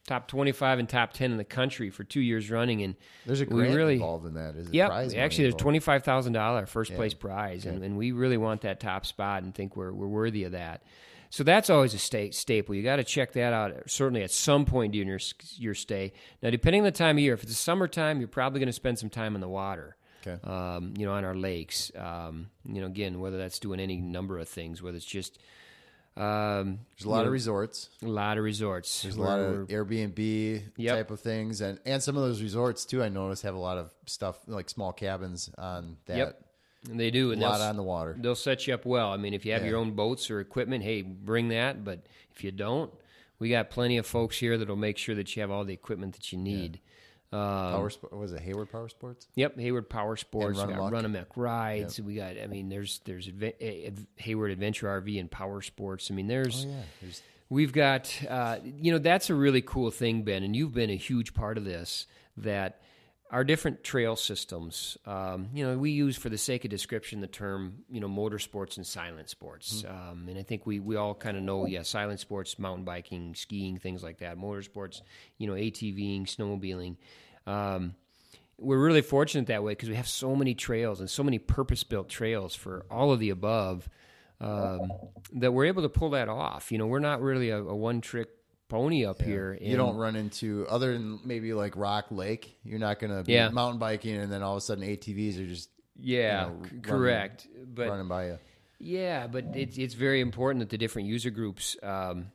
top 0.07 0.27
twenty 0.27 0.51
five 0.51 0.79
and 0.79 0.89
top 0.89 1.13
ten 1.13 1.31
in 1.31 1.37
the 1.37 1.45
country 1.45 1.91
for 1.91 2.03
two 2.03 2.21
years 2.21 2.49
running, 2.49 2.81
and 2.81 2.95
There's 3.27 3.41
a 3.41 3.45
we 3.45 3.51
grant 3.51 3.75
really, 3.75 3.93
involved 3.93 4.25
in 4.25 4.33
that. 4.33 4.55
Is 4.55 4.67
it 4.67 4.73
Yeah, 4.73 4.89
actually, 4.89 5.43
there's 5.43 5.55
twenty 5.55 5.79
five 5.79 6.03
thousand 6.03 6.33
dollar 6.33 6.65
first 6.65 6.93
place 6.95 7.13
prize, 7.13 7.65
and, 7.65 7.83
and 7.83 7.95
we 7.95 8.11
really 8.11 8.37
want 8.37 8.61
that 8.61 8.79
top 8.79 9.05
spot 9.05 9.43
and 9.43 9.53
think 9.53 9.75
we're 9.77 9.93
we're 9.93 10.07
worthy 10.07 10.45
of 10.45 10.53
that. 10.53 10.81
So 11.31 11.43
that's 11.43 11.69
always 11.69 11.93
a 11.93 11.99
sta- 11.99 12.31
staple. 12.31 12.73
You 12.73 12.81
got 12.83 12.95
to 12.95 13.03
check 13.03 13.33
that 13.33 13.53
out 13.53 13.73
certainly 13.87 14.23
at 14.23 14.31
some 14.31 14.65
point 14.65 14.93
during 14.93 15.07
your 15.07 15.19
your 15.57 15.75
stay. 15.75 16.13
Now, 16.41 16.49
depending 16.49 16.81
on 16.81 16.85
the 16.85 16.91
time 16.91 17.17
of 17.17 17.21
year, 17.23 17.33
if 17.35 17.43
it's 17.43 17.57
summertime, 17.57 18.19
you're 18.19 18.27
probably 18.27 18.59
going 18.59 18.67
to 18.67 18.73
spend 18.73 18.97
some 18.97 19.09
time 19.09 19.35
in 19.35 19.41
the 19.41 19.47
water. 19.49 19.95
Okay. 20.27 20.37
Um, 20.43 20.93
you 20.97 21.05
know, 21.05 21.13
on 21.13 21.23
our 21.23 21.35
lakes. 21.35 21.91
Um, 21.95 22.49
you 22.65 22.81
know, 22.81 22.87
again, 22.87 23.19
whether 23.19 23.37
that's 23.37 23.59
doing 23.59 23.79
any 23.79 23.97
number 23.97 24.37
of 24.39 24.49
things, 24.49 24.81
whether 24.81 24.97
it's 24.97 25.05
just 25.05 25.39
um, 26.17 26.79
There's 26.97 27.05
a 27.05 27.09
lot 27.09 27.25
of 27.25 27.31
resorts. 27.31 27.89
a 28.03 28.07
lot 28.07 28.37
of 28.37 28.43
resorts. 28.43 29.03
There's 29.03 29.15
a 29.15 29.21
lot 29.21 29.39
of 29.39 29.67
Airbnb 29.67 30.61
Yep. 30.75 30.95
type 30.95 31.11
of 31.11 31.19
things, 31.21 31.61
and 31.61 31.79
and 31.85 32.03
some 32.03 32.17
of 32.17 32.23
those 32.23 32.41
resorts 32.41 32.83
too. 32.85 33.01
I 33.03 33.07
noticed 33.09 33.43
have 33.43 33.55
a 33.55 33.59
lot 33.59 33.77
of 33.77 33.93
stuff 34.07 34.37
like 34.47 34.69
small 34.69 34.91
cabins 34.91 35.49
on 35.57 35.97
that. 36.07 36.17
Yep. 36.17 36.41
And 36.89 36.99
they 36.99 37.11
do, 37.11 37.29
A 37.29 37.33
and 37.33 37.41
lot 37.41 37.59
on 37.61 37.75
the 37.75 37.83
water. 37.83 38.15
They'll 38.19 38.35
set 38.35 38.65
you 38.67 38.73
up 38.73 38.85
well. 38.85 39.11
I 39.11 39.17
mean, 39.17 39.33
if 39.33 39.45
you 39.45 39.51
have 39.53 39.63
Yeah. 39.63 39.69
your 39.71 39.79
own 39.79 39.91
boats 39.91 40.29
or 40.31 40.39
equipment, 40.39 40.83
hey, 40.83 41.01
bring 41.01 41.49
that. 41.49 41.83
But 41.83 42.05
if 42.35 42.43
you 42.43 42.51
don't, 42.51 42.91
we 43.37 43.49
got 43.49 43.69
plenty 43.69 43.97
of 43.97 44.05
folks 44.05 44.37
here 44.39 44.57
that'll 44.57 44.75
make 44.77 44.97
sure 44.97 45.15
that 45.15 45.35
you 45.35 45.41
have 45.41 45.51
all 45.51 45.65
the 45.65 45.73
equipment 45.73 46.13
that 46.15 46.31
you 46.31 46.37
need. 46.37 46.79
Um, 47.31 47.39
Power 47.39 47.89
Sp- 47.93 48.09
was 48.11 48.31
it 48.31 48.41
Hayward 48.41 48.71
Power 48.71 48.89
Sports? 48.89 49.27
Yep, 49.35 49.59
Hayward 49.59 49.87
Power 49.89 50.15
Sports, 50.15 50.57
Run 50.57 50.67
we 50.67 50.73
got 50.73 50.79
Amok. 50.79 50.91
Run 50.93 51.05
Amok 51.05 51.37
rides. 51.37 52.01
We 52.01 52.15
got, 52.15 52.37
I 52.41 52.47
mean, 52.47 52.69
there's 52.69 53.01
there's 53.05 53.27
Adve- 53.27 53.53
eh, 53.61 53.91
Hayward 54.15 54.49
Adventure 54.51 54.87
RV 54.87 55.19
and 55.19 55.29
Power 55.29 55.61
Sports. 55.61 56.09
I 56.09 56.15
mean, 56.15 56.27
there's 56.27 56.65
Oh 56.65 56.69
yeah. 56.69 56.81
There's, 57.01 57.21
We've 57.51 57.73
got, 57.73 58.15
uh, 58.29 58.59
you 58.63 58.91
know, 58.91 58.99
that's 58.99 59.29
a 59.31 59.35
really 59.35 59.61
cool 59.63 59.89
thing, 59.89 60.21
Ben, 60.21 60.43
and 60.43 60.55
you've 60.55 60.73
been 60.73 60.91
a 60.91 60.95
huge 60.95 61.33
part 61.33 61.57
of 61.57 61.65
this. 61.65 62.05
That 62.37 62.79
our 63.29 63.43
different 63.43 63.83
trail 63.83 64.15
systems. 64.15 64.97
Um, 65.05 65.49
you 65.53 65.65
know, 65.65 65.77
we 65.77 65.91
use 65.91 66.17
for 66.17 66.29
the 66.29 66.37
sake 66.37 66.65
of 66.65 66.71
description 66.71 67.21
the 67.21 67.27
term 67.27 67.83
you 67.89 67.99
know 67.99 68.07
motorsports 68.07 68.77
and 68.77 68.85
silent 68.85 69.29
sports, 69.29 69.83
um, 69.87 70.25
and 70.27 70.37
I 70.37 70.43
think 70.43 70.65
we 70.65 70.79
we 70.79 70.95
all 70.95 71.13
kind 71.13 71.37
of 71.37 71.43
know 71.43 71.65
yeah 71.65 71.83
silent 71.83 72.19
sports, 72.19 72.57
mountain 72.57 72.85
biking, 72.85 73.35
skiing, 73.35 73.77
things 73.77 74.03
like 74.03 74.19
that. 74.19 74.37
Motorsports, 74.37 75.01
you 75.37 75.47
know, 75.47 75.53
ATVing, 75.53 76.23
snowmobiling. 76.23 76.97
Um, 77.45 77.95
we're 78.57 78.79
really 78.83 79.01
fortunate 79.01 79.47
that 79.47 79.63
way 79.63 79.71
because 79.71 79.89
we 79.89 79.95
have 79.95 80.07
so 80.07 80.35
many 80.35 80.53
trails 80.53 80.99
and 80.99 81.09
so 81.09 81.23
many 81.23 81.39
purpose 81.39 81.83
built 81.83 82.09
trails 82.09 82.55
for 82.55 82.85
all 82.91 83.11
of 83.11 83.19
the 83.19 83.29
above 83.29 83.89
um, 84.41 84.91
that 85.33 85.53
we're 85.53 85.65
able 85.65 85.81
to 85.83 85.89
pull 85.89 86.11
that 86.11 86.29
off. 86.29 86.71
You 86.71 86.77
know, 86.77 86.87
we're 86.87 86.99
not 86.99 87.21
really 87.21 87.49
a, 87.49 87.57
a 87.59 87.75
one 87.75 88.01
trick 88.01 88.29
pony 88.69 89.05
up 89.05 89.21
here. 89.21 89.57
You 89.59 89.75
don't 89.75 89.97
run 89.97 90.15
into 90.15 90.65
other 90.69 90.93
than 90.93 91.19
maybe 91.25 91.53
like 91.53 91.75
Rock 91.75 92.05
Lake. 92.11 92.57
You're 92.63 92.79
not 92.79 92.99
going 92.99 93.11
to 93.15 93.23
be 93.23 93.33
Yeah. 93.33 93.49
mountain 93.49 93.79
biking 93.79 94.15
and 94.15 94.31
then 94.31 94.41
all 94.43 94.53
of 94.53 94.59
a 94.59 94.61
sudden 94.61 94.83
ATVs 94.83 95.39
are 95.39 95.47
just 95.47 95.69
Yeah, 95.99 96.45
you 96.45 96.51
know, 96.53 96.55
running- 96.61 96.81
correct. 96.81 97.47
But 97.65 97.89
running 97.89 98.07
by 98.07 98.27
you. 98.27 98.39
Yeah, 98.79 99.27
but 99.27 99.45
it's 99.55 99.77
it's 99.77 99.93
very 99.95 100.21
important 100.21 100.61
that 100.61 100.69
the 100.69 100.77
different 100.77 101.09
user 101.09 101.29
groups, 101.31 101.75
um, 101.83 102.31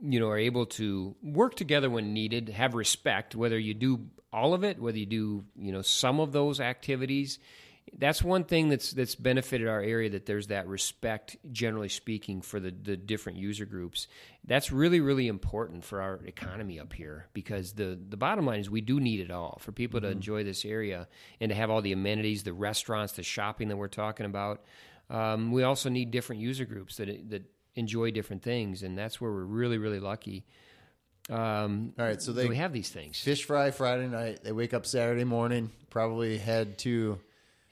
you 0.00 0.20
know, 0.20 0.28
are 0.28 0.38
able 0.38 0.66
to 0.66 1.16
work 1.24 1.56
together 1.56 1.90
when 1.90 2.12
needed, 2.12 2.50
have 2.50 2.74
respect. 2.74 3.34
Whether 3.34 3.58
you 3.58 3.74
do 3.74 4.06
all 4.32 4.54
of 4.54 4.62
it, 4.62 4.78
whether 4.78 4.96
you 4.98 5.06
do 5.06 5.44
you 5.56 5.72
know 5.72 5.82
some 5.82 6.20
of 6.20 6.30
those 6.30 6.60
activities, 6.60 7.40
that's 7.96 8.22
one 8.22 8.44
thing 8.44 8.68
that's 8.68 8.92
that's 8.92 9.14
benefited 9.14 9.68
our 9.68 9.80
area. 9.80 10.10
That 10.10 10.26
there's 10.26 10.48
that 10.48 10.66
respect, 10.66 11.36
generally 11.52 11.88
speaking, 11.88 12.42
for 12.42 12.60
the 12.60 12.70
the 12.70 12.96
different 12.96 13.38
user 13.38 13.64
groups. 13.64 14.08
That's 14.44 14.72
really 14.72 15.00
really 15.00 15.28
important 15.28 15.84
for 15.84 16.00
our 16.00 16.20
economy 16.24 16.80
up 16.80 16.92
here 16.92 17.26
because 17.32 17.72
the 17.72 17.98
the 18.08 18.16
bottom 18.16 18.46
line 18.46 18.60
is 18.60 18.68
we 18.70 18.80
do 18.80 19.00
need 19.00 19.20
it 19.20 19.30
all 19.30 19.58
for 19.60 19.72
people 19.72 20.00
to 20.00 20.08
enjoy 20.08 20.44
this 20.44 20.64
area 20.64 21.08
and 21.40 21.50
to 21.50 21.54
have 21.54 21.70
all 21.70 21.82
the 21.82 21.92
amenities, 21.92 22.42
the 22.42 22.52
restaurants, 22.52 23.14
the 23.14 23.22
shopping 23.22 23.68
that 23.68 23.76
we're 23.76 23.88
talking 23.88 24.26
about. 24.26 24.64
Um, 25.10 25.52
we 25.52 25.62
also 25.62 25.88
need 25.88 26.10
different 26.10 26.42
user 26.42 26.64
groups 26.64 26.96
that 26.96 27.30
that 27.30 27.44
enjoy 27.74 28.10
different 28.10 28.42
things, 28.42 28.82
and 28.82 28.98
that's 28.98 29.20
where 29.20 29.30
we're 29.30 29.44
really 29.44 29.78
really 29.78 30.00
lucky. 30.00 30.44
Um, 31.30 31.92
All 31.98 32.06
right, 32.06 32.20
so 32.22 32.32
they 32.32 32.46
we 32.46 32.56
have 32.56 32.72
these 32.72 32.88
things. 32.88 33.20
fish 33.20 33.44
fry 33.44 33.70
Friday 33.70 34.08
night. 34.08 34.42
They 34.42 34.52
wake 34.52 34.72
up 34.72 34.86
Saturday 34.86 35.24
morning, 35.24 35.70
probably 35.90 36.38
head 36.38 36.78
to 36.78 37.18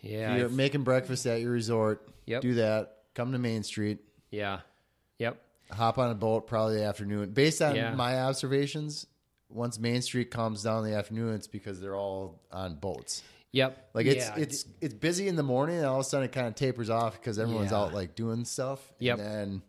Yeah, 0.06 0.36
you're 0.36 0.46
I've- 0.46 0.54
making 0.54 0.82
breakfast 0.84 1.26
at 1.26 1.40
your 1.40 1.50
resort. 1.52 2.08
Yep. 2.26 2.42
Do 2.42 2.54
that. 2.54 2.92
Come 3.14 3.32
to 3.32 3.38
Main 3.38 3.62
Street. 3.62 3.98
yeah, 4.30 4.60
yep, 5.18 5.40
Hop 5.70 5.98
on 5.98 6.10
a 6.10 6.14
boat 6.14 6.46
probably 6.46 6.76
the 6.76 6.84
afternoon. 6.84 7.30
Based 7.30 7.60
on 7.62 7.74
Yeah. 7.74 7.94
my 7.94 8.20
observations, 8.20 9.06
once 9.48 9.78
Main 9.78 10.02
Street 10.02 10.30
calms 10.30 10.62
down 10.62 10.84
in 10.84 10.90
the 10.90 10.96
afternoon, 10.96 11.34
it's 11.34 11.46
because 11.46 11.80
they're 11.80 11.96
all 11.96 12.40
on 12.52 12.74
boats. 12.76 13.22
yep. 13.52 13.88
Like 13.94 14.06
it's 14.06 14.26
Yeah, 14.26 14.36
it's 14.36 14.66
it's 14.80 14.92
busy 14.94 15.28
in 15.28 15.36
the 15.36 15.42
morning, 15.42 15.76
and 15.78 15.86
all 15.86 15.94
of 16.00 16.00
a 16.00 16.04
sudden 16.04 16.26
it 16.28 16.32
kind 16.32 16.46
of 16.46 16.54
tapers 16.56 16.90
off 16.90 17.14
because 17.20 17.38
everyone's 17.38 17.70
Yeah. 17.70 17.78
out 17.78 17.94
like 17.94 18.14
doing 18.14 18.44
stuff. 18.44 18.92
Yep. 18.98 19.18
And 19.18 19.26
then 19.26 19.62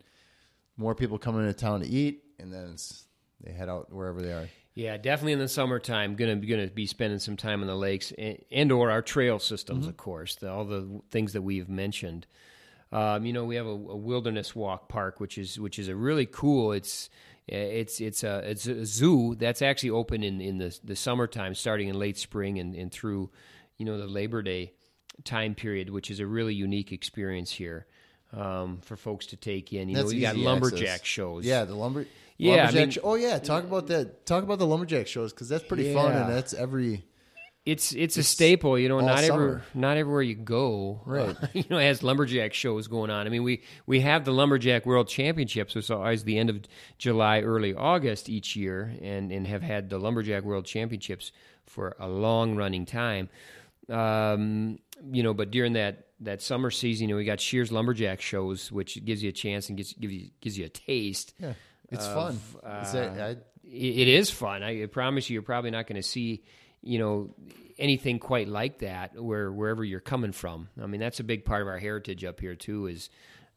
more 0.76 0.94
people 0.94 1.18
come 1.18 1.40
into 1.40 1.54
town 1.54 1.80
to 1.82 1.88
eat, 1.88 2.24
and 2.38 2.52
then 2.54 2.72
it's, 2.74 3.06
they 3.42 3.52
head 3.54 3.70
out 3.70 3.92
wherever 3.94 4.22
they 4.22 4.34
are. 4.34 4.50
Yeah, 4.78 4.98
definitely 4.98 5.34
in 5.34 5.40
the 5.40 5.48
summertime. 5.48 6.16
Gonna 6.16 6.36
gonna 6.36 6.68
be 6.68 6.86
spending 6.86 7.18
some 7.18 7.36
time 7.36 7.62
in 7.62 7.68
the 7.68 7.76
lakes 7.76 8.14
and, 8.16 8.38
and 8.52 8.72
or 8.72 8.92
our 8.92 9.02
trail 9.02 9.40
systems, 9.40 9.82
Mm-hmm. 9.82 9.90
of 9.90 9.98
course. 9.98 10.36
The, 10.36 10.52
all 10.52 10.66
the 10.66 11.02
things 11.10 11.34
that 11.34 11.42
we've 11.42 11.68
mentioned. 11.68 12.28
Um, 12.92 13.26
you 13.26 13.34
know, 13.34 13.44
we 13.44 13.56
have 13.56 13.66
a, 13.66 13.70
a 13.72 13.98
wilderness 13.98 14.56
walk 14.56 14.88
park, 14.88 15.20
which 15.20 15.40
is 15.40 15.60
which 15.60 15.80
is 15.80 15.88
a 15.88 15.96
really 15.96 16.28
cool. 16.28 16.74
It's 16.74 17.10
it's 17.48 18.00
it's 18.00 18.24
a 18.24 18.50
it's 18.50 18.68
a 18.68 18.86
zoo 18.86 19.34
that's 19.34 19.64
actually 19.64 19.90
open 19.90 20.22
in 20.24 20.40
in 20.42 20.60
the 20.60 20.78
the 20.84 20.96
summertime, 20.96 21.56
starting 21.56 21.88
in 21.88 21.98
late 21.98 22.18
spring 22.18 22.60
and, 22.60 22.76
and 22.76 22.92
through 22.92 23.32
you 23.78 23.86
know 23.86 23.98
the 23.98 24.06
Labor 24.06 24.44
Day 24.44 24.74
time 25.24 25.56
period, 25.56 25.90
which 25.90 26.12
is 26.12 26.20
a 26.20 26.28
really 26.28 26.54
unique 26.54 26.92
experience 26.92 27.52
here 27.52 27.88
um, 28.34 28.80
for 28.82 28.96
folks 28.96 29.28
to 29.28 29.36
take 29.38 29.74
in. 29.74 29.90
You 29.90 29.96
know, 29.96 30.02
That's 30.04 30.14
we 30.14 30.20
got 30.22 30.36
easy 30.36 30.46
lumberjack 30.46 30.88
access. 30.88 31.08
shows. 31.08 31.46
Yeah, 31.46 31.64
the 31.66 31.76
lumber. 31.76 32.06
Yeah, 32.38 32.68
I 32.70 32.72
mean- 32.72 32.92
sh- 32.92 32.98
oh 33.04 33.16
yeah, 33.16 33.40
talk 33.40 33.64
about 33.64 33.88
that. 33.88 34.26
Talk 34.26 34.44
about 34.44 34.60
the 34.60 34.68
lumberjack 34.68 35.08
shows 35.08 35.34
because 35.34 35.50
that's 35.50 35.64
pretty 35.64 35.94
fun, 35.94 36.12
and 36.14 36.30
that's 36.30 36.54
every 36.54 37.04
It's 37.66 37.94
it's 37.94 38.16
a 38.18 38.24
staple, 38.24 38.78
you 38.78 38.88
know. 38.90 39.00
Not 39.00 39.24
every 39.24 39.60
not 39.74 39.98
everywhere 39.98 40.22
you 40.22 40.36
go, 40.36 41.02
Right. 41.06 41.36
uh, 41.42 41.48
you 41.54 41.64
know, 41.70 41.80
has 41.80 42.04
lumberjack 42.04 42.54
shows 42.54 42.88
going 42.88 43.10
on. 43.10 43.26
I 43.26 43.30
mean, 43.30 43.44
we 43.44 43.64
we 43.88 44.02
have 44.02 44.24
the 44.24 44.32
lumberjack 44.32 44.86
world 44.86 45.08
championships, 45.08 45.74
which 45.74 45.86
is 45.86 45.92
always 45.92 46.24
the 46.26 46.38
end 46.38 46.50
of 46.52 46.60
July, 47.00 47.42
early 47.42 47.74
August 47.74 48.30
each 48.30 48.56
year, 48.56 48.94
and 49.02 49.32
and 49.32 49.48
have 49.48 49.64
had 49.64 49.90
the 49.90 49.98
lumberjack 49.98 50.44
world 50.44 50.66
championships 50.66 51.32
for 51.66 51.96
a 52.00 52.08
long 52.08 52.56
running 52.56 52.86
time. 52.86 53.30
Um, 53.90 54.80
you 55.12 55.24
know, 55.24 55.34
but 55.34 55.52
during 55.52 55.74
that 55.74 56.08
that 56.22 56.42
summer 56.42 56.72
season, 56.72 57.08
you 57.10 57.14
know, 57.16 57.18
we 57.18 57.26
got 57.26 57.40
Scheer's 57.40 57.72
lumberjack 57.72 58.22
shows, 58.22 58.72
which 58.72 59.04
gives 59.06 59.22
you 59.24 59.30
a 59.30 59.34
chance 59.34 59.70
and 59.70 59.78
gives 59.78 59.94
gives 59.94 60.14
you 60.14 60.30
gives 60.42 60.58
you 60.58 60.66
a 60.66 60.70
taste. 60.70 61.34
yeah, 61.40 61.54
it's 61.92 62.08
fun. 62.08 62.40
It's 62.82 62.94
a- 62.94 63.24
I- 63.24 63.38
It, 63.70 64.00
it 64.00 64.08
is 64.08 64.30
fun. 64.32 64.64
I 64.64 64.86
promise 64.88 65.30
you, 65.30 65.34
you're 65.36 65.42
probably 65.44 65.72
not 65.72 65.88
going 65.88 66.02
to 66.02 66.08
see, 66.08 66.44
you 66.82 67.00
know, 67.00 67.36
anything 67.78 68.18
quite 68.18 68.48
like 68.48 68.80
that 68.80 69.22
where 69.22 69.52
wherever 69.52 69.84
you're 69.84 70.00
coming 70.00 70.32
from. 70.32 70.70
I 70.82 70.88
mean, 70.88 71.02
that's 71.02 71.20
a 71.20 71.24
big 71.26 71.44
part 71.46 71.62
of 71.62 71.68
our 71.68 71.78
heritage 71.78 72.24
up 72.24 72.40
here 72.40 72.56
too. 72.56 72.88
Is, 72.88 73.10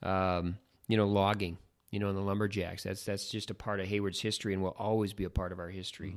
um, 0.02 0.58
you 0.88 0.96
know, 0.96 1.06
logging. 1.06 1.58
You 1.92 1.98
know, 1.98 2.08
and 2.08 2.16
the 2.16 2.22
lumberjacks. 2.22 2.84
That's 2.84 3.04
that's 3.04 3.28
just 3.30 3.50
a 3.50 3.54
part 3.54 3.80
of 3.80 3.86
Hayward's 3.86 4.20
history 4.20 4.52
and 4.54 4.62
will 4.62 4.76
always 4.78 5.12
be 5.12 5.24
a 5.24 5.30
part 5.30 5.50
of 5.52 5.58
our 5.58 5.70
history. 5.70 6.14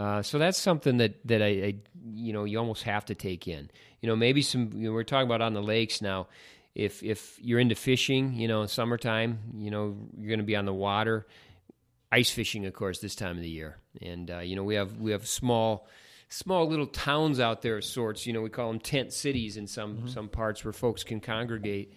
Uh, 0.00 0.22
so 0.22 0.38
that's 0.38 0.58
something 0.58 0.96
that 0.96 1.14
that 1.26 1.42
I, 1.42 1.46
I, 1.46 1.74
you 2.14 2.32
know, 2.32 2.44
you 2.44 2.58
almost 2.58 2.84
have 2.84 3.04
to 3.06 3.14
take 3.14 3.46
in. 3.46 3.70
You 4.00 4.08
know, 4.08 4.16
maybe 4.16 4.40
some. 4.40 4.70
You 4.72 4.88
know, 4.88 4.92
we're 4.92 5.04
talking 5.04 5.26
about 5.26 5.42
on 5.42 5.52
the 5.52 5.62
lakes 5.62 6.00
now. 6.00 6.28
If 6.74 7.02
if 7.02 7.38
you're 7.40 7.60
into 7.60 7.74
fishing, 7.74 8.34
you 8.34 8.48
know, 8.48 8.62
in 8.62 8.68
summertime, 8.68 9.40
you 9.54 9.70
know, 9.70 9.96
you're 10.16 10.28
going 10.28 10.38
to 10.38 10.44
be 10.44 10.56
on 10.56 10.64
the 10.64 10.72
water 10.72 11.26
ice 12.12 12.30
fishing, 12.30 12.66
of 12.66 12.74
course, 12.74 12.98
this 12.98 13.14
time 13.14 13.36
of 13.36 13.42
the 13.42 13.48
year. 13.48 13.76
And 14.02 14.30
uh, 14.30 14.38
you 14.38 14.56
know, 14.56 14.64
we 14.64 14.74
have 14.74 14.98
we 14.98 15.12
have 15.12 15.26
small 15.26 15.86
small 16.28 16.66
little 16.68 16.86
towns 16.86 17.40
out 17.40 17.62
there 17.62 17.76
of 17.78 17.84
sorts. 17.84 18.26
You 18.26 18.32
know, 18.32 18.42
we 18.42 18.50
call 18.50 18.68
them 18.68 18.80
tent 18.80 19.12
cities 19.12 19.56
in 19.56 19.66
some 19.66 20.08
some 20.08 20.28
parts 20.28 20.64
where 20.64 20.72
folks 20.72 21.04
can 21.04 21.20
congregate 21.20 21.92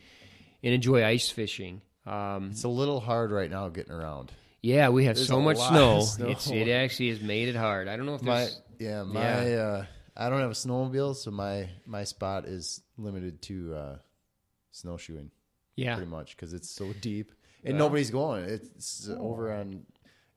and 0.61 0.73
enjoy 0.73 1.05
ice 1.05 1.29
fishing. 1.29 1.81
Um, 2.05 2.49
it's 2.51 2.63
a 2.63 2.69
little 2.69 2.99
hard 2.99 3.31
right 3.31 3.49
now 3.49 3.69
getting 3.69 3.93
around. 3.93 4.31
Yeah, 4.63 4.89
we 4.89 5.05
have 5.05 5.15
There's 5.17 5.27
so 5.27 5.41
much 5.41 5.57
snow. 5.57 6.01
snow. 6.01 6.29
It's 6.29 6.49
it 6.49 6.69
actually 6.69 7.09
has 7.09 7.21
made 7.21 7.49
it 7.49 7.55
hard. 7.55 7.87
I 7.87 7.95
don't 7.97 8.05
know 8.07 8.15
if 8.15 8.23
My 8.23 8.39
there's 8.39 8.61
yeah, 8.79 9.03
my 9.03 9.21
Yeah. 9.47 9.57
Uh, 9.57 9.85
I 10.15 10.29
don't 10.29 10.39
have 10.39 10.51
a 10.51 10.53
snowmobile, 10.55 11.15
so 11.15 11.29
my 11.31 11.69
my 11.85 12.03
spot 12.05 12.45
is 12.45 12.81
limited 12.97 13.41
to 13.43 13.75
uh, 13.75 13.95
snowshoeing 14.71 15.29
yeah 15.75 15.95
pretty 15.95 16.09
much 16.09 16.35
because 16.35 16.53
it's 16.53 16.69
so 16.69 16.93
deep 17.01 17.31
and 17.63 17.77
nobody's 17.77 18.09
going. 18.11 18.45
It's 18.45 19.09
over 19.09 19.51
on 19.53 19.85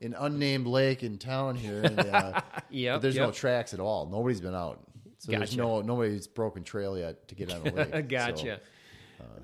an 0.01 0.15
unnamed 0.19 0.67
lake 0.67 1.03
in 1.03 1.19
town 1.19 1.57
here. 1.57 1.83
And, 1.83 1.99
uh, 2.01 2.41
Yep, 2.71 2.95
but 2.97 3.03
there's 3.03 3.17
no 3.17 3.31
tracks 3.33 3.75
at 3.75 3.81
all. 3.81 4.07
Nobody's 4.07 4.41
been 4.41 4.55
out. 4.55 4.81
So 5.19 5.33
there's 5.33 5.57
no 5.57 5.83
nobody's 5.83 6.27
broken 6.27 6.63
trail 6.65 6.99
yet 6.99 7.29
to 7.29 7.35
get 7.35 7.53
on 7.53 7.63
the 7.65 7.71
lake. 7.73 7.91
So, 7.93 8.03
gotcha. 8.03 8.61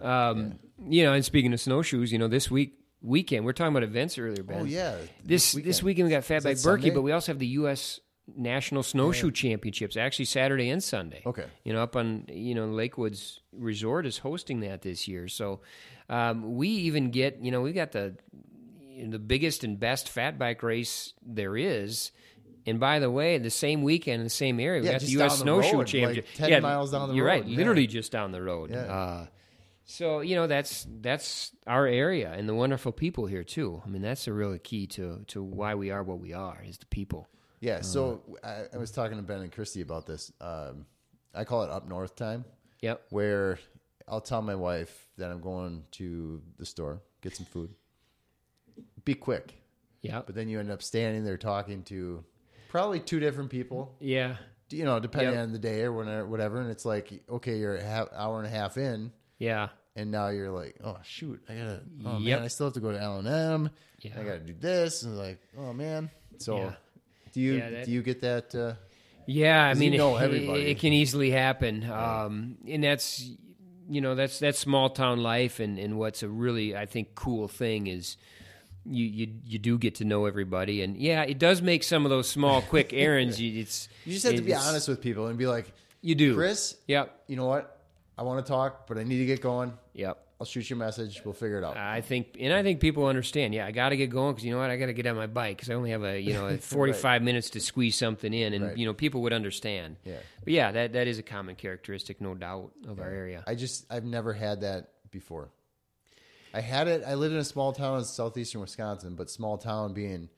um, 0.00 0.58
You 0.88 1.04
know, 1.04 1.12
and 1.12 1.24
speaking 1.24 1.52
of 1.52 1.60
snowshoes, 1.60 2.12
you 2.12 2.18
know, 2.18 2.28
this 2.28 2.50
week 2.50 2.74
weekend 3.02 3.44
we're 3.44 3.52
talking 3.52 3.72
about 3.72 3.82
events 3.82 4.16
earlier, 4.18 4.42
Ben. 4.42 4.60
oh 4.60 4.64
yeah, 4.64 4.96
This 5.24 5.52
this 5.52 5.82
weekend, 5.82 6.06
we 6.06 6.10
got 6.12 6.22
that 6.22 6.24
Fat 6.24 6.44
Bike 6.44 6.62
Birkie, 6.62 6.90
but 6.90 7.02
we 7.02 7.12
also 7.12 7.32
have 7.32 7.38
the 7.38 7.46
U.S. 7.48 8.00
National 8.36 8.82
Snowshoe 8.84 9.30
Championships, 9.32 9.96
actually 9.96 10.26
Saturday 10.26 10.70
and 10.70 10.82
Sunday. 10.82 11.22
Okay. 11.26 11.44
you 11.64 11.72
know, 11.72 11.82
up 11.82 11.96
on 11.96 12.26
you 12.28 12.54
know 12.54 12.68
Lakewoods 12.68 13.40
Resort 13.52 14.06
is 14.06 14.18
hosting 14.18 14.60
that 14.60 14.82
this 14.82 15.08
year. 15.08 15.26
So 15.28 15.60
um, 16.08 16.54
we 16.56 16.68
even 16.68 17.10
get 17.10 17.40
you 17.42 17.50
know 17.50 17.60
we 17.60 17.72
got 17.72 17.92
the 17.92 18.16
the 19.08 19.18
biggest 19.18 19.64
and 19.64 19.80
best 19.80 20.08
fat 20.08 20.38
bike 20.38 20.62
race 20.62 21.14
there 21.24 21.56
is. 21.56 22.12
And 22.64 22.78
by 22.78 23.00
the 23.00 23.10
way, 23.10 23.38
the 23.38 23.50
same 23.50 23.82
weekend 23.82 24.20
in 24.20 24.24
the 24.24 24.30
same 24.30 24.60
area, 24.60 24.80
we 24.80 24.86
Yeah, 24.86 24.92
got 24.92 25.00
the 25.00 25.06
U.S. 25.08 25.38
Snowshoe 25.40 25.72
road, 25.72 25.78
like 25.78 25.86
Championship. 25.88 26.26
10 26.36 26.48
yeah, 26.48 26.60
miles 26.60 26.92
down 26.92 27.08
the 27.08 27.14
you're 27.16 27.24
road, 27.26 27.32
right, 27.32 27.44
yeah. 27.44 27.56
literally 27.56 27.88
just 27.88 28.12
down 28.12 28.30
the 28.30 28.40
road. 28.40 28.70
Yeah. 28.70 28.82
Uh, 28.82 29.26
so 29.92 30.20
you 30.20 30.36
know 30.36 30.46
that's 30.46 30.86
that's 31.00 31.52
our 31.66 31.86
area 31.86 32.32
and 32.32 32.48
the 32.48 32.54
wonderful 32.54 32.92
people 32.92 33.26
here 33.26 33.44
too. 33.44 33.82
I 33.84 33.88
mean 33.88 34.00
that's 34.02 34.24
the 34.24 34.32
real 34.32 34.56
key 34.58 34.86
to 34.88 35.24
to 35.28 35.42
why 35.42 35.74
we 35.74 35.90
are 35.90 36.02
what 36.02 36.18
we 36.20 36.32
are 36.32 36.62
is 36.66 36.78
the 36.78 36.86
people. 36.86 37.28
Yeah, 37.60 37.82
so 37.82 38.22
I, 38.42 38.64
I 38.74 38.78
was 38.78 38.90
talking 38.90 39.18
to 39.18 39.22
Ben 39.22 39.40
and 39.40 39.52
Christy 39.52 39.82
about 39.82 40.04
this. 40.06 40.32
Um, 40.40 40.86
I 41.34 41.44
call 41.44 41.62
it 41.62 41.70
up 41.70 41.86
north 41.88 42.16
time, 42.16 42.44
Yep. 42.80 43.02
where 43.10 43.58
I'll 44.08 44.20
tell 44.20 44.42
my 44.42 44.56
wife 44.56 45.06
that 45.16 45.30
I'm 45.30 45.40
going 45.40 45.84
to 45.92 46.42
the 46.58 46.66
store, 46.66 47.02
get 47.20 47.36
some 47.36 47.46
food. 47.46 47.70
Be 49.04 49.14
quick. 49.14 49.54
Yep. 50.02 50.26
But 50.26 50.34
then 50.34 50.48
you 50.48 50.58
end 50.58 50.72
up 50.72 50.82
standing 50.82 51.24
there 51.24 51.36
talking 51.36 51.84
to 51.84 52.24
probably 52.68 52.98
two 52.98 53.20
different 53.20 53.50
people, 53.50 53.94
Yeah. 54.00 54.36
you 54.70 54.84
know, 54.84 54.98
depending 54.98 55.34
Yep. 55.34 55.42
on 55.44 55.52
the 55.52 55.58
day 55.60 55.82
or 55.82 55.92
whenever, 55.92 56.26
whatever. 56.26 56.60
And 56.60 56.68
it's 56.70 56.84
like, 56.84 57.12
okay, 57.30 57.58
you're 57.58 57.76
a 57.76 57.82
half, 57.82 58.08
hour 58.12 58.38
and 58.38 58.46
a 58.46 58.50
half 58.50 58.76
in, 58.76 59.12
Yeah. 59.38 59.68
And 59.96 60.10
now 60.10 60.28
you're 60.28 60.50
like, 60.50 60.76
oh 60.84 60.96
shoot, 61.04 61.42
I 61.48 61.54
gotta, 61.54 61.80
oh 62.06 62.18
Yep. 62.18 62.38
man, 62.38 62.44
I 62.44 62.48
still 62.48 62.66
have 62.66 62.74
to 62.74 62.80
go 62.80 62.92
to 62.92 63.00
L 63.00 63.18
and 63.18 63.28
M. 63.28 63.70
Yeah. 64.00 64.12
I 64.18 64.24
gotta 64.24 64.40
do 64.40 64.54
this, 64.58 65.02
and 65.02 65.16
like, 65.18 65.38
oh 65.58 65.72
man. 65.72 66.10
So, 66.38 66.56
Yeah. 66.58 66.72
do 67.32 67.40
you 67.40 67.52
Yeah, 67.54 67.70
that- 67.70 67.84
do 67.86 67.90
you 67.92 68.02
get 68.02 68.20
that? 68.22 68.54
Uh, 68.54 68.74
Yeah, 69.26 69.62
I 69.64 69.74
mean, 69.74 69.92
you 69.92 69.98
know 69.98 70.16
it- 70.16 70.22
everybody. 70.22 70.62
It, 70.70 70.78
can 70.80 70.92
easily 70.92 71.30
happen, 71.30 71.88
um, 71.90 72.56
and 72.66 72.82
that's 72.82 73.30
you 73.88 74.00
know 74.00 74.14
that's 74.14 74.38
that's 74.40 74.58
small 74.58 74.90
town 74.90 75.22
life, 75.22 75.60
and, 75.60 75.78
and 75.78 75.98
what's 75.98 76.22
a 76.22 76.28
really 76.28 76.74
I 76.76 76.86
think 76.86 77.14
cool 77.14 77.46
thing 77.46 77.86
is 77.86 78.16
you 78.84 79.04
you 79.04 79.28
you 79.44 79.58
do 79.60 79.78
get 79.78 79.94
to 79.96 80.04
know 80.04 80.26
everybody, 80.26 80.82
and 80.82 80.96
yeah, 80.96 81.22
it 81.22 81.38
does 81.38 81.62
make 81.62 81.84
some 81.84 82.04
of 82.04 82.10
those 82.10 82.28
small 82.28 82.62
quick 82.62 82.92
errands. 83.06 83.40
you, 83.40 83.60
it's 83.60 83.88
You 84.04 84.14
just 84.14 84.24
have 84.26 84.34
to 84.36 84.42
be 84.42 84.54
honest 84.54 84.88
with 84.88 85.00
people 85.00 85.28
and 85.28 85.38
be 85.38 85.46
like, 85.46 85.72
You 86.00 86.16
do, 86.16 86.34
Chris, 86.34 86.76
Yep, 86.88 87.22
you 87.28 87.36
know 87.36 87.46
what? 87.46 87.71
I 88.18 88.22
want 88.22 88.44
to 88.44 88.50
talk, 88.50 88.86
but 88.86 88.98
I 88.98 89.02
need 89.04 89.18
to 89.18 89.26
get 89.26 89.40
going. 89.40 89.72
yep. 89.94 90.18
I'll 90.40 90.46
shoot 90.46 90.68
you 90.68 90.74
a 90.74 90.78
message. 90.78 91.22
We'll 91.24 91.34
figure 91.34 91.58
it 91.58 91.62
out. 91.64 91.76
I 91.76 92.00
think, 92.00 92.36
and 92.40 92.52
I 92.52 92.64
think 92.64 92.80
people 92.80 93.06
understand. 93.06 93.54
Yeah, 93.54 93.64
I 93.64 93.70
got 93.70 93.90
to 93.90 93.96
get 93.96 94.10
going 94.10 94.32
because 94.34 94.44
you 94.44 94.50
know 94.50 94.58
what? 94.58 94.70
I 94.70 94.76
got 94.76 94.86
to 94.86 94.92
get 94.92 95.06
on 95.06 95.14
my 95.14 95.28
bike 95.28 95.56
because 95.56 95.70
I 95.70 95.74
only 95.74 95.90
have 95.92 96.02
a 96.02 96.18
you 96.20 96.32
know 96.32 96.56
forty 96.60 96.92
five 96.92 97.22
minutes 97.22 97.50
to 97.50 97.60
squeeze 97.60 97.94
something 97.94 98.34
in, 98.34 98.52
and 98.52 98.64
Right. 98.64 98.76
you 98.76 98.84
know 98.84 98.92
people 98.92 99.22
would 99.22 99.32
understand. 99.32 99.98
Yeah. 100.04 100.16
but 100.42 100.52
yeah, 100.52 100.72
that 100.72 100.94
that 100.94 101.06
is 101.06 101.20
a 101.20 101.22
common 101.22 101.54
characteristic, 101.54 102.20
no 102.20 102.34
doubt, 102.34 102.72
of 102.88 102.98
our 102.98 103.08
area. 103.08 103.44
I 103.46 103.54
just 103.54 103.86
I've 103.88 104.02
never 104.04 104.32
had 104.32 104.62
that 104.62 104.88
before. 105.12 105.50
I 106.52 106.60
had 106.60 106.88
it. 106.88 107.04
I 107.06 107.14
lived 107.14 107.34
in 107.34 107.40
a 107.40 107.44
small 107.44 107.72
town 107.72 107.98
in 108.00 108.04
southeastern 108.04 108.62
Wisconsin, 108.62 109.14
but 109.14 109.30
small 109.30 109.58
town 109.58 109.92
being, 109.94 110.28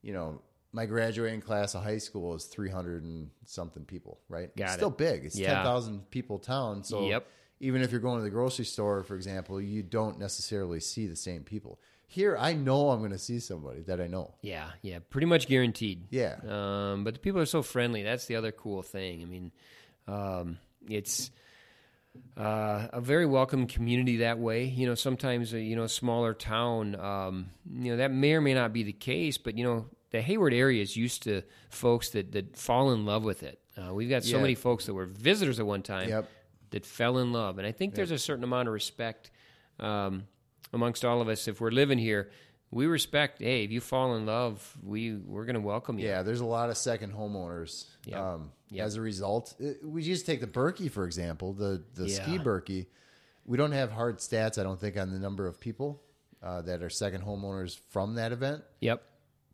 you 0.00 0.12
know, 0.12 0.42
my 0.72 0.86
graduating 0.86 1.40
class 1.40 1.74
of 1.74 1.82
high 1.82 1.98
school 1.98 2.34
is 2.34 2.44
three 2.44 2.70
hundred 2.70 3.02
and 3.04 3.30
something 3.44 3.84
people. 3.84 4.20
Right? 4.28 4.54
Got 4.56 4.64
it's 4.64 4.72
it. 4.74 4.76
still 4.78 4.90
big. 4.90 5.24
It's 5.24 5.38
Yeah. 5.38 5.54
ten 5.54 5.64
thousand 5.64 6.10
people 6.10 6.38
town. 6.38 6.84
So 6.84 7.08
Yep. 7.08 7.26
even 7.60 7.82
if 7.82 7.90
you're 7.90 8.00
going 8.00 8.18
to 8.18 8.24
the 8.24 8.30
grocery 8.30 8.64
store, 8.64 9.02
for 9.02 9.16
example, 9.16 9.60
you 9.60 9.82
don't 9.82 10.18
necessarily 10.18 10.80
see 10.80 11.06
the 11.06 11.16
same 11.16 11.42
people. 11.42 11.78
Here, 12.06 12.36
I 12.36 12.54
know 12.54 12.90
I'm 12.90 12.98
going 12.98 13.12
to 13.12 13.18
see 13.18 13.38
somebody 13.38 13.82
that 13.82 14.00
I 14.00 14.08
know. 14.08 14.34
Yeah, 14.42 14.70
yeah, 14.82 14.98
pretty 15.10 15.26
much 15.28 15.46
guaranteed. 15.46 16.08
Yeah. 16.10 16.36
Um, 16.44 17.04
but 17.04 17.14
the 17.14 17.20
people 17.20 17.40
are 17.40 17.46
so 17.46 17.62
friendly. 17.62 18.02
That's 18.02 18.26
the 18.26 18.34
other 18.34 18.50
cool 18.50 18.82
thing. 18.82 19.22
I 19.22 19.26
mean, 19.26 19.52
um, 20.08 20.58
it's 20.88 21.30
uh, 22.36 22.88
a 22.92 23.00
very 23.00 23.26
welcome 23.26 23.66
community 23.68 24.16
that 24.18 24.40
way. 24.40 24.64
You 24.64 24.86
know, 24.86 24.96
sometimes, 24.96 25.54
uh, 25.54 25.58
you 25.58 25.76
know, 25.76 25.84
a 25.84 25.88
smaller 25.88 26.34
town, 26.34 26.96
um, 26.96 27.50
you 27.72 27.92
know, 27.92 27.98
that 27.98 28.10
may 28.10 28.32
or 28.32 28.40
may 28.40 28.54
not 28.54 28.72
be 28.72 28.82
the 28.82 28.92
case, 28.92 29.38
but, 29.38 29.56
you 29.56 29.62
know, 29.62 29.86
the 30.10 30.20
Hayward 30.20 30.52
area 30.54 30.82
is 30.82 30.96
used 30.96 31.22
to 31.24 31.42
folks 31.68 32.10
that, 32.10 32.32
that 32.32 32.56
fall 32.56 32.92
in 32.92 33.04
love 33.06 33.24
with 33.24 33.42
it. 33.42 33.60
Uh, 33.76 33.94
we've 33.94 34.10
got 34.10 34.24
so 34.24 34.36
Yeah. 34.36 34.42
many 34.42 34.54
folks 34.54 34.86
that 34.86 34.94
were 34.94 35.06
visitors 35.06 35.58
at 35.60 35.66
one 35.66 35.82
time 35.82 36.08
Yep. 36.08 36.28
that 36.70 36.84
fell 36.86 37.18
in 37.18 37.32
love. 37.32 37.58
And 37.58 37.66
I 37.66 37.72
think 37.72 37.94
there's 37.94 38.10
a 38.10 38.18
certain 38.18 38.44
amount 38.44 38.68
of 38.68 38.74
respect 38.74 39.30
um, 39.78 40.24
amongst 40.72 41.04
all 41.04 41.20
of 41.20 41.28
us. 41.28 41.48
If 41.48 41.60
we're 41.60 41.70
living 41.70 41.98
here, 41.98 42.30
we 42.70 42.86
respect, 42.86 43.40
hey, 43.40 43.64
if 43.64 43.70
you 43.72 43.80
fall 43.80 44.14
in 44.16 44.26
love, 44.26 44.76
we, 44.82 45.14
we're 45.16 45.44
going 45.44 45.54
to 45.54 45.60
welcome 45.60 45.98
you. 45.98 46.06
Yeah, 46.06 46.22
there's 46.22 46.40
a 46.40 46.44
lot 46.46 46.70
of 46.70 46.76
second 46.76 47.12
homeowners. 47.14 47.86
Yep. 48.06 48.18
Um, 48.18 48.52
Yep. 48.72 48.86
As 48.86 48.94
a 48.94 49.00
result, 49.00 49.54
It- 49.58 49.84
we 49.84 50.00
just 50.02 50.26
take 50.26 50.40
the 50.40 50.46
Birkie 50.46 50.86
for 50.88 51.04
example, 51.04 51.52
the 51.52 51.82
the 51.94 52.08
ski 52.08 52.34
Yeah. 52.34 52.42
Birkie. 52.42 52.86
We 53.44 53.56
don't 53.56 53.72
have 53.72 53.90
hard 53.90 54.18
stats, 54.18 54.58
I 54.60 54.62
don't 54.62 54.78
think, 54.78 54.96
on 54.96 55.10
the 55.10 55.18
number 55.18 55.48
of 55.48 55.58
people 55.58 56.00
uh, 56.40 56.62
that 56.62 56.80
are 56.80 56.88
second 56.88 57.24
homeowners 57.24 57.76
from 57.88 58.14
that 58.14 58.30
event, 58.30 58.62
Yep. 58.80 59.02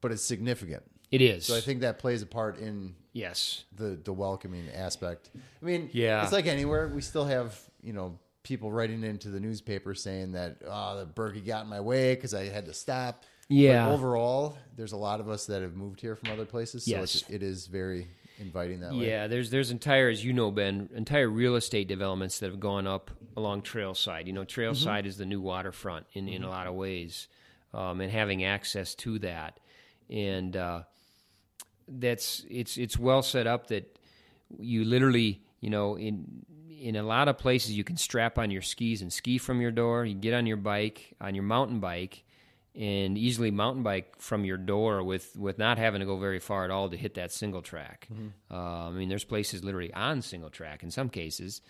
But 0.01 0.13
it's 0.13 0.23
significant. 0.23 0.83
It 1.11 1.23
is. 1.23 1.47
So 1.47 1.57
I 1.57 1.61
think 1.61 1.81
that 1.81 1.99
plays 1.99 2.23
a 2.23 2.27
part 2.27 2.59
in 2.59 2.95
yes. 3.13 3.65
the 3.75 3.99
the 4.03 4.13
welcoming 4.13 4.69
aspect. 4.75 5.31
I 5.35 5.65
mean, 5.65 5.91
Yeah. 5.93 6.23
it's 6.23 6.33
like 6.33 6.47
anywhere. 6.47 6.89
We 6.89 7.01
still 7.03 7.25
have 7.25 7.59
you 7.83 7.93
know 7.93 8.19
people 8.43 8.71
writing 8.71 9.03
into 9.03 9.29
the 9.29 9.41
newspaper 9.41 9.95
saying 9.95 10.33
that 10.33 10.59
oh 10.67 10.99
the 10.99 11.07
Birkie 11.07 11.41
got 11.41 11.65
in 11.65 11.71
my 11.71 11.81
way 11.81 12.15
because 12.15 12.35
I 12.35 12.45
had 12.49 12.67
to 12.67 12.75
stop. 12.75 13.25
Yeah. 13.49 13.87
But 13.87 13.95
overall, 13.95 14.59
there's 14.77 14.93
a 14.93 14.97
lot 14.97 15.21
of 15.21 15.29
us 15.29 15.47
that 15.47 15.63
have 15.63 15.75
moved 15.75 16.01
here 16.01 16.17
from 16.17 16.33
other 16.33 16.45
places, 16.45 16.85
so 16.85 16.91
Yes. 16.91 17.15
it's, 17.15 17.31
it 17.31 17.43
is 17.43 17.69
very 17.69 18.09
inviting 18.39 18.81
that 18.81 18.93
way. 18.93 19.09
Yeah, 19.09 19.29
there's 19.29 19.51
there's 19.51 19.71
entire, 19.71 20.09
as 20.09 20.25
you 20.25 20.33
know, 20.33 20.51
Ben, 20.51 20.89
entire 20.95 21.29
real 21.29 21.57
estate 21.57 21.89
developments 21.89 22.39
that 22.41 22.51
have 22.51 22.61
gone 22.61 22.87
up 22.87 23.11
along 23.37 23.63
Trailside. 23.63 24.27
You 24.27 24.33
know, 24.33 24.45
Trailside 24.45 25.01
mm-hmm. 25.01 25.07
is 25.07 25.17
the 25.17 25.27
new 25.27 25.41
waterfront 25.41 26.07
in, 26.13 26.29
in 26.29 26.43
a 26.43 26.47
mm-hmm. 26.47 26.55
lot 26.55 26.67
of 26.67 26.75
ways, 26.75 27.29
um, 27.73 28.01
and 28.01 28.11
having 28.11 28.45
access 28.45 28.95
to 28.97 29.19
that, 29.21 29.61
and 30.11 30.57
uh, 30.57 30.83
that's 31.89 32.45
it's 32.49 32.77
it's 32.77 32.99
well 32.99 33.23
set 33.23 33.47
up 33.47 33.69
that 33.69 33.99
you 34.59 34.85
literally, 34.85 35.43
you 35.61 35.71
know, 35.71 35.97
in 35.97 36.45
in 36.81 36.97
a 36.97 37.03
lot 37.03 37.29
of 37.29 37.39
places 37.39 37.73
you 37.73 37.85
can 37.85 37.97
strap 37.97 38.39
on 38.39 38.51
your 38.51 38.63
skis 38.63 39.03
and 39.03 39.13
ski 39.13 39.39
from 39.39 39.61
your 39.61 39.71
door. 39.71 40.05
You 40.05 40.15
get 40.15 40.35
on 40.35 40.47
your 40.47 40.59
bike, 40.59 41.15
on 41.21 41.35
your 41.35 41.45
mountain 41.45 41.81
bike, 41.81 42.25
and 42.75 43.17
easily 43.17 43.51
mountain 43.51 43.83
bike 43.83 44.15
from 44.19 44.45
your 44.45 44.59
door 44.59 45.03
with, 45.03 45.35
with 45.37 45.59
not 45.59 45.79
having 45.79 46.01
to 46.01 46.07
go 46.07 46.19
very 46.19 46.39
far 46.39 46.65
at 46.65 46.71
all 46.71 46.91
to 46.91 46.97
hit 46.97 47.15
that 47.15 47.33
single 47.33 47.63
track. 47.63 48.07
Uh, 48.51 48.89
I 48.89 48.91
mean, 48.91 49.09
there's 49.09 49.25
places 49.25 49.65
literally 49.65 49.93
on 49.95 50.21
single 50.21 50.51
track 50.51 50.83
in 50.83 50.91
some 50.91 51.09
cases, 51.09 51.63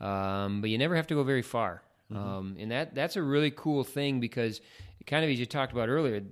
um, 0.00 0.62
but 0.62 0.70
you 0.70 0.78
never 0.78 0.96
have 0.96 1.06
to 1.08 1.14
go 1.14 1.22
very 1.22 1.42
far. 1.42 1.82
Um, 2.14 2.56
and 2.58 2.70
that 2.70 2.94
that's 2.94 3.16
a 3.16 3.22
really 3.22 3.50
cool 3.50 3.82
thing 3.82 4.20
because, 4.20 4.60
kind 5.06 5.24
of 5.24 5.30
as 5.30 5.38
you 5.38 5.46
talked 5.46 5.72
about 5.72 5.88
earlier, 5.88 6.22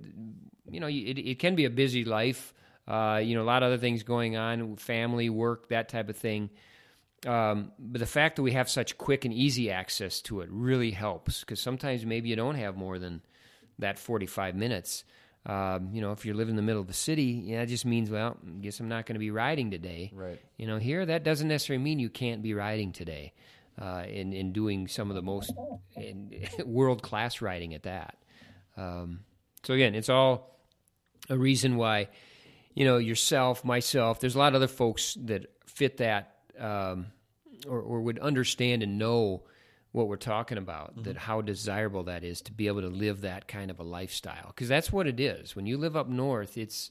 you 0.69 0.79
know, 0.79 0.87
it, 0.87 1.17
it 1.17 1.39
can 1.39 1.55
be 1.55 1.65
a 1.65 1.69
busy 1.69 2.05
life. 2.05 2.53
Uh, 2.87 3.21
you 3.23 3.35
know, 3.35 3.41
a 3.41 3.45
lot 3.45 3.63
of 3.63 3.67
other 3.67 3.77
things 3.77 4.03
going 4.03 4.35
on, 4.35 4.75
family, 4.75 5.29
work, 5.29 5.69
that 5.69 5.87
type 5.87 6.09
of 6.09 6.17
thing. 6.17 6.49
Um, 7.25 7.71
but 7.79 7.99
the 7.99 8.05
fact 8.05 8.35
that 8.35 8.41
we 8.41 8.51
have 8.51 8.69
such 8.69 8.97
quick 8.97 9.23
and 9.23 9.33
easy 9.33 9.71
access 9.71 10.21
to 10.23 10.41
it 10.41 10.49
really 10.51 10.91
helps 10.91 11.39
because 11.39 11.61
sometimes 11.61 12.05
maybe 12.05 12.29
you 12.29 12.35
don't 12.35 12.55
have 12.55 12.75
more 12.75 12.99
than 12.99 13.21
that 13.79 13.97
45 13.97 14.55
minutes. 14.55 15.05
Um, 15.45 15.89
you 15.93 16.01
know, 16.01 16.11
if 16.11 16.25
you 16.25 16.33
live 16.33 16.49
in 16.49 16.55
the 16.55 16.61
middle 16.61 16.81
of 16.81 16.87
the 16.87 16.93
city, 16.93 17.43
yeah, 17.45 17.59
that 17.59 17.69
just 17.69 17.85
means, 17.85 18.09
well, 18.09 18.37
I 18.45 18.59
guess 18.59 18.79
I'm 18.79 18.87
not 18.87 19.05
going 19.05 19.15
to 19.15 19.19
be 19.19 19.31
riding 19.31 19.71
today. 19.71 20.11
Right. 20.13 20.39
You 20.57 20.67
know, 20.67 20.77
here 20.77 21.05
that 21.05 21.23
doesn't 21.23 21.47
necessarily 21.47 21.83
mean 21.83 21.99
you 21.99 22.09
can't 22.09 22.41
be 22.41 22.53
riding 22.53 22.91
today 22.91 23.33
uh, 23.81 24.03
and, 24.07 24.33
and 24.33 24.53
doing 24.53 24.87
some 24.87 25.09
of 25.09 25.15
the 25.15 25.21
most 25.21 25.51
world 26.65 27.01
class 27.01 27.41
riding 27.41 27.73
at 27.73 27.83
that. 27.83 28.17
Um, 28.77 29.21
so 29.63 29.73
again, 29.73 29.95
it's 29.95 30.09
all 30.09 30.59
a 31.29 31.37
reason 31.37 31.77
why, 31.77 32.09
you 32.73 32.85
know, 32.85 32.97
yourself, 32.97 33.63
myself, 33.63 34.19
there's 34.19 34.35
a 34.35 34.39
lot 34.39 34.49
of 34.49 34.55
other 34.55 34.67
folks 34.67 35.15
that 35.21 35.47
fit 35.65 35.97
that 35.97 36.35
um, 36.59 37.07
or, 37.67 37.79
or 37.79 38.01
would 38.01 38.19
understand 38.19 38.83
and 38.83 38.97
know 38.97 39.43
what 39.91 40.07
we're 40.07 40.17
talking 40.17 40.57
about, 40.57 41.03
that 41.03 41.15
how 41.15 41.39
desirable 41.39 42.03
that 42.03 42.23
is 42.23 42.41
to 42.41 42.51
be 42.51 42.65
able 42.67 42.81
to 42.81 42.87
live 42.87 43.21
that 43.21 43.47
kind 43.47 43.69
of 43.69 43.79
a 43.79 43.83
lifestyle. 43.83 44.47
Because 44.47 44.67
that's 44.67 44.91
what 44.91 45.05
it 45.05 45.19
is. 45.19 45.55
When 45.55 45.67
you 45.67 45.77
live 45.77 45.95
up 45.95 46.09
north, 46.09 46.57
it's 46.57 46.89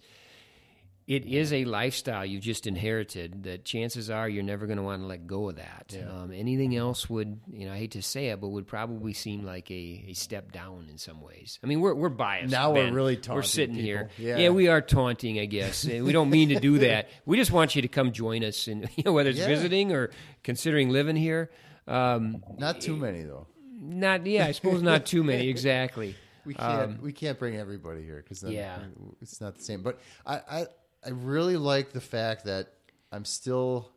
it 1.06 1.26
is 1.26 1.52
a 1.52 1.64
lifestyle 1.64 2.24
you've 2.24 2.42
just 2.44 2.66
inherited 2.66 3.42
that 3.42 3.64
chances 3.64 4.08
are 4.08 4.28
you're 4.28 4.42
never 4.44 4.66
going 4.66 4.76
to 4.76 4.82
want 4.84 5.02
to 5.02 5.06
let 5.06 5.26
go 5.26 5.48
of 5.48 5.56
that. 5.56 5.96
Um, 6.08 6.32
anything 6.32 6.76
else 6.76 7.10
would, 7.10 7.40
you 7.52 7.66
know, 7.66 7.72
I 7.72 7.76
hate 7.76 7.90
to 7.92 8.02
say 8.02 8.28
it, 8.28 8.40
but 8.40 8.48
would 8.48 8.66
probably 8.68 9.12
seem 9.12 9.42
like 9.44 9.70
a, 9.70 10.04
a 10.08 10.12
step 10.14 10.52
down 10.52 10.86
in 10.88 10.98
some 10.98 11.20
ways. 11.20 11.58
I 11.62 11.66
mean, 11.66 11.80
we're, 11.80 11.94
we're 11.94 12.08
biased. 12.08 12.52
Now 12.52 12.70
we're 12.72 12.84
Ben. 12.84 12.94
really 12.94 13.18
We're 13.28 13.42
sitting 13.42 13.74
people. 13.74 14.08
here. 14.16 14.36
Yeah. 14.38 14.50
we 14.50 14.68
are 14.68 14.80
taunting, 14.80 15.38
I 15.40 15.46
guess. 15.46 15.84
We 15.88 16.12
don't 16.12 16.30
mean 16.30 16.50
to 16.50 16.60
do 16.60 16.78
that. 16.78 17.08
We 17.26 17.36
just 17.36 17.50
want 17.50 17.74
you 17.74 17.82
to 17.82 17.88
come 17.88 18.12
join 18.12 18.44
us, 18.44 18.68
and 18.68 18.88
you 18.96 19.02
know, 19.04 19.12
whether 19.12 19.30
it's 19.30 19.38
Yeah. 19.40 19.48
visiting 19.48 19.92
or 19.92 20.10
considering 20.44 20.90
living 20.90 21.16
here. 21.16 21.50
Um, 21.88 22.42
Not 22.58 22.80
too 22.80 22.96
many 22.96 23.22
though. 23.24 23.46
not, 23.80 24.24
yeah, 24.26 24.46
I 24.46 24.52
suppose 24.52 24.82
not 24.82 25.04
too 25.12 25.24
many 25.24 25.48
exactly. 25.48 26.14
We 26.44 26.54
can't 26.54 27.00
we 27.02 27.12
can't 27.12 27.38
bring 27.38 27.56
everybody 27.56 28.02
here 28.02 28.22
because 28.22 28.42
Um, 28.44 28.50
yeah. 28.50 28.78
it's 29.20 29.40
not 29.40 29.56
the 29.56 29.62
same. 29.62 29.82
But 29.82 29.98
I, 30.26 30.34
I 30.50 30.66
I 31.04 31.10
really 31.10 31.56
like 31.56 31.92
the 31.92 32.00
fact 32.00 32.44
that 32.44 32.72
I'm 33.10 33.24
still 33.24 33.90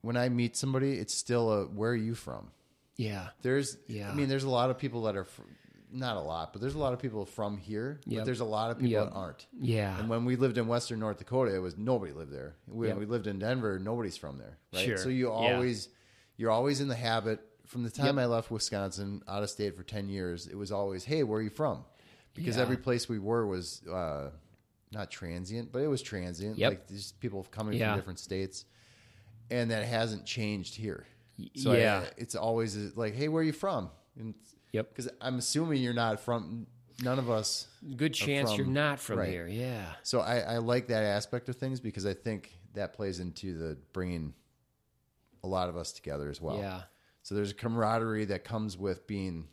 when 0.00 0.16
I 0.16 0.28
meet 0.28 0.56
somebody, 0.56 0.92
it's 0.94 1.14
still 1.14 1.52
a 1.52 1.64
where 1.66 1.90
are 1.90 1.94
you 1.96 2.14
from? 2.14 2.48
Yeah, 2.96 3.28
There's 3.42 3.76
Yeah. 3.88 4.10
I 4.10 4.14
mean, 4.14 4.28
there's 4.28 4.44
a 4.44 4.48
lot 4.50 4.70
of 4.70 4.78
people 4.78 5.02
that 5.02 5.16
are 5.16 5.24
fr- 5.24 5.42
not 5.92 6.16
a 6.16 6.20
lot, 6.20 6.52
but 6.52 6.60
there's 6.62 6.74
a 6.74 6.78
lot 6.78 6.92
of 6.92 6.98
people 6.98 7.24
from 7.26 7.56
here. 7.58 8.00
Yep. 8.06 8.20
But 8.20 8.24
there's 8.24 8.40
a 8.40 8.44
lot 8.44 8.70
of 8.70 8.78
people 8.78 8.92
Yep. 8.92 9.10
that 9.10 9.14
aren't. 9.14 9.46
yeah, 9.60 9.98
And 9.98 10.08
when 10.08 10.24
we 10.24 10.36
lived 10.36 10.58
in 10.58 10.66
Western 10.66 10.98
North 10.98 11.18
Dakota, 11.18 11.54
it 11.54 11.58
was 11.58 11.76
nobody 11.76 12.12
lived 12.12 12.32
there. 12.32 12.56
When 12.66 12.88
Yep. 12.90 12.98
we 12.98 13.06
lived 13.06 13.26
in 13.26 13.38
Denver, 13.38 13.78
nobody's 13.78 14.16
from 14.16 14.38
there. 14.38 14.58
Right. 14.74 14.84
Sure. 14.84 14.96
So 14.96 15.08
you 15.08 15.26
Yeah. 15.26 15.32
always 15.54 15.88
you're 16.38 16.50
always 16.50 16.80
in 16.82 16.88
the 16.88 16.94
habit 16.96 17.40
from 17.64 17.82
the 17.82 17.88
time. 17.90 18.18
I 18.18 18.26
left 18.26 18.50
Wisconsin 18.50 19.22
out 19.26 19.42
of 19.42 19.48
state 19.50 19.74
for 19.74 19.82
ten 19.82 20.08
years, 20.10 20.46
it 20.46 20.54
was 20.56 20.70
always, 20.70 21.04
Hey, 21.04 21.22
where 21.22 21.38
are 21.40 21.42
you 21.42 21.48
from? 21.50 21.84
Because 22.34 22.56
Yeah. 22.56 22.62
every 22.62 22.76
place 22.76 23.08
we 23.08 23.18
were 23.18 23.46
was 23.46 23.82
uh, 23.86 24.30
not 24.92 25.10
transient, 25.10 25.72
but 25.72 25.80
it 25.82 25.88
was 25.88 26.02
transient. 26.02 26.58
Yep. 26.58 26.70
Like 26.70 26.86
these 26.86 27.12
people 27.12 27.44
coming 27.50 27.78
Yeah. 27.78 27.90
from 27.92 27.98
different 27.98 28.18
states. 28.18 28.64
And 29.50 29.70
that 29.70 29.84
hasn't 29.84 30.26
changed 30.26 30.74
here. 30.74 31.06
So 31.56 31.72
yeah. 31.74 32.04
I- 32.06 32.10
it's 32.16 32.34
always 32.34 32.76
uh, 32.76 32.90
like, 32.96 33.14
Hey, 33.14 33.28
where 33.28 33.40
are 33.42 33.44
you 33.46 33.52
from? 33.52 33.90
And 34.18 34.34
Yep. 34.72 34.88
because 34.90 35.08
I'm 35.20 35.38
assuming 35.38 35.82
you're 35.82 35.92
not 35.94 36.20
from 36.20 36.66
none 37.02 37.18
of 37.18 37.30
us 37.30 37.68
good 37.96 38.14
chance 38.14 38.50
from- 38.50 38.58
you're 38.58 38.66
not 38.66 38.98
from 38.98 39.18
right. 39.18 39.28
here. 39.30 39.46
Yeah, 39.46 39.94
so 40.02 40.20
I, 40.20 40.38
I 40.40 40.58
like 40.58 40.88
that 40.88 41.02
aspect 41.02 41.48
of 41.48 41.56
things 41.56 41.78
because 41.80 42.06
I 42.06 42.14
think 42.14 42.58
that 42.74 42.92
plays 42.94 43.20
into 43.20 43.56
the 43.58 43.76
bringing 43.92 44.34
a 45.44 45.46
lot 45.46 45.68
of 45.68 45.76
us 45.76 45.92
together 45.92 46.28
as 46.30 46.40
well. 46.40 46.58
yeah, 46.58 46.82
So 47.22 47.34
there's 47.34 47.50
a 47.50 47.54
camaraderie 47.54 48.24
that 48.26 48.44
comes 48.44 48.76
with 48.76 49.06
being 49.06 49.48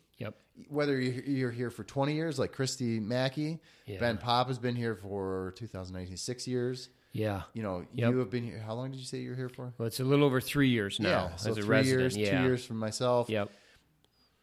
whether 0.68 1.00
you're 1.00 1.24
you're 1.24 1.50
here 1.50 1.70
for 1.70 1.84
20 1.84 2.14
years 2.14 2.38
like 2.38 2.52
Christy 2.52 3.00
Mackey, 3.00 3.60
Yeah. 3.86 3.98
Ben 4.00 4.18
Pop 4.18 4.48
has 4.48 4.58
been 4.58 4.76
here 4.76 4.94
for 4.94 5.52
2019 5.56 6.16
six 6.16 6.46
years. 6.46 6.88
Yeah. 7.12 7.42
You 7.52 7.62
know, 7.62 7.84
Yep. 7.94 8.10
you 8.10 8.18
have 8.18 8.30
been 8.30 8.44
here. 8.44 8.58
How 8.60 8.74
long 8.74 8.90
did 8.90 8.98
you 8.98 9.06
say 9.06 9.18
you're 9.18 9.36
here 9.36 9.48
for? 9.48 9.72
Well, 9.78 9.86
it's 9.86 10.00
a 10.00 10.04
little 10.04 10.24
over 10.24 10.40
three 10.40 10.68
years 10.68 10.98
now 11.00 11.28
yeah, 11.30 11.36
so 11.36 11.50
as 11.50 11.58
a 11.58 11.62
three 11.62 11.68
resident. 11.70 12.00
years, 12.00 12.16
yeah. 12.16 12.38
two 12.38 12.44
years 12.44 12.64
from 12.64 12.78
myself. 12.78 13.28
Yep. 13.28 13.50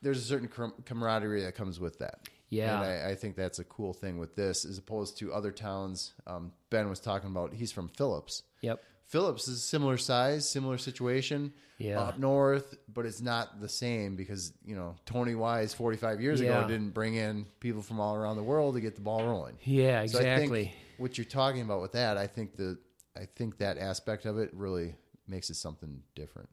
There's 0.02 0.18
a 0.18 0.22
certain 0.26 0.50
camaraderie 0.86 1.44
that 1.44 1.56
comes 1.56 1.80
with 1.80 2.00
that. 2.00 2.28
Yeah. 2.50 2.82
and 2.82 2.86
I, 3.08 3.12
I 3.12 3.16
think 3.16 3.36
that's 3.36 3.60
a 3.60 3.64
cool 3.64 3.94
thing 3.94 4.18
with 4.18 4.36
this, 4.36 4.66
as 4.66 4.78
opposed 4.78 5.18
to 5.20 5.32
other 5.32 5.52
towns. 5.52 6.14
Um, 6.28 6.52
ben 6.70 6.90
was 6.90 7.00
talking 7.00 7.30
about. 7.30 7.54
He's 7.54 7.72
from 7.72 7.88
Phillips. 7.88 8.44
Yep. 8.62 8.84
Phillips 9.12 9.50
is 9.50 9.62
similar 9.62 9.98
size, 9.98 10.50
similar 10.50 10.78
situation. 10.78 11.52
Yeah. 11.78 12.00
Up 12.00 12.18
north, 12.18 12.76
but 12.94 13.06
it's 13.06 13.22
not 13.22 13.60
the 13.60 13.68
same 13.68 14.16
because, 14.16 14.54
you 14.64 14.76
know, 14.76 14.96
Tony 15.06 15.36
Wise 15.36 15.74
45 15.74 16.22
years 16.22 16.40
Yeah. 16.40 16.60
ago 16.60 16.68
didn't 16.68 16.92
bring 16.92 17.16
in 17.16 17.46
people 17.60 17.82
from 17.82 18.00
all 18.00 18.16
around 18.16 18.38
the 18.38 18.44
world 18.44 18.76
to 18.76 18.82
get 18.82 18.96
the 18.96 19.02
ball 19.02 19.26
rolling. 19.26 19.58
Yeah, 19.64 20.06
So 20.06 20.20
I 20.20 20.22
think 20.22 20.34
exactly. 20.38 20.74
what 20.98 21.18
you're 21.18 21.26
talking 21.26 21.62
about 21.62 21.82
with 21.82 21.92
that, 21.94 22.18
I 22.18 22.28
think 22.28 22.56
the 22.56 22.78
I 23.18 23.26
think 23.36 23.58
that 23.58 23.78
aspect 23.78 24.26
of 24.26 24.38
it 24.38 24.52
really 24.54 24.96
makes 25.28 25.50
it 25.50 25.56
something 25.56 26.02
different. 26.16 26.48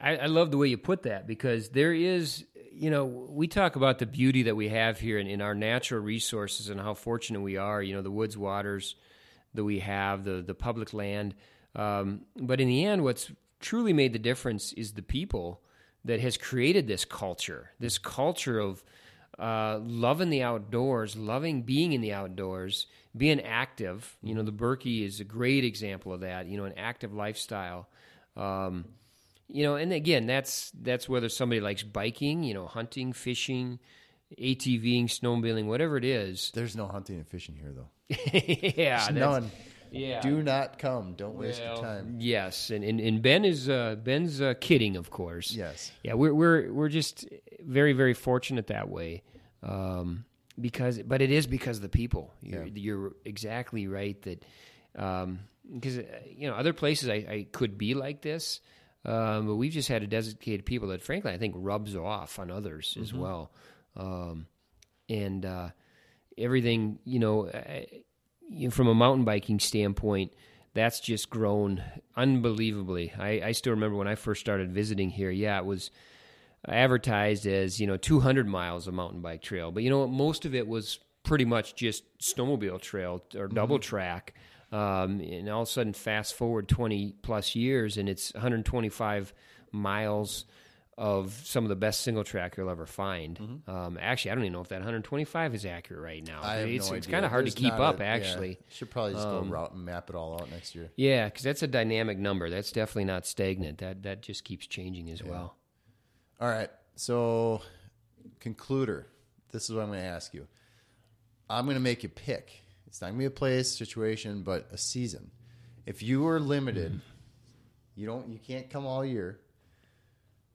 I, 0.00 0.16
I 0.16 0.26
love 0.26 0.50
the 0.50 0.56
way 0.56 0.68
you 0.68 0.78
put 0.78 1.02
that 1.02 1.26
because 1.26 1.68
there 1.70 1.92
is, 1.92 2.44
you 2.72 2.90
know, 2.90 3.04
we 3.04 3.46
talk 3.48 3.76
about 3.76 3.98
the 3.98 4.06
beauty 4.06 4.44
that 4.44 4.56
we 4.56 4.68
have 4.68 4.98
here 5.00 5.18
in, 5.18 5.26
in 5.26 5.42
our 5.42 5.54
natural 5.54 6.00
resources 6.00 6.68
and 6.70 6.80
how 6.80 6.94
fortunate 6.94 7.40
we 7.42 7.58
are. 7.58 7.82
You 7.82 7.94
know, 7.96 8.02
the 8.02 8.10
woods, 8.10 8.38
waters 8.38 8.94
that 9.52 9.64
we 9.64 9.80
have, 9.80 10.24
the 10.24 10.42
the 10.42 10.54
public 10.54 10.94
land. 10.94 11.34
Um, 11.74 12.22
but 12.36 12.60
in 12.60 12.68
the 12.68 12.84
end, 12.84 13.02
what's 13.02 13.30
truly 13.60 13.92
made 13.92 14.12
the 14.12 14.18
difference 14.18 14.72
is 14.74 14.92
the 14.92 15.02
people 15.02 15.60
that 16.04 16.20
has 16.20 16.36
created 16.36 16.86
this 16.86 17.04
culture. 17.04 17.70
This 17.80 17.98
culture 17.98 18.58
of 18.58 18.84
uh, 19.38 19.80
loving 19.82 20.30
the 20.30 20.42
outdoors, 20.42 21.16
loving 21.16 21.62
being 21.62 21.92
in 21.92 22.00
the 22.00 22.12
outdoors, 22.12 22.86
being 23.16 23.40
active. 23.40 24.16
You 24.22 24.34
know, 24.34 24.42
the 24.42 24.52
Birkie 24.52 25.04
is 25.04 25.20
a 25.20 25.24
great 25.24 25.64
example 25.64 26.12
of 26.12 26.20
that. 26.20 26.46
You 26.46 26.58
know, 26.58 26.64
an 26.64 26.74
active 26.76 27.12
lifestyle. 27.12 27.88
Um, 28.36 28.84
you 29.48 29.62
know, 29.62 29.76
and 29.76 29.92
again, 29.92 30.26
that's 30.26 30.70
that's 30.80 31.08
whether 31.08 31.28
somebody 31.28 31.60
likes 31.60 31.82
biking, 31.82 32.42
you 32.44 32.54
know, 32.54 32.66
hunting, 32.66 33.12
fishing, 33.12 33.78
ATVing, 34.38 35.04
snowmobiling, 35.04 35.66
whatever 35.66 35.96
it 35.96 36.04
is. 36.04 36.50
There's 36.54 36.76
no 36.76 36.86
hunting 36.86 37.16
and 37.16 37.28
fishing 37.28 37.54
here 37.56 37.72
though. 37.72 37.90
yeah, 38.76 39.08
None. 39.12 39.50
Yeah. 39.94 40.20
Do 40.20 40.42
not 40.42 40.78
come. 40.78 41.14
Don't 41.14 41.36
waste 41.36 41.62
your 41.62 41.76
time. 41.76 42.16
Yes, 42.18 42.70
and, 42.70 42.84
and, 42.84 43.00
and 43.00 43.22
Ben 43.22 43.44
is 43.44 43.68
uh, 43.68 43.96
Ben's 44.02 44.40
uh, 44.40 44.54
kidding, 44.60 44.96
of 44.96 45.10
course. 45.10 45.52
Yes. 45.52 45.92
Yeah, 46.02 46.14
we're 46.14 46.34
we're 46.34 46.72
we're 46.72 46.88
just 46.88 47.26
very 47.60 47.92
very 47.92 48.14
fortunate 48.14 48.66
that 48.68 48.88
way, 48.88 49.22
um, 49.62 50.24
because 50.60 51.00
but 51.02 51.22
it 51.22 51.30
is 51.30 51.46
because 51.46 51.76
of 51.78 51.82
the 51.82 51.88
people. 51.88 52.32
You're, 52.42 52.64
Yeah. 52.64 52.72
you're 52.74 53.12
exactly 53.24 53.86
right 53.86 54.20
that 54.22 54.44
because 55.72 55.96
you 56.36 56.48
know 56.48 56.54
other 56.54 56.72
places 56.72 57.08
I, 57.08 57.14
I 57.14 57.46
could 57.52 57.78
be 57.78 57.94
like 57.94 58.20
this, 58.22 58.60
um, 59.04 59.46
but 59.46 59.56
we've 59.56 59.72
just 59.72 59.88
had 59.88 60.02
a 60.02 60.06
dedicated 60.06 60.64
people 60.66 60.88
that 60.88 61.02
frankly 61.02 61.32
I 61.32 61.38
think 61.38 61.54
rubs 61.56 61.96
off 61.96 62.38
on 62.38 62.50
others 62.50 62.96
as 63.00 63.12
well, 63.14 63.52
um, 63.96 64.46
and 65.08 65.44
uh, 65.46 65.68
everything 66.36 66.98
you 67.04 67.18
know. 67.18 67.48
I, 67.48 67.86
you 68.50 68.68
know, 68.68 68.70
from 68.70 68.88
a 68.88 68.94
mountain 68.94 69.24
biking 69.24 69.58
standpoint, 69.58 70.32
that's 70.74 71.00
just 71.00 71.30
grown 71.30 71.82
unbelievably. 72.16 73.12
I, 73.18 73.40
I 73.44 73.52
still 73.52 73.72
remember 73.72 73.96
when 73.96 74.08
I 74.08 74.16
first 74.16 74.40
started 74.40 74.72
visiting 74.72 75.10
here. 75.10 75.30
Yeah, 75.30 75.58
it 75.58 75.64
was 75.64 75.90
advertised 76.66 77.46
as 77.46 77.80
you 77.80 77.86
know 77.86 77.96
200 77.96 78.46
miles 78.48 78.86
of 78.86 78.94
mountain 78.94 79.20
bike 79.20 79.42
trail, 79.42 79.70
but 79.70 79.82
you 79.82 79.90
know 79.90 80.00
what? 80.00 80.10
Most 80.10 80.44
of 80.44 80.54
it 80.54 80.66
was 80.66 80.98
pretty 81.22 81.44
much 81.44 81.74
just 81.74 82.04
snowmobile 82.18 82.80
trail 82.80 83.22
or 83.36 83.48
double 83.48 83.78
track. 83.78 84.34
Um, 84.72 85.20
and 85.20 85.48
all 85.48 85.62
of 85.62 85.68
a 85.68 85.70
sudden, 85.70 85.92
fast 85.92 86.34
forward 86.34 86.68
20 86.68 87.14
plus 87.22 87.54
years, 87.54 87.96
and 87.96 88.08
it's 88.08 88.34
125 88.34 89.32
miles 89.70 90.46
of 90.96 91.32
some 91.44 91.64
of 91.64 91.68
the 91.68 91.76
best 91.76 92.00
single 92.00 92.22
track 92.22 92.56
you'll 92.56 92.70
ever 92.70 92.86
find. 92.86 93.62
Um, 93.66 93.98
actually, 94.00 94.30
I 94.30 94.34
don't 94.34 94.44
even 94.44 94.52
know 94.52 94.60
if 94.60 94.68
that 94.68 94.76
125 94.76 95.54
is 95.54 95.66
accurate 95.66 96.02
right 96.02 96.24
now. 96.26 96.40
I 96.42 96.56
have 96.56 96.68
it's 96.68 96.88
no 96.90 96.96
it's 96.96 97.06
kind 97.06 97.24
of 97.24 97.30
hard 97.30 97.46
There's 97.46 97.54
to 97.56 97.62
keep 97.62 97.72
up, 97.72 97.98
a- 98.00 98.02
yeah. 98.04 98.10
actually. 98.10 98.58
Should 98.68 98.90
probably 98.90 99.14
just 99.14 99.24
go 99.26 99.40
route 99.40 99.72
and 99.72 99.84
map 99.84 100.08
it 100.08 100.14
all 100.16 100.34
out 100.34 100.50
next 100.50 100.74
year. 100.74 100.90
Yeah, 100.96 101.24
because 101.26 101.42
that's 101.42 101.62
a 101.62 101.66
dynamic 101.66 102.18
number. 102.18 102.48
That's 102.48 102.70
definitely 102.70 103.06
not 103.06 103.26
stagnant. 103.26 103.78
That 103.78 104.04
that 104.04 104.22
just 104.22 104.44
keeps 104.44 104.66
changing 104.66 105.10
as 105.10 105.22
well. 105.22 105.56
All 106.40 106.48
right. 106.48 106.70
So, 106.96 107.60
concluder. 108.40 109.04
This 109.50 109.64
is 109.68 109.74
what 109.74 109.82
I'm 109.82 109.88
going 109.88 110.00
to 110.00 110.06
ask 110.06 110.34
you. 110.34 110.46
I'm 111.48 111.64
going 111.64 111.76
to 111.76 111.80
make 111.82 112.02
you 112.02 112.08
pick. 112.08 112.50
It's 112.86 113.00
not 113.00 113.08
going 113.08 113.16
to 113.16 113.20
be 113.20 113.24
a 113.26 113.30
place, 113.30 113.70
situation, 113.76 114.42
but 114.42 114.68
a 114.72 114.78
season. 114.78 115.30
If 115.86 116.02
you 116.02 116.26
are 116.28 116.40
limited, 116.40 117.00
you 117.94 118.06
don't, 118.06 118.28
you 118.28 118.38
can't 118.38 118.70
come 118.70 118.86
all 118.86 119.04
year. 119.04 119.38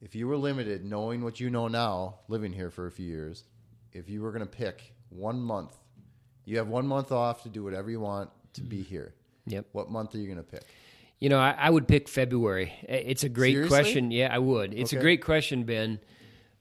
If 0.02 0.16
you 0.16 0.28
were 0.28 0.38
limited, 0.38 0.86
knowing 0.86 1.24
what 1.24 1.40
you 1.40 1.50
know 1.50 1.68
now, 1.68 2.20
living 2.28 2.54
here 2.54 2.72
for 2.72 2.88
a 2.88 2.92
few 2.92 3.06
years, 3.06 3.44
if 3.92 4.10
you 4.10 4.22
were 4.22 4.32
going 4.32 4.46
to 4.46 4.48
pick 4.48 4.94
one 5.10 5.42
month, 5.42 5.76
you 6.46 6.58
have 6.58 6.68
one 6.68 6.88
month 6.88 7.12
off 7.12 7.44
to 7.44 7.50
do 7.50 7.64
whatever 7.64 7.92
you 7.92 8.00
want 8.00 8.30
to 8.54 8.62
be 8.62 8.82
here. 8.82 9.14
Yep. 9.48 9.66
What 9.74 9.90
month 9.90 10.16
are 10.16 10.20
you 10.20 10.26
going 10.26 10.38
to 10.38 10.44
pick? 10.44 10.64
You 11.20 11.28
know, 11.28 11.40
I, 11.40 11.52
I 11.52 11.70
would 11.70 11.88
pick 11.88 12.08
February. 12.08 12.72
It's 12.84 13.24
a 13.24 13.30
great 13.30 13.54
Seriously? 13.54 13.78
question. 13.78 14.12
Yeah, 14.12 14.34
I 14.34 14.40
would. 14.40 14.74
It's 14.74 14.94
a 14.94 15.00
great 15.00 15.24
question, 15.24 15.64
Ben. 15.64 16.00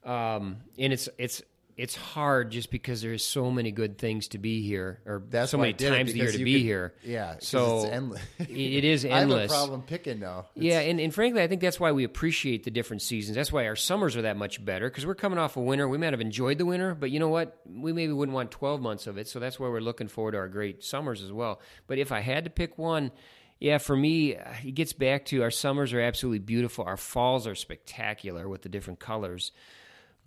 Um, 0.05 0.59
and 0.79 0.93
it's 0.93 1.09
it's 1.19 1.43
it's 1.79 1.95
hard 1.97 2.51
just 2.51 2.71
because 2.71 3.01
there's 3.01 3.25
so 3.25 3.51
many 3.51 3.71
good 3.71 3.97
things 3.99 4.29
to 4.29 4.39
be 4.39 4.61
here, 4.63 5.01
or 5.07 5.23
That's 5.31 5.51
so 5.53 5.57
many 5.59 5.73
times 5.73 6.13
a 6.13 6.17
year 6.17 6.33
to 6.33 6.45
be 6.45 6.55
could- 6.55 6.63
here. 6.63 6.95
Yeah, 7.05 7.37
So 7.41 7.85
it's 7.85 7.93
endless. 7.93 8.21
it- 8.41 8.85
is 8.85 9.05
I 9.05 9.09
have 9.09 9.17
a 9.19 9.21
endless. 9.23 9.51
problem 9.53 9.83
picking 9.83 10.19
now. 10.19 10.47
Yeah, 10.55 10.81
and, 10.81 11.01
and 11.01 11.15
frankly, 11.15 11.41
I 11.41 11.47
think 11.47 11.61
that's 11.61 11.79
why 11.79 11.93
we 11.93 12.03
appreciate 12.05 12.65
the 12.65 12.71
different 12.73 13.03
seasons. 13.03 13.37
That's 13.37 13.53
why 13.53 13.67
our 13.69 13.77
summers 13.77 14.17
are 14.17 14.23
that 14.23 14.37
much 14.37 14.63
better 14.65 14.91
because 14.91 15.07
we're 15.07 15.15
coming 15.15 15.39
off 15.39 15.57
a 15.57 15.61
winter. 15.61 15.89
We 15.89 15.99
might 15.99 16.13
have 16.13 16.21
enjoyed 16.21 16.59
the 16.59 16.67
winter, 16.67 16.95
but 16.95 17.11
you 17.13 17.21
know 17.21 17.29
what? 17.29 17.59
We 17.65 17.93
maybe 17.93 18.13
wouldn't 18.13 18.35
want 18.35 18.51
12 18.51 18.81
months 18.83 19.07
of 19.07 19.17
it. 19.17 19.29
So 19.29 19.39
that's 19.39 19.59
why 19.61 19.69
we're 19.69 19.81
looking 19.81 20.09
forward 20.09 20.33
to 20.33 20.39
our 20.39 20.49
great 20.49 20.83
summers 20.83 21.23
as 21.23 21.31
well. 21.33 21.61
But 21.87 21.99
if 21.99 22.11
I 22.11 22.21
had 22.21 22.43
to 22.45 22.51
pick 22.51 22.77
one, 22.77 23.13
yeah, 23.61 23.79
for 23.79 23.97
me, 23.97 24.37
it 24.65 24.75
gets 24.75 24.93
back 24.93 25.25
to 25.27 25.43
our 25.43 25.51
summers 25.53 25.93
are 25.93 26.01
absolutely 26.01 26.41
beautiful. 26.41 26.85
Our 26.85 26.97
falls 26.97 27.47
are 27.47 27.55
spectacular 27.55 28.49
with 28.49 28.63
the 28.63 28.69
different 28.69 28.99
colors. 28.99 29.53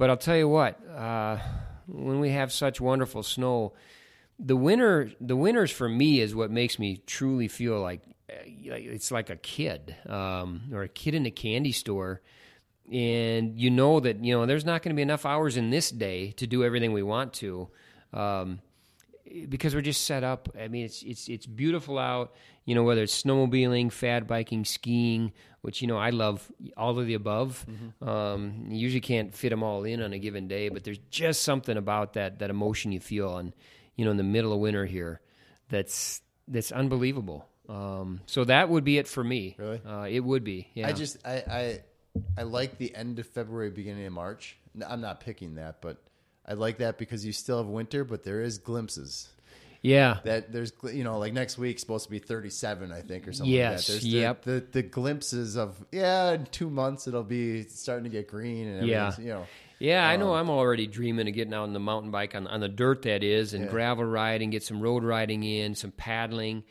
But 0.02 0.10
I'll 0.10 0.18
tell 0.18 0.36
you 0.36 0.49
what, 0.49 0.84
uh, 0.89 1.38
when 1.86 2.20
we 2.20 2.32
have 2.32 2.52
such 2.52 2.82
wonderful 2.82 3.22
snow, 3.22 3.74
the 4.39 4.56
winter 4.56 5.12
the 5.22 5.36
winters 5.36 5.70
for 5.70 5.88
me 5.88 6.22
is 6.22 6.34
what 6.34 6.49
makes 6.49 6.80
me 6.80 7.04
truly 7.06 7.47
feel 7.47 7.80
like 7.80 8.02
uh, 8.28 8.34
it's 8.41 9.12
like 9.12 9.30
a 9.30 9.36
kid 9.36 9.95
um, 10.10 10.72
or 10.74 10.82
a 10.82 10.88
kid 10.88 11.14
in 11.14 11.28
a 11.28 11.30
candy 11.30 11.72
store. 11.72 12.24
And 12.91 13.60
you 13.60 13.70
know 13.70 13.99
that 13.99 14.26
you 14.26 14.34
know 14.34 14.47
there's 14.47 14.66
not 14.66 14.82
going 14.82 14.89
to 14.89 14.95
be 14.95 15.04
enough 15.04 15.24
hours 15.24 15.56
in 15.56 15.70
this 15.70 15.91
day 15.91 16.32
to 16.32 16.47
do 16.47 16.64
everything 16.64 16.93
we 16.93 17.04
want 17.04 17.34
to. 17.34 17.70
Um, 18.12 18.62
because 19.50 19.76
we're 19.76 19.82
just 19.82 20.06
set 20.06 20.24
up. 20.24 20.50
I 20.60 20.68
mean 20.68 20.86
it's 20.86 21.04
it's 21.04 21.28
it's 21.28 21.46
beautiful 21.46 21.98
out 21.98 22.34
you 22.66 22.76
know 22.76 22.84
whether 22.84 23.04
it's 23.04 23.24
snowmobiling 23.24 23.92
fat 23.92 24.28
biking 24.28 24.66
skiing 24.66 25.34
which 25.62 25.82
you 25.82 25.88
know 25.88 25.98
i 25.98 26.10
love 26.10 26.52
all 26.78 26.98
of 26.98 27.08
the 27.08 27.16
above. 27.16 27.66
Um, 28.02 28.66
you 28.70 28.80
usually 28.80 29.02
can't 29.02 29.34
fit 29.34 29.50
them 29.50 29.64
all 29.64 29.84
in 29.84 30.02
on 30.02 30.14
a 30.14 30.20
given 30.20 30.48
day 30.48 30.70
but 30.70 30.84
there's 30.84 31.00
just 31.10 31.44
something 31.44 31.78
about 31.78 32.14
that 32.14 32.40
that 32.40 32.50
emotion 32.50 32.92
you 32.92 33.00
feel 33.00 33.38
and 33.38 33.54
you 33.96 34.06
know 34.06 34.12
in 34.12 34.18
the 34.18 34.24
middle 34.24 34.54
of 34.54 34.60
winter 34.60 34.86
here 34.86 35.22
that's 35.70 36.22
that's 36.48 36.72
unbelievable. 36.72 37.48
Um, 37.68 38.22
so 38.26 38.44
that 38.44 38.70
would 38.70 38.84
be 38.84 38.98
it 38.98 39.08
for 39.08 39.24
me. 39.24 39.56
Really? 39.58 39.82
uh, 39.86 40.04
it 40.04 40.20
would 40.20 40.44
be 40.44 40.68
yeah. 40.74 40.88
I 40.88 40.94
just 40.94 41.18
I, 41.26 41.34
I 41.50 41.80
I 42.38 42.44
like 42.44 42.78
the 42.78 42.94
end 42.94 43.18
of 43.20 43.28
February, 43.28 43.72
beginning 43.72 44.06
of 44.06 44.14
March. 44.14 44.58
I'm 44.86 45.02
not 45.02 45.22
picking 45.22 45.56
that, 45.56 45.82
but 45.82 45.98
I 46.52 46.54
like 46.54 46.78
that 46.80 46.97
because 46.97 47.26
you 47.26 47.32
still 47.32 47.58
have 47.60 47.68
winter, 47.68 48.04
but 48.04 48.24
there 48.24 48.41
is 48.41 48.58
glimpses. 48.58 49.30
yeah 49.82 50.18
That 50.26 50.52
there's 50.52 50.74
you 50.93 51.04
know 51.04 51.18
like 51.18 51.34
next 51.34 51.58
week's 51.58 51.82
supposed 51.82 52.06
to 52.06 52.12
be 52.12 52.20
37, 52.20 52.91
I 52.91 53.02
think, 53.02 53.28
or 53.28 53.34
something 53.34 53.54
Yes, 53.54 53.72
like 53.72 53.86
that. 53.88 53.91
There's 53.93 54.06
yep. 54.06 54.43
the, 54.43 54.52
the 54.52 54.66
the 54.74 54.84
glimpses 54.84 55.56
of 55.58 55.84
yeah, 55.91 56.34
in 56.34 56.45
two 56.47 56.70
months 56.70 57.08
it'll 57.08 57.24
be 57.24 57.64
starting 57.64 58.04
to 58.04 58.10
get 58.10 58.28
green 58.28 58.68
and 58.68 58.88
Yeah. 58.88 59.14
you 59.18 59.30
know. 59.30 59.47
Yeah, 59.80 60.08
I 60.08 60.14
Um, 60.16 60.20
know. 60.20 60.36
I'm 60.36 60.49
already 60.49 60.86
dreaming 60.86 61.28
of 61.28 61.34
getting 61.34 61.54
out 61.56 61.64
on 61.64 61.74
the 61.74 61.80
mountain 61.80 62.12
bike 62.12 62.36
on, 62.36 62.45
on 62.47 62.60
the 62.60 62.70
dirt 62.70 63.02
that 63.04 63.24
is, 63.24 63.54
and 63.56 63.64
Yeah. 63.66 63.72
gravel 63.72 64.06
riding, 64.06 64.52
get 64.52 64.62
some 64.64 64.80
road 64.82 65.04
riding 65.04 65.43
in, 65.43 65.74
some 65.74 65.91
paddling. 65.91 66.64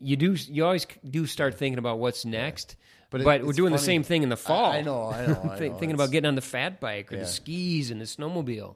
You 0.00 0.16
do. 0.16 0.36
You 0.56 0.64
always 0.64 0.86
do 1.16 1.26
start 1.26 1.58
thinking 1.58 1.78
about 1.78 1.98
what's 1.98 2.24
next. 2.24 2.76
But 3.10 3.22
But, 3.24 3.40
it- 3.40 3.44
we're 3.44 3.50
it's 3.50 3.56
doing 3.58 3.72
the 3.72 3.78
same 3.78 4.02
thing 4.02 4.22
in 4.22 4.30
the 4.30 4.36
fall. 4.38 4.72
I 4.72 4.80
know, 4.80 5.10
I 5.10 5.26
know, 5.26 5.40
I 5.42 5.46
know. 5.50 5.56
Thinking 5.58 5.90
It's- 5.90 5.94
about 5.94 6.10
getting 6.12 6.26
on 6.28 6.34
the 6.34 6.40
fat 6.40 6.80
bike 6.80 7.12
or 7.12 7.16
Yeah. 7.16 7.22
the 7.22 7.28
skis 7.28 7.90
and 7.90 8.00
the 8.00 8.06
snowmobile. 8.06 8.74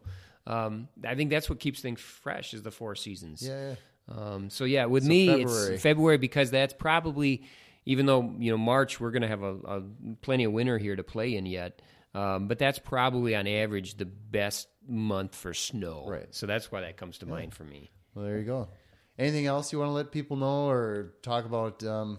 Um, 0.51 0.89
I 1.07 1.15
think 1.15 1.31
that's 1.31 1.49
what 1.49 1.61
keeps 1.61 1.81
things 1.81 2.01
fresh 2.01 2.55
is 2.55 2.63
the 2.63 2.71
four 2.71 2.95
seasons. 2.95 3.43
Yeah, 3.47 3.75
yeah. 4.09 4.15
Um, 4.15 4.51
so 4.51 4.65
yeah, 4.65 4.87
with 4.87 5.05
So 5.05 5.09
me, 5.09 5.27
February. 5.29 5.75
it's 5.75 5.83
February 5.83 6.19
because 6.19 6.51
that's 6.51 6.75
probably, 6.75 7.45
even 7.87 8.07
though 8.07 8.35
you 8.39 8.51
know 8.51 8.59
March, 8.59 8.99
we're 9.01 9.13
going 9.13 9.23
to 9.23 9.29
have 9.29 9.43
a, 9.43 9.55
a 9.55 9.83
plenty 10.23 10.45
of 10.45 10.53
winter 10.53 10.79
here 10.79 10.97
to 10.97 11.05
play 11.05 11.37
in 11.37 11.47
yet. 11.47 11.81
Um, 12.13 12.49
but 12.49 12.59
that's 12.59 12.81
probably 12.81 13.37
on 13.37 13.47
average 13.47 13.97
the 13.97 14.07
best 14.07 14.67
month 14.89 15.37
for 15.37 15.55
snow. 15.55 16.07
Right. 16.09 16.27
So 16.35 16.47
that's 16.47 16.73
why 16.73 16.81
that 16.81 16.97
comes 16.97 17.19
to 17.19 17.27
mind 17.27 17.55
for 17.55 17.63
me. 17.63 17.93
Well, 18.15 18.25
there 18.25 18.39
you 18.39 18.45
go. 18.45 18.69
anything 19.17 19.47
else 19.47 19.73
you 19.73 19.79
want 19.79 19.91
to 19.91 19.95
let 19.95 20.11
people 20.11 20.37
know 20.37 20.69
or 20.69 21.13
talk 21.23 21.45
about 21.45 21.85
um, 21.85 22.19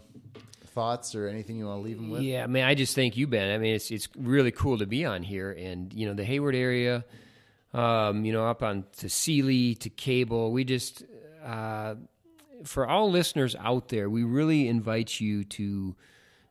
thoughts 0.67 1.15
or 1.15 1.27
anything 1.27 1.57
you 1.57 1.65
want 1.65 1.79
to 1.79 1.83
leave 1.83 1.97
them 1.97 2.09
with? 2.09 2.21
Yeah, 2.21 2.43
I 2.43 2.47
mean, 2.47 2.63
I 2.63 2.75
just 2.75 2.95
thank 2.95 3.17
you, 3.17 3.27
Ben. 3.27 3.51
I 3.53 3.57
mean, 3.57 3.75
it's 3.75 3.91
it's 3.91 4.07
really 4.17 4.51
cool 4.51 4.77
to 4.77 4.85
be 4.85 5.03
on 5.03 5.23
here, 5.23 5.51
and 5.51 5.91
you 5.93 6.07
know, 6.07 6.13
the 6.13 6.23
Hayward 6.23 6.55
area, 6.55 7.03
um, 7.73 8.25
you 8.25 8.33
know, 8.33 8.47
up 8.47 8.63
on 8.63 8.85
to 8.97 9.09
Seeley 9.09 9.75
to 9.75 9.89
Cable. 9.89 10.51
We 10.51 10.63
just 10.63 11.03
uh, 11.43 11.95
for 12.63 12.87
all 12.87 13.09
listeners 13.09 13.55
out 13.55 13.89
there, 13.89 14.09
we 14.09 14.23
really 14.23 14.67
invite 14.67 15.19
you 15.19 15.43
to, 15.45 15.95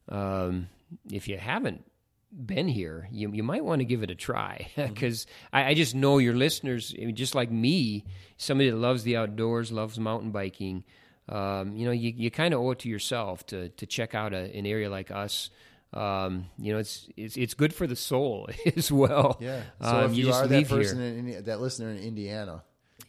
um, 0.09 0.69
if 1.11 1.29
you 1.29 1.39
haven't 1.39 1.85
been 2.33 2.69
here, 2.69 3.09
you 3.11 3.33
you 3.33 3.43
might 3.43 3.65
want 3.65 3.81
to 3.81 3.85
give 3.85 4.03
it 4.03 4.11
a 4.11 4.15
try 4.15 4.69
because 4.77 5.27
I, 5.53 5.71
I 5.71 5.75
just 5.75 5.95
know 5.95 6.19
your 6.19 6.35
listeners, 6.35 6.95
I 6.97 7.05
mean, 7.05 7.17
just 7.17 7.35
like 7.35 7.51
me, 7.51 8.05
somebody 8.37 8.71
that 8.71 8.77
loves 8.77 9.03
the 9.03 9.17
outdoors, 9.17 9.73
loves 9.73 9.99
mountain 9.99 10.31
biking. 10.31 10.85
Um, 11.29 11.77
you 11.77 11.87
know, 11.87 11.93
you, 11.93 12.13
you 12.17 12.31
kind 12.31 12.55
of 12.55 12.61
owe 12.61 12.73
it 12.73 12.81
to 12.81 12.89
yourself 12.89 13.47
to 13.47 13.69
to 13.71 13.87
check 13.87 14.15
out 14.15 14.33
a, 14.33 14.57
an 14.57 14.67
area 14.67 14.91
like 14.91 15.11
us. 15.11 15.51
Um, 15.93 16.47
you 16.59 16.73
know, 16.73 16.79
it's 16.79 17.09
it's 17.17 17.37
it's 17.37 17.55
good 17.55 17.75
for 17.75 17.87
the 17.87 17.97
soul 17.97 18.49
as 18.77 18.93
well. 18.93 19.39
Yeah. 19.41 19.63
So 19.81 19.89
Um, 19.89 20.11
if 20.11 20.17
you, 20.17 20.25
just 20.27 20.45
are 20.45 20.47
that 20.47 20.69
person, 20.69 21.01
in, 21.01 21.45
that 21.45 21.61
listener 21.61 21.91
in 21.91 21.99
Indiana, 21.99 22.63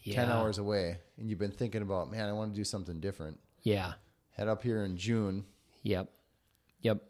ten 0.05 0.29
hours 0.29 0.57
away, 0.57 0.97
and 1.17 1.29
you've 1.29 1.39
been 1.39 1.51
thinking 1.51 1.81
about, 1.83 2.11
man, 2.11 2.27
I 2.27 2.33
want 2.33 2.53
to 2.53 2.55
do 2.55 2.63
something 2.63 2.99
different. 2.99 3.39
Yeah. 3.63 3.93
Head 4.31 4.47
up 4.47 4.63
here 4.63 4.83
in 4.83 4.97
June. 4.97 5.45
Yep. 5.83 6.09
Yep. 6.81 7.03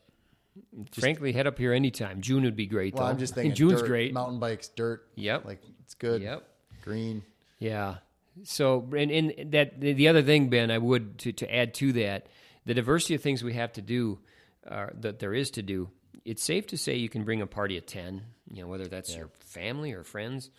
Frankly, 1.00 1.32
head 1.32 1.48
up 1.48 1.58
here 1.58 1.72
anytime. 1.72 2.20
June 2.20 2.44
would 2.44 2.58
be 2.58 2.66
great. 2.66 2.94
Well, 2.94 3.06
though. 3.06 3.10
I'm 3.10 3.18
just 3.18 3.34
thinking 3.36 3.56
June's 3.56 3.82
dirt, 3.82 3.88
great. 3.88 4.14
Mountain 4.14 4.40
bikes, 4.40 4.68
dirt. 4.68 5.08
Yep. 5.16 5.46
Like 5.46 5.62
it's 5.86 5.94
good. 5.94 6.22
Yep. 6.22 6.44
Green. 6.84 7.24
Yeah. 7.60 7.98
So, 8.44 8.88
and, 8.98 9.12
and 9.12 9.52
that 9.54 9.80
the 9.80 9.94
the 9.94 10.08
other 10.08 10.22
thing, 10.22 10.50
Ben, 10.50 10.72
I 10.72 10.78
would 10.78 11.18
to, 11.20 11.32
to 11.32 11.54
add 11.56 11.74
to 11.76 11.94
that, 11.94 12.28
the 12.66 12.74
diversity 12.74 13.16
of 13.16 13.22
things 13.22 13.44
we 13.44 13.54
have 13.54 13.72
to 13.74 13.82
do, 13.82 14.20
uh, 14.68 14.88
that 15.00 15.20
there 15.20 15.34
is 15.34 15.52
to 15.52 15.62
do. 15.62 15.90
It's 16.26 16.44
safe 16.44 16.68
to 16.68 16.78
say 16.78 16.96
you 16.96 17.10
can 17.10 17.24
bring 17.24 17.42
a 17.42 17.48
party 17.48 17.78
of 17.78 17.86
ten. 17.86 18.22
You 18.52 18.64
know, 18.64 18.68
whether 18.68 18.88
that's 18.88 19.16
your 19.16 19.30
family 19.40 19.94
or 19.94 20.04
friends. 20.04 20.50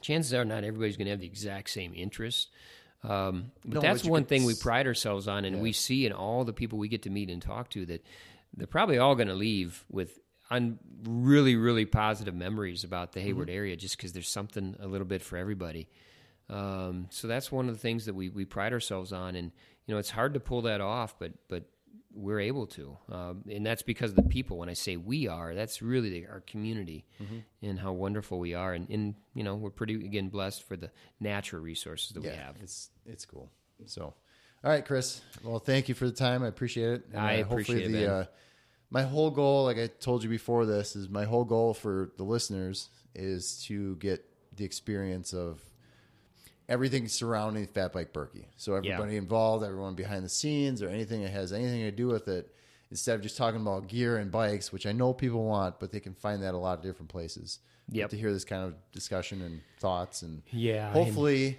Chances 0.00 0.32
are 0.34 0.44
not 0.44 0.64
everybody's 0.64 0.96
going 0.96 1.06
to 1.06 1.10
have 1.10 1.20
the 1.20 1.26
exact 1.26 1.70
same 1.70 1.92
interests. 1.94 2.48
Um, 3.02 3.52
but 3.64 3.74
No, 3.74 3.80
that's 3.80 4.02
but 4.02 4.10
one 4.10 4.24
thing 4.24 4.44
we 4.44 4.54
pride 4.54 4.86
ourselves 4.86 5.28
on, 5.28 5.44
and 5.44 5.60
we 5.60 5.72
see 5.72 6.06
in 6.06 6.12
all 6.12 6.44
the 6.44 6.52
people 6.52 6.78
we 6.78 6.88
get 6.88 7.02
to 7.02 7.10
meet 7.10 7.30
and 7.30 7.40
talk 7.40 7.70
to 7.70 7.86
that 7.86 8.04
they're 8.56 8.66
probably 8.66 8.98
all 8.98 9.14
going 9.14 9.28
to 9.28 9.34
leave 9.34 9.84
with 9.90 10.18
un- 10.50 10.78
really, 11.04 11.56
really 11.56 11.86
positive 11.86 12.34
memories 12.34 12.84
about 12.84 13.12
the 13.12 13.20
Hayward 13.20 13.48
area, 13.48 13.76
just 13.76 13.96
because 13.96 14.12
there's 14.12 14.28
something 14.28 14.76
a 14.80 14.86
little 14.86 15.06
bit 15.06 15.22
for 15.22 15.36
everybody. 15.36 15.88
Um, 16.48 17.06
so 17.10 17.28
that's 17.28 17.50
one 17.52 17.68
of 17.68 17.74
the 17.74 17.80
things 17.80 18.06
that 18.06 18.14
we, 18.14 18.28
we 18.28 18.44
pride 18.44 18.72
ourselves 18.72 19.12
on, 19.12 19.36
and 19.36 19.52
you 19.86 19.94
know 19.94 19.98
it's 19.98 20.10
hard 20.10 20.34
to 20.34 20.40
pull 20.40 20.62
that 20.62 20.80
off, 20.80 21.18
but 21.18 21.32
but 21.48 21.64
we're 22.14 22.40
able 22.40 22.66
to, 22.66 22.96
um, 23.10 23.44
and 23.50 23.64
that's 23.64 23.82
because 23.82 24.10
of 24.10 24.16
the 24.16 24.22
people. 24.22 24.58
When 24.58 24.68
I 24.68 24.74
say 24.74 24.96
we 24.96 25.28
are, 25.28 25.54
that's 25.54 25.80
really 25.80 26.10
the, 26.10 26.26
our 26.26 26.40
community 26.40 27.06
and 27.62 27.78
how 27.78 27.92
wonderful 27.92 28.38
we 28.38 28.54
are, 28.54 28.72
and, 28.74 28.88
and 28.90 29.14
you 29.34 29.44
know 29.44 29.54
we're 29.54 29.70
pretty 29.70 29.94
again 29.94 30.28
blessed 30.28 30.66
for 30.66 30.76
the 30.76 30.90
natural 31.20 31.62
resources 31.62 32.12
that 32.12 32.22
we 32.22 32.28
have. 32.28 32.56
It's 32.62 32.90
it's 33.06 33.24
cool. 33.24 33.50
So, 33.86 34.02
all 34.02 34.70
right, 34.70 34.84
Chris. 34.84 35.20
Well, 35.42 35.58
thank 35.58 35.88
you 35.88 35.94
for 35.94 36.06
the 36.06 36.12
time. 36.12 36.42
I 36.42 36.48
appreciate 36.48 36.92
it. 36.92 37.04
And, 37.12 37.20
I 37.20 37.40
uh, 37.40 37.44
hopefully 37.44 37.62
appreciate 37.62 37.94
it, 37.94 38.06
the 38.06 38.12
uh, 38.12 38.24
my 38.90 39.02
whole 39.02 39.30
goal, 39.30 39.64
like 39.64 39.78
I 39.78 39.86
told 39.86 40.22
you 40.22 40.28
before, 40.28 40.66
this 40.66 40.96
is 40.96 41.08
my 41.08 41.24
whole 41.24 41.44
goal 41.44 41.74
for 41.74 42.10
the 42.16 42.24
listeners 42.24 42.88
is 43.14 43.62
to 43.64 43.96
get 43.96 44.24
the 44.56 44.64
experience 44.64 45.32
of 45.32 45.60
everything 46.70 47.06
surrounding 47.08 47.66
Fat 47.66 47.92
Bike 47.92 48.12
Birkie. 48.14 48.46
So 48.56 48.74
everybody 48.74 49.16
involved, 49.16 49.64
everyone 49.64 49.94
behind 49.94 50.24
the 50.24 50.28
scenes, 50.30 50.80
or 50.82 50.88
anything 50.88 51.22
that 51.22 51.30
has 51.32 51.52
anything 51.52 51.80
to 51.82 51.90
do 51.90 52.06
with 52.06 52.28
it, 52.28 52.54
instead 52.90 53.16
of 53.16 53.20
just 53.22 53.36
talking 53.36 53.60
about 53.60 53.88
gear 53.88 54.16
and 54.16 54.30
bikes, 54.30 54.72
which 54.72 54.86
I 54.86 54.92
know 54.92 55.12
people 55.12 55.44
want, 55.44 55.78
but 55.80 55.90
they 55.92 56.00
can 56.00 56.14
find 56.14 56.42
that 56.42 56.54
a 56.54 56.56
lot 56.56 56.78
of 56.78 56.84
different 56.84 57.10
places. 57.10 57.58
Yep. 57.92 58.10
To 58.10 58.16
hear 58.16 58.32
this 58.32 58.44
kind 58.44 58.64
of 58.64 58.74
discussion 58.92 59.42
and 59.42 59.60
thoughts 59.80 60.22
and 60.22 60.42
Yeah, 60.52 60.86
and- 60.86 60.94
hopefully 60.94 61.58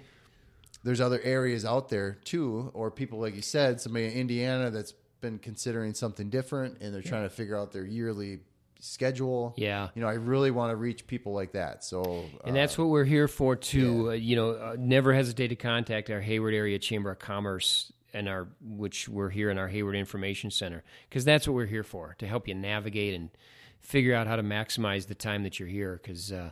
there's 0.82 1.00
other 1.00 1.20
areas 1.22 1.64
out 1.66 1.90
there 1.90 2.18
too, 2.24 2.70
or 2.72 2.90
people 2.90 3.20
like 3.20 3.36
you 3.36 3.42
said, 3.42 3.80
somebody 3.82 4.06
in 4.06 4.12
Indiana 4.12 4.70
that's 4.70 4.94
been 5.20 5.38
considering 5.38 5.92
something 5.94 6.30
different 6.30 6.80
and 6.80 6.92
they're 6.94 7.02
trying 7.02 7.22
to 7.24 7.28
figure 7.30 7.56
out 7.56 7.70
their 7.70 7.84
yearly 7.84 8.40
schedule. 8.82 9.54
Yeah. 9.56 9.88
you 9.94 10.02
know, 10.02 10.08
I 10.08 10.14
really 10.14 10.50
want 10.50 10.72
to 10.72 10.76
reach 10.76 11.06
people 11.06 11.32
like 11.32 11.52
that. 11.52 11.84
So, 11.84 12.24
And 12.44 12.50
uh, 12.56 12.60
that's 12.60 12.76
what 12.76 12.88
we're 12.88 13.04
here 13.04 13.28
for 13.28 13.54
too. 13.54 14.10
Uh, 14.10 14.12
you 14.14 14.34
know, 14.34 14.50
uh, 14.50 14.76
never 14.78 15.14
hesitate 15.14 15.48
to 15.48 15.56
contact 15.56 16.10
our 16.10 16.20
Hayward 16.20 16.52
Area 16.52 16.78
Chamber 16.78 17.10
of 17.10 17.18
Commerce 17.18 17.92
and 18.12 18.28
our 18.28 18.48
which 18.60 19.08
we're 19.08 19.30
here 19.30 19.50
in 19.50 19.56
our 19.56 19.68
Hayward 19.68 19.94
Information 19.94 20.50
Center 20.50 20.82
because 21.08 21.24
that's 21.24 21.46
what 21.46 21.54
we're 21.54 21.66
here 21.66 21.84
for 21.84 22.16
to 22.18 22.26
help 22.26 22.48
you 22.48 22.54
navigate 22.54 23.14
and 23.14 23.30
figure 23.80 24.14
out 24.14 24.26
how 24.26 24.36
to 24.36 24.42
maximize 24.42 25.06
the 25.06 25.14
time 25.14 25.44
that 25.44 25.58
you're 25.58 25.68
here 25.68 26.00
because 26.02 26.32
uh, 26.32 26.50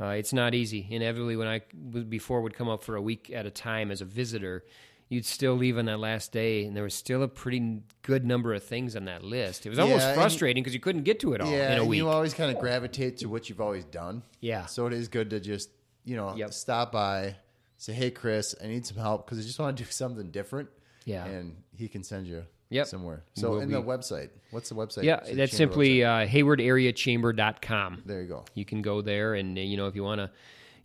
uh, 0.00 0.06
it's 0.06 0.32
not 0.32 0.54
easy. 0.54 0.86
Inevitably, 0.90 1.36
when 1.36 1.46
I 1.46 1.60
before 2.08 2.40
would 2.40 2.54
come 2.54 2.68
up 2.68 2.82
for 2.82 2.96
a 2.96 3.02
week 3.02 3.30
at 3.32 3.44
a 3.44 3.50
time 3.50 3.90
as 3.90 4.00
a 4.00 4.06
visitor. 4.06 4.64
You'd 5.08 5.24
still 5.24 5.54
leave 5.54 5.78
on 5.78 5.84
that 5.84 6.00
last 6.00 6.32
day, 6.32 6.64
and 6.64 6.76
there 6.76 6.82
was 6.82 6.94
still 6.94 7.22
a 7.22 7.28
pretty 7.28 7.82
good 8.02 8.24
number 8.26 8.52
of 8.54 8.64
things 8.64 8.96
on 8.96 9.04
that 9.04 9.22
list. 9.22 9.64
It 9.64 9.68
was 9.70 9.78
almost 9.78 10.00
Yeah, 10.02 10.08
and- 10.08 10.16
frustrating 10.16 10.64
because 10.64 10.74
you 10.74 10.80
couldn't 10.80 11.02
get 11.04 11.20
to 11.20 11.32
it 11.34 11.40
all 11.40 11.48
yeah, 11.50 11.72
in 11.72 11.78
a 11.78 11.80
and 11.82 11.88
week. 11.88 11.98
you 11.98 12.08
always 12.08 12.34
kind 12.34 12.50
of 12.50 12.58
gravitate 12.60 13.18
to 13.18 13.26
what 13.28 13.48
you've 13.48 13.60
always 13.60 13.84
done. 13.84 14.22
Yeah. 14.40 14.66
So 14.66 14.86
it 14.86 14.92
is 14.92 15.06
good 15.08 15.30
to 15.30 15.38
just 15.38 15.70
you 16.04 16.16
know 16.16 16.34
Yep. 16.36 16.52
stop 16.52 16.90
by, 16.92 17.36
say, 17.76 17.92
"Hey, 17.92 18.10
Chris, 18.10 18.54
I 18.62 18.66
need 18.66 18.84
some 18.84 18.96
help 18.96 19.24
because 19.26 19.38
I 19.38 19.42
just 19.42 19.58
want 19.60 19.76
to 19.76 19.84
do 19.84 19.90
something 19.90 20.30
different." 20.32 20.68
Yeah. 21.04 21.24
and 21.24 21.54
he 21.76 21.86
can 21.86 22.02
send 22.02 22.26
you 22.26 22.44
Yep. 22.70 22.86
somewhere. 22.88 23.22
So 23.34 23.50
We'll 23.52 23.60
in 23.60 23.70
the 23.70 23.80
website, 23.80 24.30
what's 24.50 24.70
the 24.70 24.74
website? 24.74 25.04
yeah, 25.04 25.20
that's 25.20 25.30
chamber 25.32 25.48
simply 25.56 26.02
uh, 26.02 26.26
haywardareachamber.com. 26.26 28.02
there 28.06 28.22
you 28.22 28.28
go. 28.28 28.44
you 28.54 28.64
can 28.64 28.82
go 28.82 29.02
there 29.02 29.34
and 29.34 29.56
uh, 29.56 29.60
you 29.60 29.76
know 29.76 29.86
if 29.86 29.94
you 29.94 30.02
want 30.02 30.20
to 30.20 30.30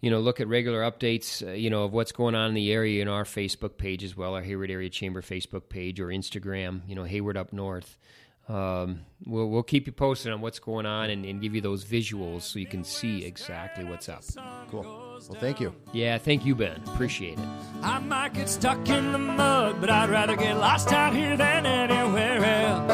you 0.01 0.09
know 0.09 0.19
look 0.19 0.39
at 0.41 0.47
regular 0.47 0.81
updates 0.81 1.47
uh, 1.47 1.51
you 1.51 1.69
know 1.69 1.83
of 1.83 1.93
what's 1.93 2.11
going 2.11 2.35
on 2.35 2.49
in 2.49 2.53
the 2.55 2.71
area 2.71 3.01
in 3.01 3.07
our 3.07 3.23
facebook 3.23 3.77
page 3.77 4.03
as 4.03 4.17
well 4.17 4.33
our 4.33 4.41
hayward 4.41 4.69
area 4.71 4.89
chamber 4.89 5.21
facebook 5.21 5.69
page 5.69 5.99
or 5.99 6.07
instagram 6.07 6.81
you 6.87 6.95
know 6.95 7.03
hayward 7.03 7.37
up 7.37 7.53
north 7.53 7.97
um, 8.49 9.01
we'll, 9.25 9.47
we'll 9.47 9.63
keep 9.63 9.85
you 9.85 9.93
posted 9.93 10.33
on 10.33 10.41
what's 10.41 10.59
going 10.59 10.85
on 10.85 11.09
and, 11.11 11.23
and 11.25 11.39
give 11.41 11.53
you 11.55 11.61
those 11.61 11.85
visuals 11.85 12.41
so 12.41 12.59
you 12.59 12.65
can 12.65 12.83
see 12.83 13.23
exactly 13.23 13.85
what's 13.85 14.09
up 14.09 14.23
Cool. 14.69 14.81
Well, 14.83 15.39
thank 15.39 15.59
you. 15.59 15.73
yeah 15.93 16.17
thank 16.17 16.45
you 16.45 16.55
ben 16.55 16.81
appreciate 16.87 17.37
it 17.37 17.45
I 17.83 17.99
might 17.99 18.33
get 18.33 18.49
stuck 18.49 18.89
in 18.89 19.11
the 19.11 19.17
mud, 19.19 19.79
but 19.79 19.89
I'd 19.89 20.09
rather 20.09 20.35
get 20.35 20.57
lost 20.57 20.91
out 20.91 21.13
here 21.15 21.35
than 21.37 21.65
anywhere 21.65 22.43
else. 22.43 22.91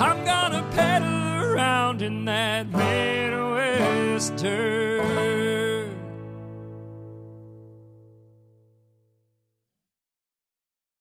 I'm 0.00 0.24
gonna 0.24 0.68
pedal 0.74 1.52
around 1.52 2.02
in 2.02 2.24
that 2.26 2.66
Midwest 2.68 3.47
Dirt. 4.18 5.37